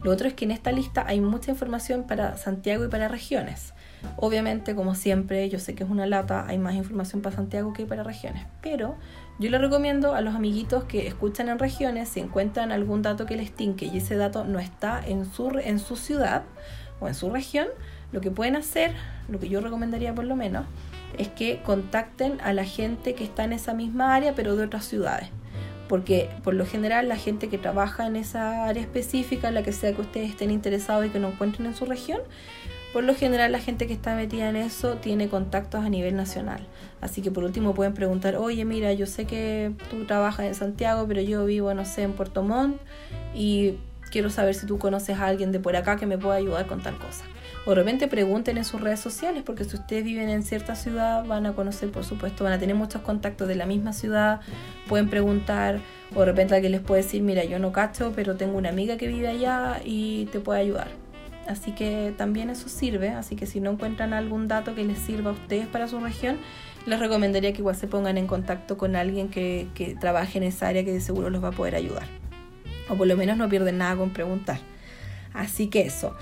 [0.03, 3.73] Lo otro es que en esta lista hay mucha información para Santiago y para regiones.
[4.15, 7.85] Obviamente, como siempre, yo sé que es una lata, hay más información para Santiago que
[7.85, 8.95] para regiones, pero
[9.39, 13.35] yo le recomiendo a los amiguitos que escuchan en regiones, si encuentran algún dato que
[13.35, 16.43] les tinque y ese dato no está en su, en su ciudad
[16.99, 17.67] o en su región,
[18.11, 18.93] lo que pueden hacer,
[19.29, 20.65] lo que yo recomendaría por lo menos,
[21.17, 24.85] es que contacten a la gente que está en esa misma área pero de otras
[24.85, 25.29] ciudades.
[25.87, 29.93] Porque por lo general la gente que trabaja en esa área específica, la que sea
[29.93, 32.19] que ustedes estén interesados y que no encuentren en su región,
[32.91, 36.65] por lo general la gente que está metida en eso tiene contactos a nivel nacional.
[37.01, 41.05] Así que por último pueden preguntar, oye mira, yo sé que tú trabajas en Santiago,
[41.07, 42.81] pero yo vivo, no sé, en Puerto Montt
[43.35, 43.75] y
[44.11, 46.81] quiero saber si tú conoces a alguien de por acá que me pueda ayudar con
[46.81, 47.25] tal cosa.
[47.65, 51.25] O de repente pregunten en sus redes sociales, porque si ustedes viven en cierta ciudad
[51.25, 54.39] van a conocer, por supuesto, van a tener muchos contactos de la misma ciudad,
[54.87, 55.81] pueden preguntar,
[56.15, 58.95] o de repente alguien les puede decir, mira, yo no cacho, pero tengo una amiga
[58.95, 60.87] que vive allá y te puede ayudar.
[61.47, 65.31] Así que también eso sirve, así que si no encuentran algún dato que les sirva
[65.31, 66.37] a ustedes para su región,
[66.87, 70.67] les recomendaría que igual se pongan en contacto con alguien que, que trabaje en esa
[70.67, 72.07] área que de seguro los va a poder ayudar.
[72.89, 74.59] O por lo menos no pierden nada con preguntar.
[75.33, 76.15] Así que eso.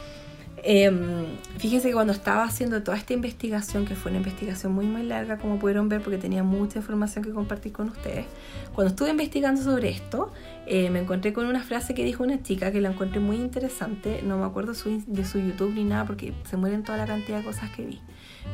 [0.68, 1.26] Em,
[1.60, 5.38] fíjense que cuando estaba haciendo toda esta investigación, que fue una investigación muy muy larga,
[5.38, 8.26] como pudieron ver, porque tenía mucha información que compartir con ustedes,
[8.74, 10.32] cuando estuve investigando sobre esto,
[10.66, 14.24] eh, me encontré con una frase que dijo una chica que la encontré muy interesante,
[14.24, 17.44] no me acuerdo de su YouTube ni nada, porque se mueren toda la cantidad de
[17.44, 18.02] cosas que vi,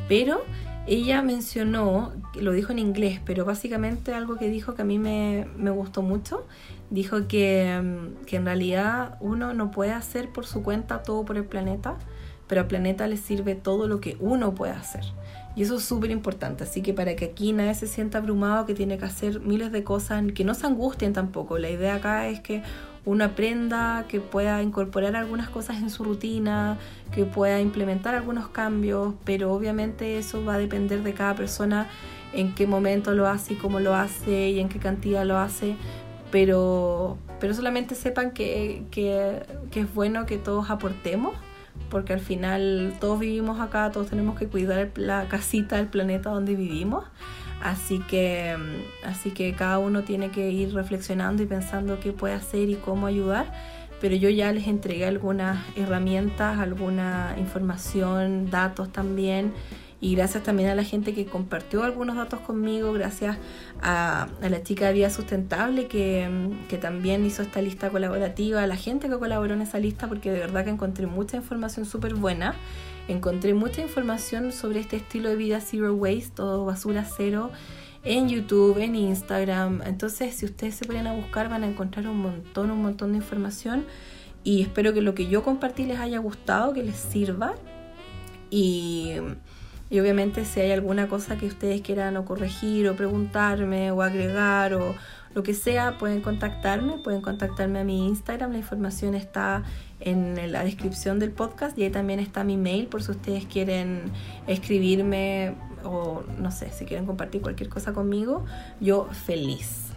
[0.08, 0.42] pero
[0.88, 5.48] ella mencionó, lo dijo en inglés, pero básicamente algo que dijo que a mí me,
[5.56, 6.46] me gustó mucho,
[6.90, 11.38] dijo que, mm, que, en realidad uno no puede hacer por su cuenta todo por
[11.38, 11.98] el planeta,
[12.48, 15.04] pero al planeta le sirve todo lo que uno puede hacer.
[15.56, 18.74] Y eso es súper importante, así que para que aquí nadie se sienta abrumado que
[18.74, 21.58] tiene que hacer miles de cosas, que no se angustien tampoco.
[21.58, 22.64] La idea acá es que
[23.06, 26.78] uno aprenda, que pueda incorporar algunas cosas en su rutina,
[27.12, 31.88] que pueda implementar algunos cambios, pero obviamente eso va a depender de cada persona
[32.34, 35.76] en qué momento lo hace y cómo lo hace y en qué cantidad lo hace
[36.32, 39.44] pero, pero solamente sepan que, que,
[39.76, 41.34] es bueno que todos aportemos,
[41.90, 46.56] porque al final todos vivimos acá, todos tenemos que cuidar la casita, el planeta donde
[46.56, 47.04] vivimos.
[47.64, 48.56] Así que,
[49.04, 53.08] así que cada uno tiene que ir reflexionando y pensando qué puede hacer y cómo
[53.08, 53.52] ayudar.
[54.00, 59.54] Pero yo ya les entregué algunas herramientas, alguna información, datos también
[60.02, 63.38] y gracias también a la gente que compartió algunos datos conmigo, gracias
[63.84, 66.28] a, la chica de Vía Sustentable que,
[66.68, 70.32] que, también hizo esta lista colaborativa, a la gente que colaboró en esa lista, porque
[70.32, 72.56] de verdad que encontré mucha información súper buena.
[73.08, 77.52] Encontré mucha información sobre este estilo de vida Zero Waste, todo basura cero,
[78.04, 79.82] en YouTube, en Instagram.
[79.86, 83.18] Entonces, si ustedes se ponen a buscar, van a encontrar un montón, un montón de
[83.18, 83.86] información.
[84.44, 87.56] Y espero que lo que yo compartí les haya gustado, que les sirva.
[88.50, 89.18] Y
[89.92, 94.74] y obviamente si hay alguna cosa que ustedes quieran o corregir o preguntarme o agregar
[94.74, 94.96] o
[95.34, 99.64] lo que sea, pueden contactarme, pueden contactarme a mi Instagram, la información está
[100.00, 104.12] en la descripción del podcast y ahí también está mi mail por si ustedes quieren
[104.48, 108.46] escribirme o no sé, si quieren compartir cualquier cosa conmigo,
[108.80, 109.92] yo feliz.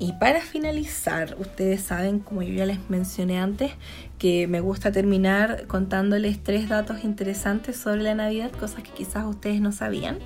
[0.00, 3.72] Y para finalizar, ustedes saben, como yo ya les mencioné antes,
[4.18, 9.60] que me gusta terminar contándoles tres datos interesantes sobre la Navidad, cosas que quizás ustedes
[9.60, 10.18] no sabían.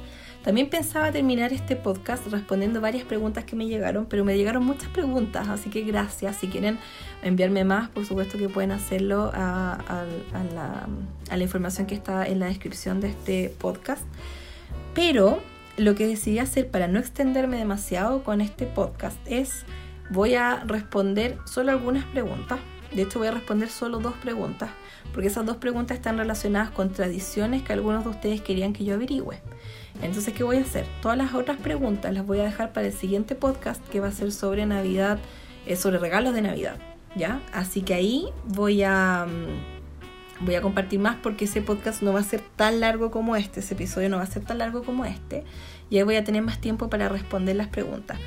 [0.44, 4.88] También pensaba terminar este podcast respondiendo varias preguntas que me llegaron, pero me llegaron muchas
[4.90, 6.36] preguntas, así que gracias.
[6.36, 6.78] Si quieren
[7.22, 10.04] enviarme más, por supuesto que pueden hacerlo a,
[10.52, 10.88] la,
[11.36, 14.02] la información que está en la descripción de este podcast.
[14.94, 15.40] Pero
[15.76, 19.64] lo que decidí hacer para no extenderme demasiado con este podcast es
[20.10, 22.58] voy a responder solo algunas preguntas.
[22.92, 24.70] De hecho voy a responder solo dos preguntas,
[25.14, 28.94] porque esas dos preguntas están relacionadas con tradiciones que algunos de ustedes querían que yo
[28.94, 29.40] averigüe.
[30.02, 30.84] Entonces, ¿qué voy a hacer?
[31.00, 34.12] Todas las otras preguntas las voy a dejar para el siguiente podcast que va a
[34.12, 35.18] ser sobre Navidad,
[35.64, 36.76] eh, sobre regalos de Navidad.
[37.14, 37.40] ¿Ya?
[37.52, 39.26] Así que ahí voy a...
[39.28, 39.72] Mm,
[40.44, 43.60] voy a compartir más porque ese podcast no va a ser tan largo como este,
[43.60, 45.44] ese episodio no va a ser tan largo como este,
[45.88, 48.18] y ahí voy a tener más tiempo para responder las preguntas.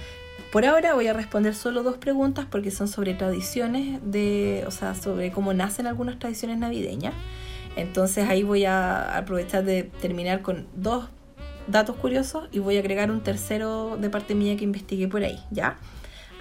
[0.52, 4.95] por ahora voy a responder solo dos preguntas porque son sobre tradiciones, de, o sea,
[4.95, 7.14] sobre cómo nacen algunas tradiciones navideñas.
[7.76, 11.10] Entonces ahí voy a aprovechar de terminar con dos
[11.67, 15.39] datos curiosos y voy a agregar un tercero de parte mía que investigué por ahí,
[15.51, 15.77] ¿ya?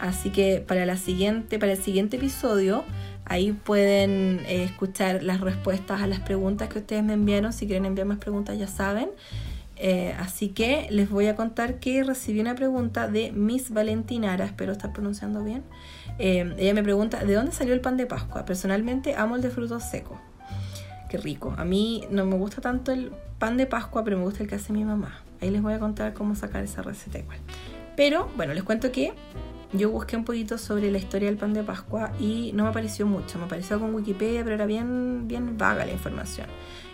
[0.01, 2.84] Así que para la siguiente, para el siguiente episodio,
[3.24, 7.52] ahí pueden eh, escuchar las respuestas a las preguntas que ustedes me enviaron.
[7.52, 9.10] Si quieren enviar más preguntas, ya saben.
[9.76, 14.72] Eh, así que les voy a contar que recibí una pregunta de Miss Valentinara, espero
[14.72, 15.62] estar pronunciando bien.
[16.18, 18.44] Eh, ella me pregunta, ¿de dónde salió el pan de Pascua?
[18.44, 20.18] Personalmente amo el de frutos secos.
[21.16, 21.55] Rico.
[21.57, 24.57] A mí no me gusta tanto el pan de Pascua, pero me gusta el que
[24.57, 25.20] hace mi mamá.
[25.41, 27.39] Ahí les voy a contar cómo sacar esa receta igual.
[27.97, 29.12] Pero bueno, les cuento que
[29.73, 33.07] yo busqué un poquito sobre la historia del pan de Pascua y no me apareció
[33.07, 33.39] mucho.
[33.39, 36.47] Me apareció con Wikipedia, pero era bien, bien vaga la información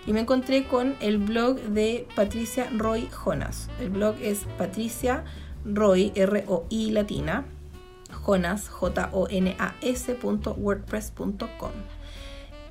[0.07, 3.69] y me encontré con el blog de Patricia Roy Jonas.
[3.81, 5.25] El blog es Patricia
[5.65, 7.45] Roy, R-O-I latina,
[8.27, 10.15] Jonas, J-O-N-A-S,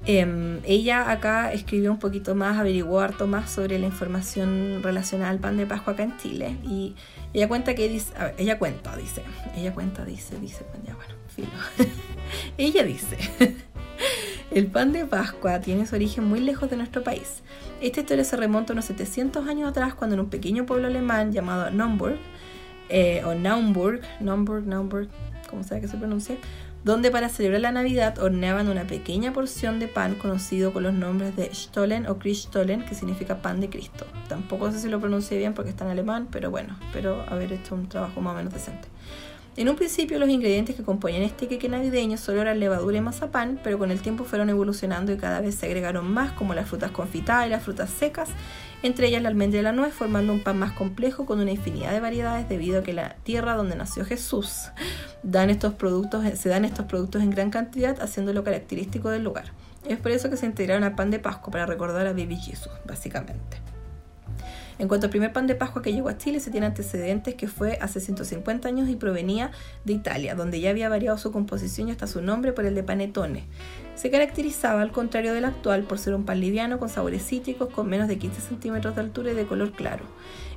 [0.05, 5.39] Em, ella acá escribió un poquito más, averiguó harto más sobre la información relacionada al
[5.39, 6.95] pan de Pascua acá en Chile y
[7.33, 9.23] ella cuenta que dice, ella cuenta, dice,
[9.55, 11.49] ella cuenta, dice, dice, ya bueno, filo.
[12.57, 13.17] ella dice
[14.51, 17.41] el pan de Pascua tiene su origen muy lejos de nuestro país.
[17.81, 21.31] Esta historia se remonta a unos 700 años atrás cuando en un pequeño pueblo alemán
[21.31, 22.17] llamado Naumburg,
[22.87, 25.09] eh, o Naumburg, Naumburg, Naumburg,
[25.49, 26.39] como sea que se pronuncie,
[26.83, 31.35] donde para celebrar la Navidad horneaban una pequeña porción de pan conocido con los nombres
[31.35, 34.05] de Stollen o Christstollen, que significa pan de Cristo.
[34.27, 37.75] Tampoco sé si lo pronuncié bien porque está en alemán, pero bueno, espero haber hecho
[37.75, 38.87] un trabajo más o menos decente.
[39.59, 43.59] En un principio los ingredientes que componían este queque navideño solo eran levadura y mazapán,
[43.61, 46.91] pero con el tiempo fueron evolucionando y cada vez se agregaron más como las frutas
[46.91, 48.29] confitadas y las frutas secas,
[48.83, 51.91] entre ellas la almendra y la nuez, formando un pan más complejo con una infinidad
[51.91, 54.69] de variedades debido a que la tierra donde nació Jesús
[55.23, 59.51] dan estos productos, se dan estos productos en gran cantidad, haciéndolo característico del lugar.
[59.85, 62.71] Es por eso que se integraron al pan de Pascua para recordar a Baby Jesús,
[62.87, 63.57] básicamente.
[64.79, 67.49] En cuanto al primer pan de Pascua que llegó a Chile, se tiene antecedentes que
[67.49, 69.51] fue hace 150 años y provenía
[69.83, 72.83] de Italia, donde ya había variado su composición y hasta su nombre por el de
[72.83, 73.43] panetone.
[73.95, 77.89] Se caracterizaba, al contrario del actual, por ser un pan liviano con sabores cítricos, con
[77.89, 80.05] menos de 15 centímetros de altura y de color claro.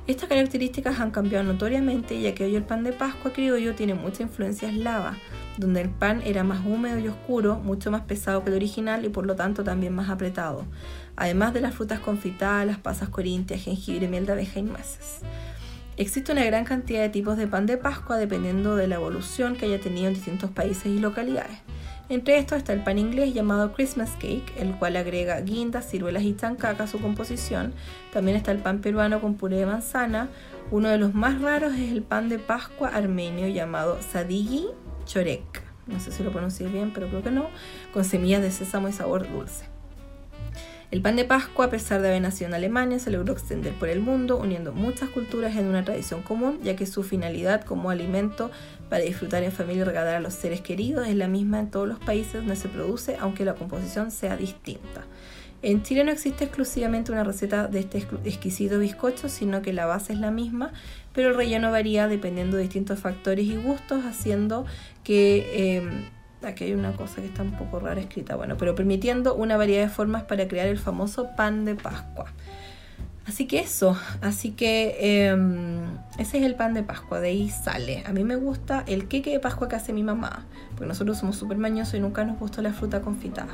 [0.07, 4.23] Estas características han cambiado notoriamente, ya que hoy el pan de Pascua criollo tiene mucha
[4.23, 5.17] influencia eslava,
[5.57, 9.09] donde el pan era más húmedo y oscuro, mucho más pesado que el original y
[9.09, 10.65] por lo tanto también más apretado
[11.15, 15.19] además de las frutas confitadas, las pasas corintias, jengibre, miel de abeja y nueces.
[15.95, 19.67] Existe una gran cantidad de tipos de pan de Pascua dependiendo de la evolución que
[19.67, 21.59] haya tenido en distintos países y localidades.
[22.09, 26.35] Entre estos está el pan inglés llamado Christmas Cake, el cual agrega guindas, ciruelas y
[26.35, 27.73] chancaca a su composición.
[28.11, 30.29] También está el pan peruano con puré de manzana.
[30.69, 34.67] Uno de los más raros es el pan de Pascua armenio llamado Sadigi
[35.05, 35.63] Chorek.
[35.87, 37.49] No sé si lo pronuncié bien, pero creo que no.
[37.93, 39.72] Con semillas de sésamo y sabor dulce.
[40.93, 43.89] El pan de Pascua, a pesar de haber nacido en Alemania, se logró extender por
[43.89, 48.51] el mundo, uniendo muchas culturas en una tradición común, ya que su finalidad como alimento
[48.91, 51.87] para disfrutar en familia y regalar a los seres queridos es la misma en todos
[51.87, 55.05] los países donde se produce, aunque la composición sea distinta.
[55.63, 60.13] En Chile no existe exclusivamente una receta de este exquisito bizcocho, sino que la base
[60.13, 60.73] es la misma,
[61.11, 64.67] pero el relleno varía dependiendo de distintos factores y gustos, haciendo
[65.03, 65.89] que eh,
[66.43, 69.83] Aquí hay una cosa que está un poco rara escrita, bueno, pero permitiendo una variedad
[69.83, 72.25] de formas para crear el famoso pan de Pascua.
[73.25, 78.03] Así que eso, así que em, ese es el pan de Pascua, de ahí sale.
[78.05, 81.37] A mí me gusta el queque de Pascua que hace mi mamá, porque nosotros somos
[81.37, 83.53] súper mañosos y nunca nos gustó la fruta confitada.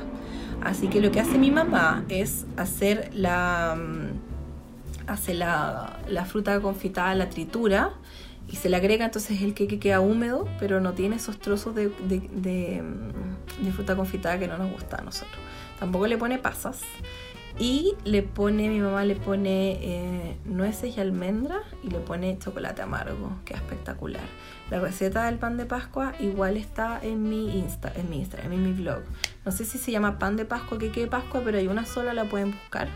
[0.64, 6.60] Así que lo que hace mi mamá es hacer la, mm, hace la, la fruta
[6.60, 7.92] confitada, la tritura,
[8.50, 11.88] y se le agrega entonces el queque queda húmedo, pero no tiene esos trozos de,
[12.00, 15.38] de, mm, fruta confitada que no nos gusta a nosotros.
[15.78, 16.80] Tampoco le pone pasas.
[17.58, 22.80] Y le pone, mi mamá le pone eh, nueces y almendras y le pone chocolate
[22.80, 24.24] amargo, que es espectacular.
[24.70, 28.62] La receta del pan de Pascua igual está en mi Insta, en mi Instagram, en
[28.62, 29.02] mi blog.
[29.44, 32.14] No sé si se llama pan de Pascua, queque de Pascua, pero hay una sola,
[32.14, 32.88] la pueden buscar.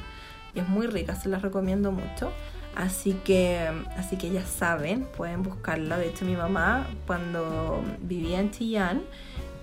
[0.54, 2.32] Y es muy rica, se la recomiendo mucho.
[2.76, 5.96] Así que, así que ya saben, pueden buscarla.
[5.96, 9.02] De hecho, mi mamá, cuando vivía en Chillán,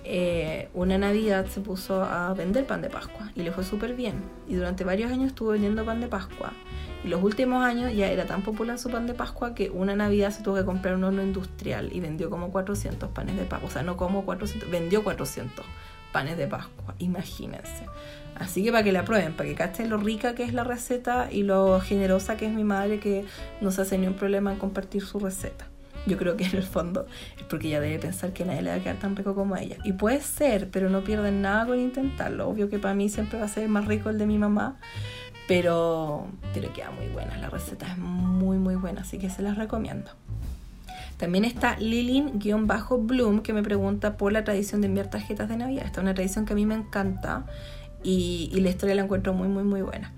[0.04, 4.22] eh, una Navidad se puso a vender pan de Pascua y le fue súper bien.
[4.48, 6.52] Y durante varios años estuvo vendiendo pan de Pascua.
[7.04, 10.30] Y los últimos años ya era tan popular su pan de Pascua que una Navidad
[10.30, 13.68] se tuvo que comprar un horno industrial y vendió como 400 panes de Pascua.
[13.68, 15.64] O sea, no como 400, vendió 400
[16.12, 17.86] panes de Pascua, imagínense.
[18.42, 21.28] Así que para que la prueben, para que cachen lo rica que es la receta
[21.30, 23.24] y lo generosa que es mi madre que
[23.60, 25.68] no se hace ni un problema en compartir su receta.
[26.06, 27.06] Yo creo que en el fondo
[27.38, 29.76] es porque ella debe pensar que nadie le va a quedar tan rico como ella.
[29.84, 32.48] Y puede ser, pero no pierden nada con intentarlo.
[32.48, 34.76] Obvio que para mí siempre va a ser más rico el de mi mamá,
[35.46, 37.38] pero, pero queda muy buena.
[37.38, 40.10] La receta es muy, muy buena, así que se las recomiendo.
[41.16, 45.84] También está Lilin-Bloom que me pregunta por la tradición de enviar tarjetas de Navidad.
[45.86, 47.46] Esta es una tradición que a mí me encanta
[48.02, 50.12] y, y la historia la encuentro muy, muy, muy buena.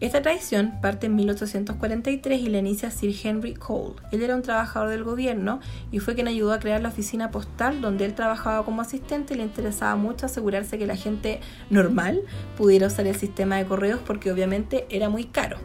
[0.00, 3.96] Esta tradición parte en 1843 y la inicia Sir Henry Cole.
[4.12, 5.58] Él era un trabajador del gobierno
[5.90, 9.38] y fue quien ayudó a crear la oficina postal donde él trabajaba como asistente y
[9.38, 12.20] le interesaba mucho asegurarse que la gente normal
[12.56, 15.58] pudiera usar el sistema de correos porque obviamente era muy caro.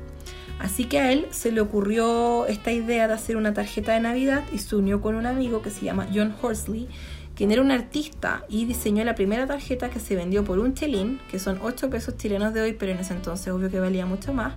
[0.58, 4.44] Así que a él se le ocurrió esta idea de hacer una tarjeta de Navidad
[4.52, 6.88] y se unió con un amigo que se llama John Horsley
[7.36, 11.20] quien era un artista y diseñó la primera tarjeta que se vendió por un chelín,
[11.30, 14.34] que son 8 pesos chilenos de hoy, pero en ese entonces obvio que valía mucho
[14.34, 14.56] más.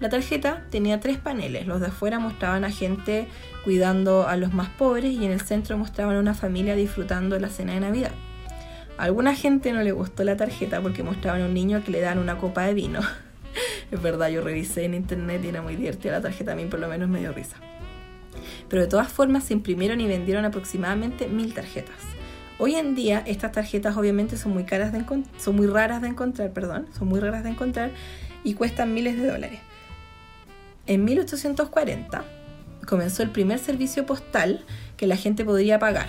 [0.00, 3.26] La tarjeta tenía tres paneles, los de afuera mostraban a gente
[3.64, 7.48] cuidando a los más pobres y en el centro mostraban a una familia disfrutando la
[7.48, 8.12] cena de Navidad.
[8.96, 12.00] A alguna gente no le gustó la tarjeta porque mostraban a un niño que le
[12.00, 13.00] dan una copa de vino.
[13.90, 16.78] es verdad, yo revisé en internet y era muy divertida la tarjeta, a mí por
[16.78, 17.56] lo menos me dio risa
[18.68, 21.96] pero de todas formas se imprimieron y vendieron aproximadamente mil tarjetas.
[22.58, 25.04] Hoy en día estas tarjetas obviamente son muy, caras de
[25.38, 27.92] son muy raras de encontrar, perdón, son muy raras de encontrar
[28.42, 29.60] y cuestan miles de dólares.
[30.86, 32.24] En 1840
[32.86, 34.64] comenzó el primer servicio postal
[34.96, 36.08] que la gente podría pagar.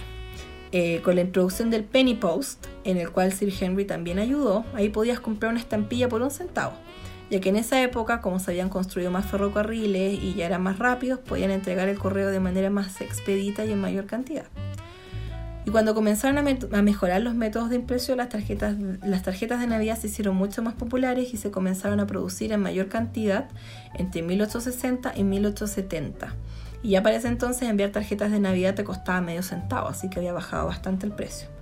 [0.72, 4.89] Eh, con la introducción del Penny Post, en el cual Sir Henry también ayudó, ahí
[4.89, 6.73] podías comprar una estampilla por un centavo
[7.30, 10.80] ya que en esa época, como se habían construido más ferrocarriles y ya eran más
[10.80, 14.45] rápidos, podían entregar el correo de manera más expedita y en mayor cantidad.
[15.65, 19.99] Y cuando comenzaron a, mejorar los métodos de impresión, las tarjetas, las tarjetas de Navidad
[19.99, 23.47] se hicieron mucho más populares y se comenzaron a producir en mayor cantidad
[23.93, 26.34] entre 1860 y 1870.
[26.81, 30.19] Y ya para ese entonces enviar tarjetas de Navidad te costaba medio centavo, así que
[30.19, 31.59] había bajado bastante el precio.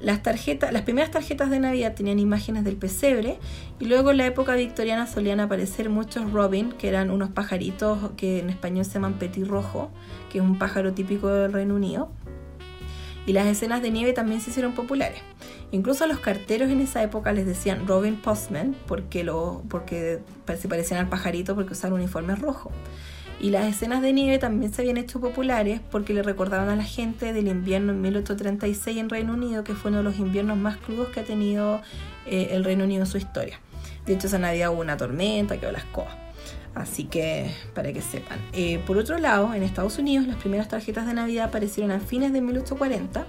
[0.00, 3.38] Las, tarjetas, las primeras tarjetas de Navidad tenían imágenes del pesebre
[3.78, 8.38] y luego en la época victoriana solían aparecer muchos robin, que eran unos pajaritos que
[8.38, 9.90] en español se llaman petirrojo,
[10.30, 12.10] que es un pájaro típico del Reino Unido.
[13.26, 15.20] Y las escenas de nieve también se hicieron populares.
[15.72, 19.22] Incluso a los carteros en esa época les decían Robin Postman porque,
[20.58, 22.72] se parecían al pajarito porque usaban uniformes rojos.
[23.40, 26.84] Y las escenas de nieve también se habían hecho populares porque le recordaban a la
[26.84, 30.76] gente del invierno en 1836 en Reino Unido, que fue uno de los inviernos más
[30.76, 31.80] crudos que ha tenido
[32.26, 33.58] eh, el Reino Unido en su historia.
[34.04, 36.16] De hecho, esa Navidad hubo una tormenta, quedó la escoba.
[36.74, 38.38] Así que, para que sepan.
[38.52, 42.32] Eh, por otro lado, en Estados Unidos, las primeras tarjetas de Navidad aparecieron a fines
[42.32, 43.26] de 1840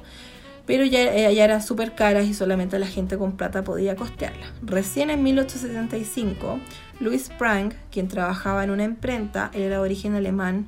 [0.66, 4.52] pero ya, eh, ya eran súper caras y solamente la gente con plata podía costearlas.
[4.62, 6.60] Recién en 1875,
[7.02, 10.68] Louis Sprang, quien trabajaba en una imprenta, él era de origen alemán,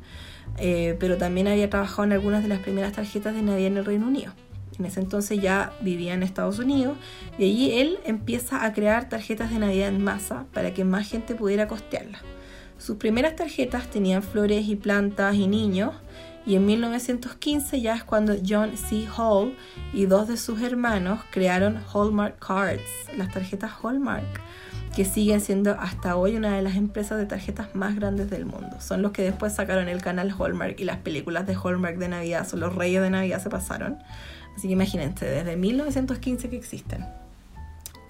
[0.58, 3.86] eh, pero también había trabajado en algunas de las primeras tarjetas de Navidad en el
[3.86, 4.34] Reino Unido.
[4.80, 6.98] En ese entonces ya vivía en Estados Unidos
[7.38, 11.36] y allí él empieza a crear tarjetas de Navidad en masa para que más gente
[11.36, 12.22] pudiera costearlas.
[12.80, 15.94] Sus primeras tarjetas tenían flores y plantas y niños
[16.46, 19.08] y en 1915 ya es cuando John C.
[19.16, 19.56] Hall
[19.94, 22.82] y dos de sus hermanos crearon Hallmark Cards,
[23.16, 24.42] las tarjetas Hallmark,
[24.95, 28.80] que siguen siendo hasta hoy una de las empresas de tarjetas más grandes del mundo.
[28.80, 32.48] Son los que después sacaron el canal Hallmark y las películas de Hallmark de Navidad,
[32.48, 33.98] son los reyes de Navidad se pasaron.
[34.56, 37.06] Así que imagínense, desde 1915 que existen.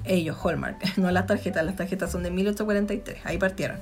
[0.03, 3.79] Ellos, Hallmark, no las tarjetas, las tarjetas son de 1843, ahí partieron.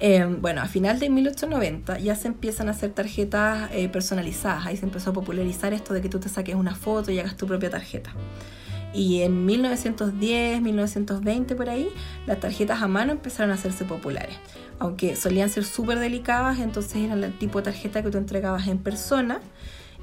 [0.00, 4.76] Em, bueno, a final de 1890 ya se empiezan a hacer tarjetas eh, personalizadas, ahí
[4.76, 7.46] se empezó a popularizar esto de que tú te saques una foto y hagas tu
[7.46, 8.12] propia tarjeta.
[8.98, 11.88] Y en 1910, 1920 por ahí,
[12.26, 14.34] las tarjetas a mano empezaron a hacerse populares.
[14.80, 18.78] Aunque solían ser súper delicadas, entonces eran el tipo de tarjeta que tú entregabas en
[18.78, 19.40] persona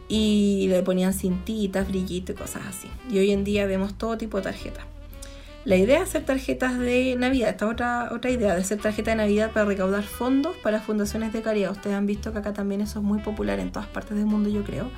[0.07, 2.87] y le ponían cintitas, brillitos y cosas así.
[3.11, 4.85] Y hoy en día vemos todo tipo de tarjetas.
[5.65, 9.15] La idea de hacer tarjetas de Navidad, esta otra, otra idea de hacer tarjetas de
[9.17, 11.71] Navidad para recaudar fondos para fundaciones de caridad.
[11.71, 14.47] Ustedes han visto que acá también eso es muy popular en todas partes del mundo,
[14.47, 14.89] yo creo.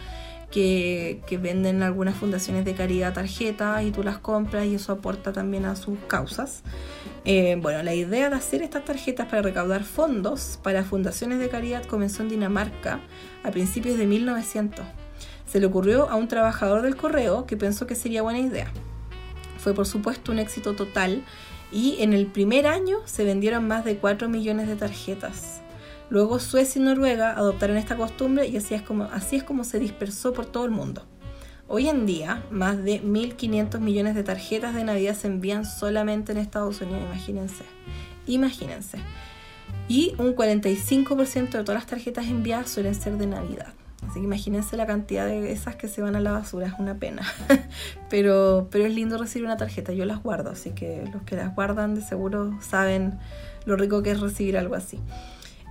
[0.52, 5.66] Que, venden algunas fundaciones de caridad tarjetas y tú las compras y eso aporta también
[5.66, 6.64] a sus causas.
[7.26, 11.86] Eh, bueno, la idea de hacer estas tarjetas para recaudar fondos para fundaciones de caridad
[11.86, 13.02] comenzó en Dinamarca
[13.44, 14.86] a principios de 1900.
[15.46, 18.72] Se le ocurrió a un trabajador del correo que pensó que sería buena idea
[19.68, 21.26] fue por supuesto un éxito total
[21.74, 25.62] y en el primer año se vendieron más de 4 millones de tarjetas.
[26.10, 29.80] Luego Suecia y Noruega adoptaron esta costumbre y así es como, así es como se
[29.80, 31.04] dispersó por todo el mundo.
[31.68, 36.38] Hoy en día, más de 1.500 millones de tarjetas de Navidad se envían solamente en
[36.38, 37.66] Estados Unidos, imagínense.
[38.26, 39.00] Imagínense.
[39.90, 43.74] Y un 45% de todas las tarjetas enviadas suelen ser de Navidad.
[44.08, 46.96] Así que imagínense la cantidad de esas que se van a la basura, es una
[46.96, 47.24] pena.
[48.10, 51.54] pero, pero es lindo recibir una tarjeta, yo las guardo, así que los que las
[51.54, 53.20] guardan de seguro saben
[53.66, 55.00] lo rico que es recibir algo así.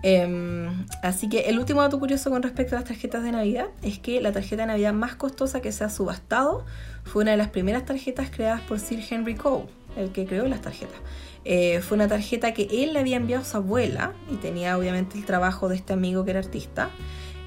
[0.03, 3.99] Em, así que el último dato curioso con respecto a las tarjetas de Navidad es
[3.99, 6.65] que la tarjeta de Navidad más costosa que se ha subastado
[7.05, 9.67] fue una de las primeras tarjetas creadas por Sir Henry Cole,
[9.97, 10.99] el que creó las tarjetas.
[11.45, 15.17] Eh, fue una tarjeta que él le había enviado a su abuela y tenía obviamente
[15.17, 16.91] el trabajo de este amigo que era artista.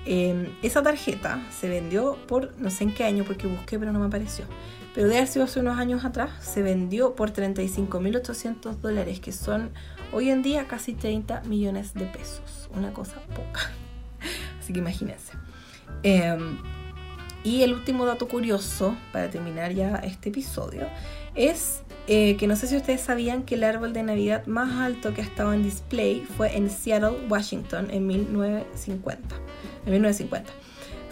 [0.05, 3.99] Em, esa tarjeta se vendió por no sé en qué año porque busqué pero no
[3.99, 4.45] me apareció.
[4.95, 9.69] Pero de haber sido hace unos años atrás, se vendió por 35.800 dólares, que son
[10.11, 12.69] hoy en día casi 30 millones de pesos.
[12.75, 13.71] Una cosa poca.
[14.59, 15.33] Así que imagínense.
[16.03, 16.57] Em,
[17.43, 20.87] y el último dato curioso, para terminar ya este episodio,
[21.35, 25.13] es eh, que no sé si ustedes sabían que el árbol de Navidad más alto
[25.13, 29.35] que ha estado en display fue en Seattle, Washington, en 1950.
[29.85, 30.51] En 1950.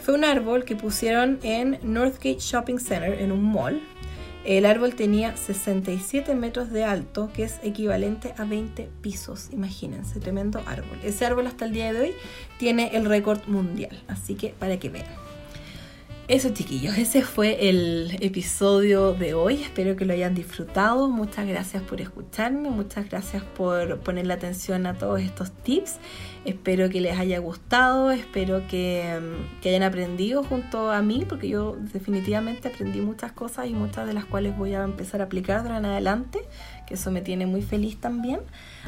[0.04, 3.82] Fue un árbol que pusieron en Northgate Shopping Center, en un mall.
[4.48, 9.50] El árbol tenía 67 metros de alto, que es equivalente a 20 pisos.
[9.52, 10.98] Imagínense, tremendo árbol.
[11.04, 12.14] Ese árbol hasta el día de hoy
[12.58, 14.02] tiene el récord mundial.
[14.08, 15.06] Así que para que vean.
[16.30, 19.62] Eso chiquillos, ese fue el episodio de hoy.
[19.64, 21.10] Espero que lo hayan disfrutado.
[21.10, 26.00] Muchas gracias por escucharme, muchas gracias por ponerle atención a todos estos tips.
[26.48, 31.50] Espero que les haya gustado, espero que, mm, que hayan aprendido junto a mí, porque
[31.50, 35.64] yo definitivamente aprendí muchas cosas y muchas de las cuales voy a empezar a aplicar
[35.64, 36.40] de en adelante
[36.88, 38.40] que eso me tiene muy feliz también.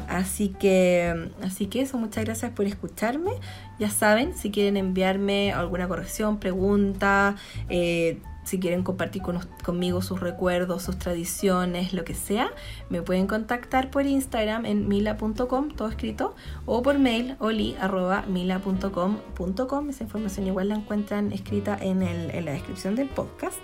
[0.08, 3.32] Así que, así que eso, muchas gracias por escucharme.
[3.78, 7.36] Ya saben, si quieren enviarme alguna corrección, pregunta,
[7.68, 8.20] eh,
[8.50, 9.22] si quieren compartir
[9.64, 12.52] conmigo sus recuerdos, sus tradiciones, lo que sea,
[12.90, 16.36] me pueden contactar por Instagram en mila.com, todo escrito,
[16.66, 19.90] o por mail oli.mila.com.com.
[19.90, 23.60] Esa información igual la encuentran escrita en, el, en la descripción del podcast.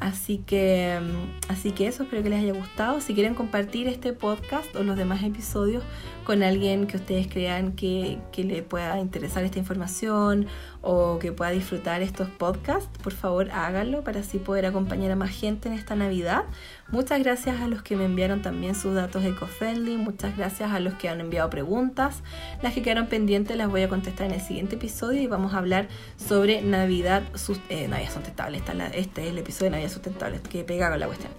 [0.00, 3.00] Así que, mm, así que eso, espero que les haya gustado.
[3.00, 5.82] Si quieren compartir este podcast o los demás episodios
[6.24, 10.46] con alguien que ustedes crean que, que le pueda interesar esta información
[10.80, 15.30] o que pueda disfrutar estos podcasts, por favor háganlo para así poder acompañar a más
[15.30, 16.44] gente en esta Navidad.
[16.90, 20.94] Muchas gracias a los que me enviaron también sus datos eco-friendly, muchas gracias a los
[20.94, 22.22] que han enviado preguntas.
[22.62, 25.58] Las que quedaron pendientes las voy a contestar en el siguiente episodio y vamos a
[25.58, 27.22] hablar sobre Navidad,
[27.68, 28.62] eh, sustentable.
[28.94, 31.32] este es el episodio de Navidad sustentable que pega con la cuestión.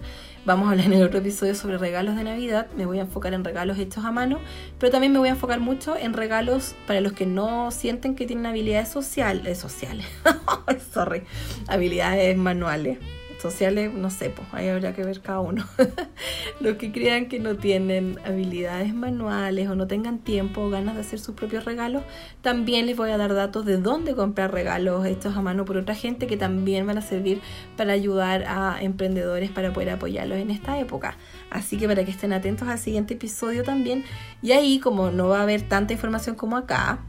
[0.46, 2.66] Vamos a hablar en el otro episodio sobre regalos de Navidad.
[2.74, 4.38] Me voy a enfocar en regalos hechos a mano,
[4.78, 8.26] pero también me voy a enfocar mucho en regalos para los que no sienten que
[8.26, 10.06] tienen habilidades sociales, sociales,
[10.94, 11.24] sorry,
[11.68, 12.98] habilidades manuales
[13.40, 15.64] sociales, no sé, pues ahí habría que ver cada uno.
[16.60, 21.00] Los que crean que no tienen habilidades manuales o no tengan tiempo o ganas de
[21.00, 22.02] hacer sus propios regalos,
[22.42, 25.94] también les voy a dar datos de dónde comprar regalos hechos a mano por otra
[25.94, 27.40] gente que también van a servir
[27.76, 31.16] para ayudar a emprendedores para poder apoyarlos en esta época.
[31.50, 34.04] Así que para que estén atentos al siguiente episodio también.
[34.42, 37.00] Y ahí, como no va a haber tanta información como acá,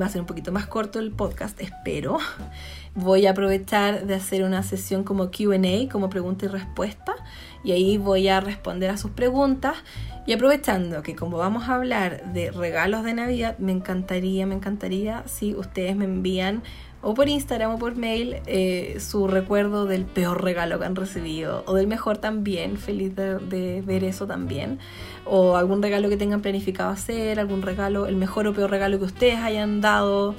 [0.00, 2.18] va a ser un poquito más corto el podcast, espero
[2.94, 7.14] voy a aprovechar de hacer una sesión como QA, como pregunta y respuesta,
[7.62, 9.76] y ahí voy a responder a sus preguntas.
[10.26, 15.22] Y aprovechando que como vamos a hablar de regalos de Navidad, me encantaría, me encantaría
[15.26, 16.62] si ustedes me envían
[17.04, 21.62] o por Instagram o por mail eh, su recuerdo del peor regalo que han recibido
[21.66, 24.78] o del mejor también, feliz de, de, ver eso también,
[25.26, 29.04] o algún regalo que tengan planificado hacer, algún regalo, el mejor o peor regalo que
[29.04, 30.34] ustedes hayan dado.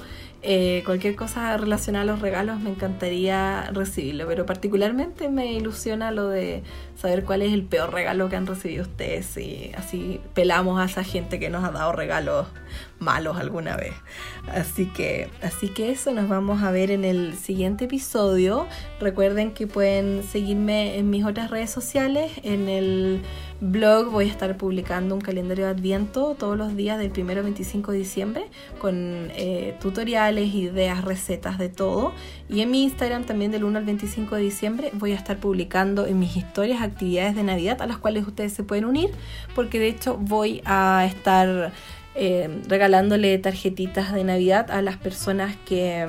[0.48, 6.28] Eh, cualquier cosa relacionada a los regalos me encantaría recibirlo, pero particularmente me ilusiona lo
[6.28, 6.62] de
[6.94, 11.02] saber cuál es el peor regalo que han recibido ustedes y así pelamos a esa
[11.02, 12.46] gente que nos ha dado regalos
[12.98, 13.94] malos alguna vez.
[14.48, 18.66] Así que, así que eso nos vamos a ver en el siguiente episodio.
[19.00, 23.22] Recuerden que pueden seguirme en mis otras redes sociales, en el
[23.60, 27.42] blog voy a estar publicando un calendario de Adviento todos los días del 1 al
[27.42, 28.44] 25 de diciembre
[28.78, 32.12] con eh, tutoriales, ideas, recetas de todo.
[32.48, 36.06] Y en mi Instagram también del 1 al 25 de diciembre voy a estar publicando
[36.06, 39.10] en mis historias actividades de Navidad a las cuales ustedes se pueden unir
[39.54, 41.72] porque de hecho voy a estar
[42.16, 46.06] eh, regalándole tarjetitas de Navidad a las personas que...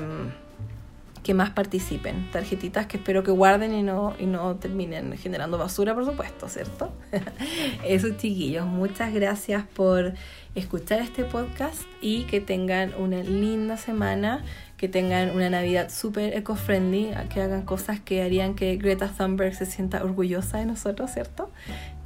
[1.24, 2.32] Que más participen.
[2.32, 6.94] Tarjetitas que espero que guarden y no, y no terminen generando basura, por supuesto, ¿cierto?
[7.86, 10.14] Eso, chiquillos, muchas gracias por
[10.56, 14.46] escuchar este podcast y que tengan una linda semana,
[14.78, 19.66] que tengan una Navidad súper eco-friendly, que hagan cosas que harían que Greta Thunberg se
[19.66, 21.52] sienta orgullosa de nosotros, ¿cierto?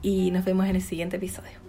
[0.02, 1.61] Y nos vemos en el siguiente episodio.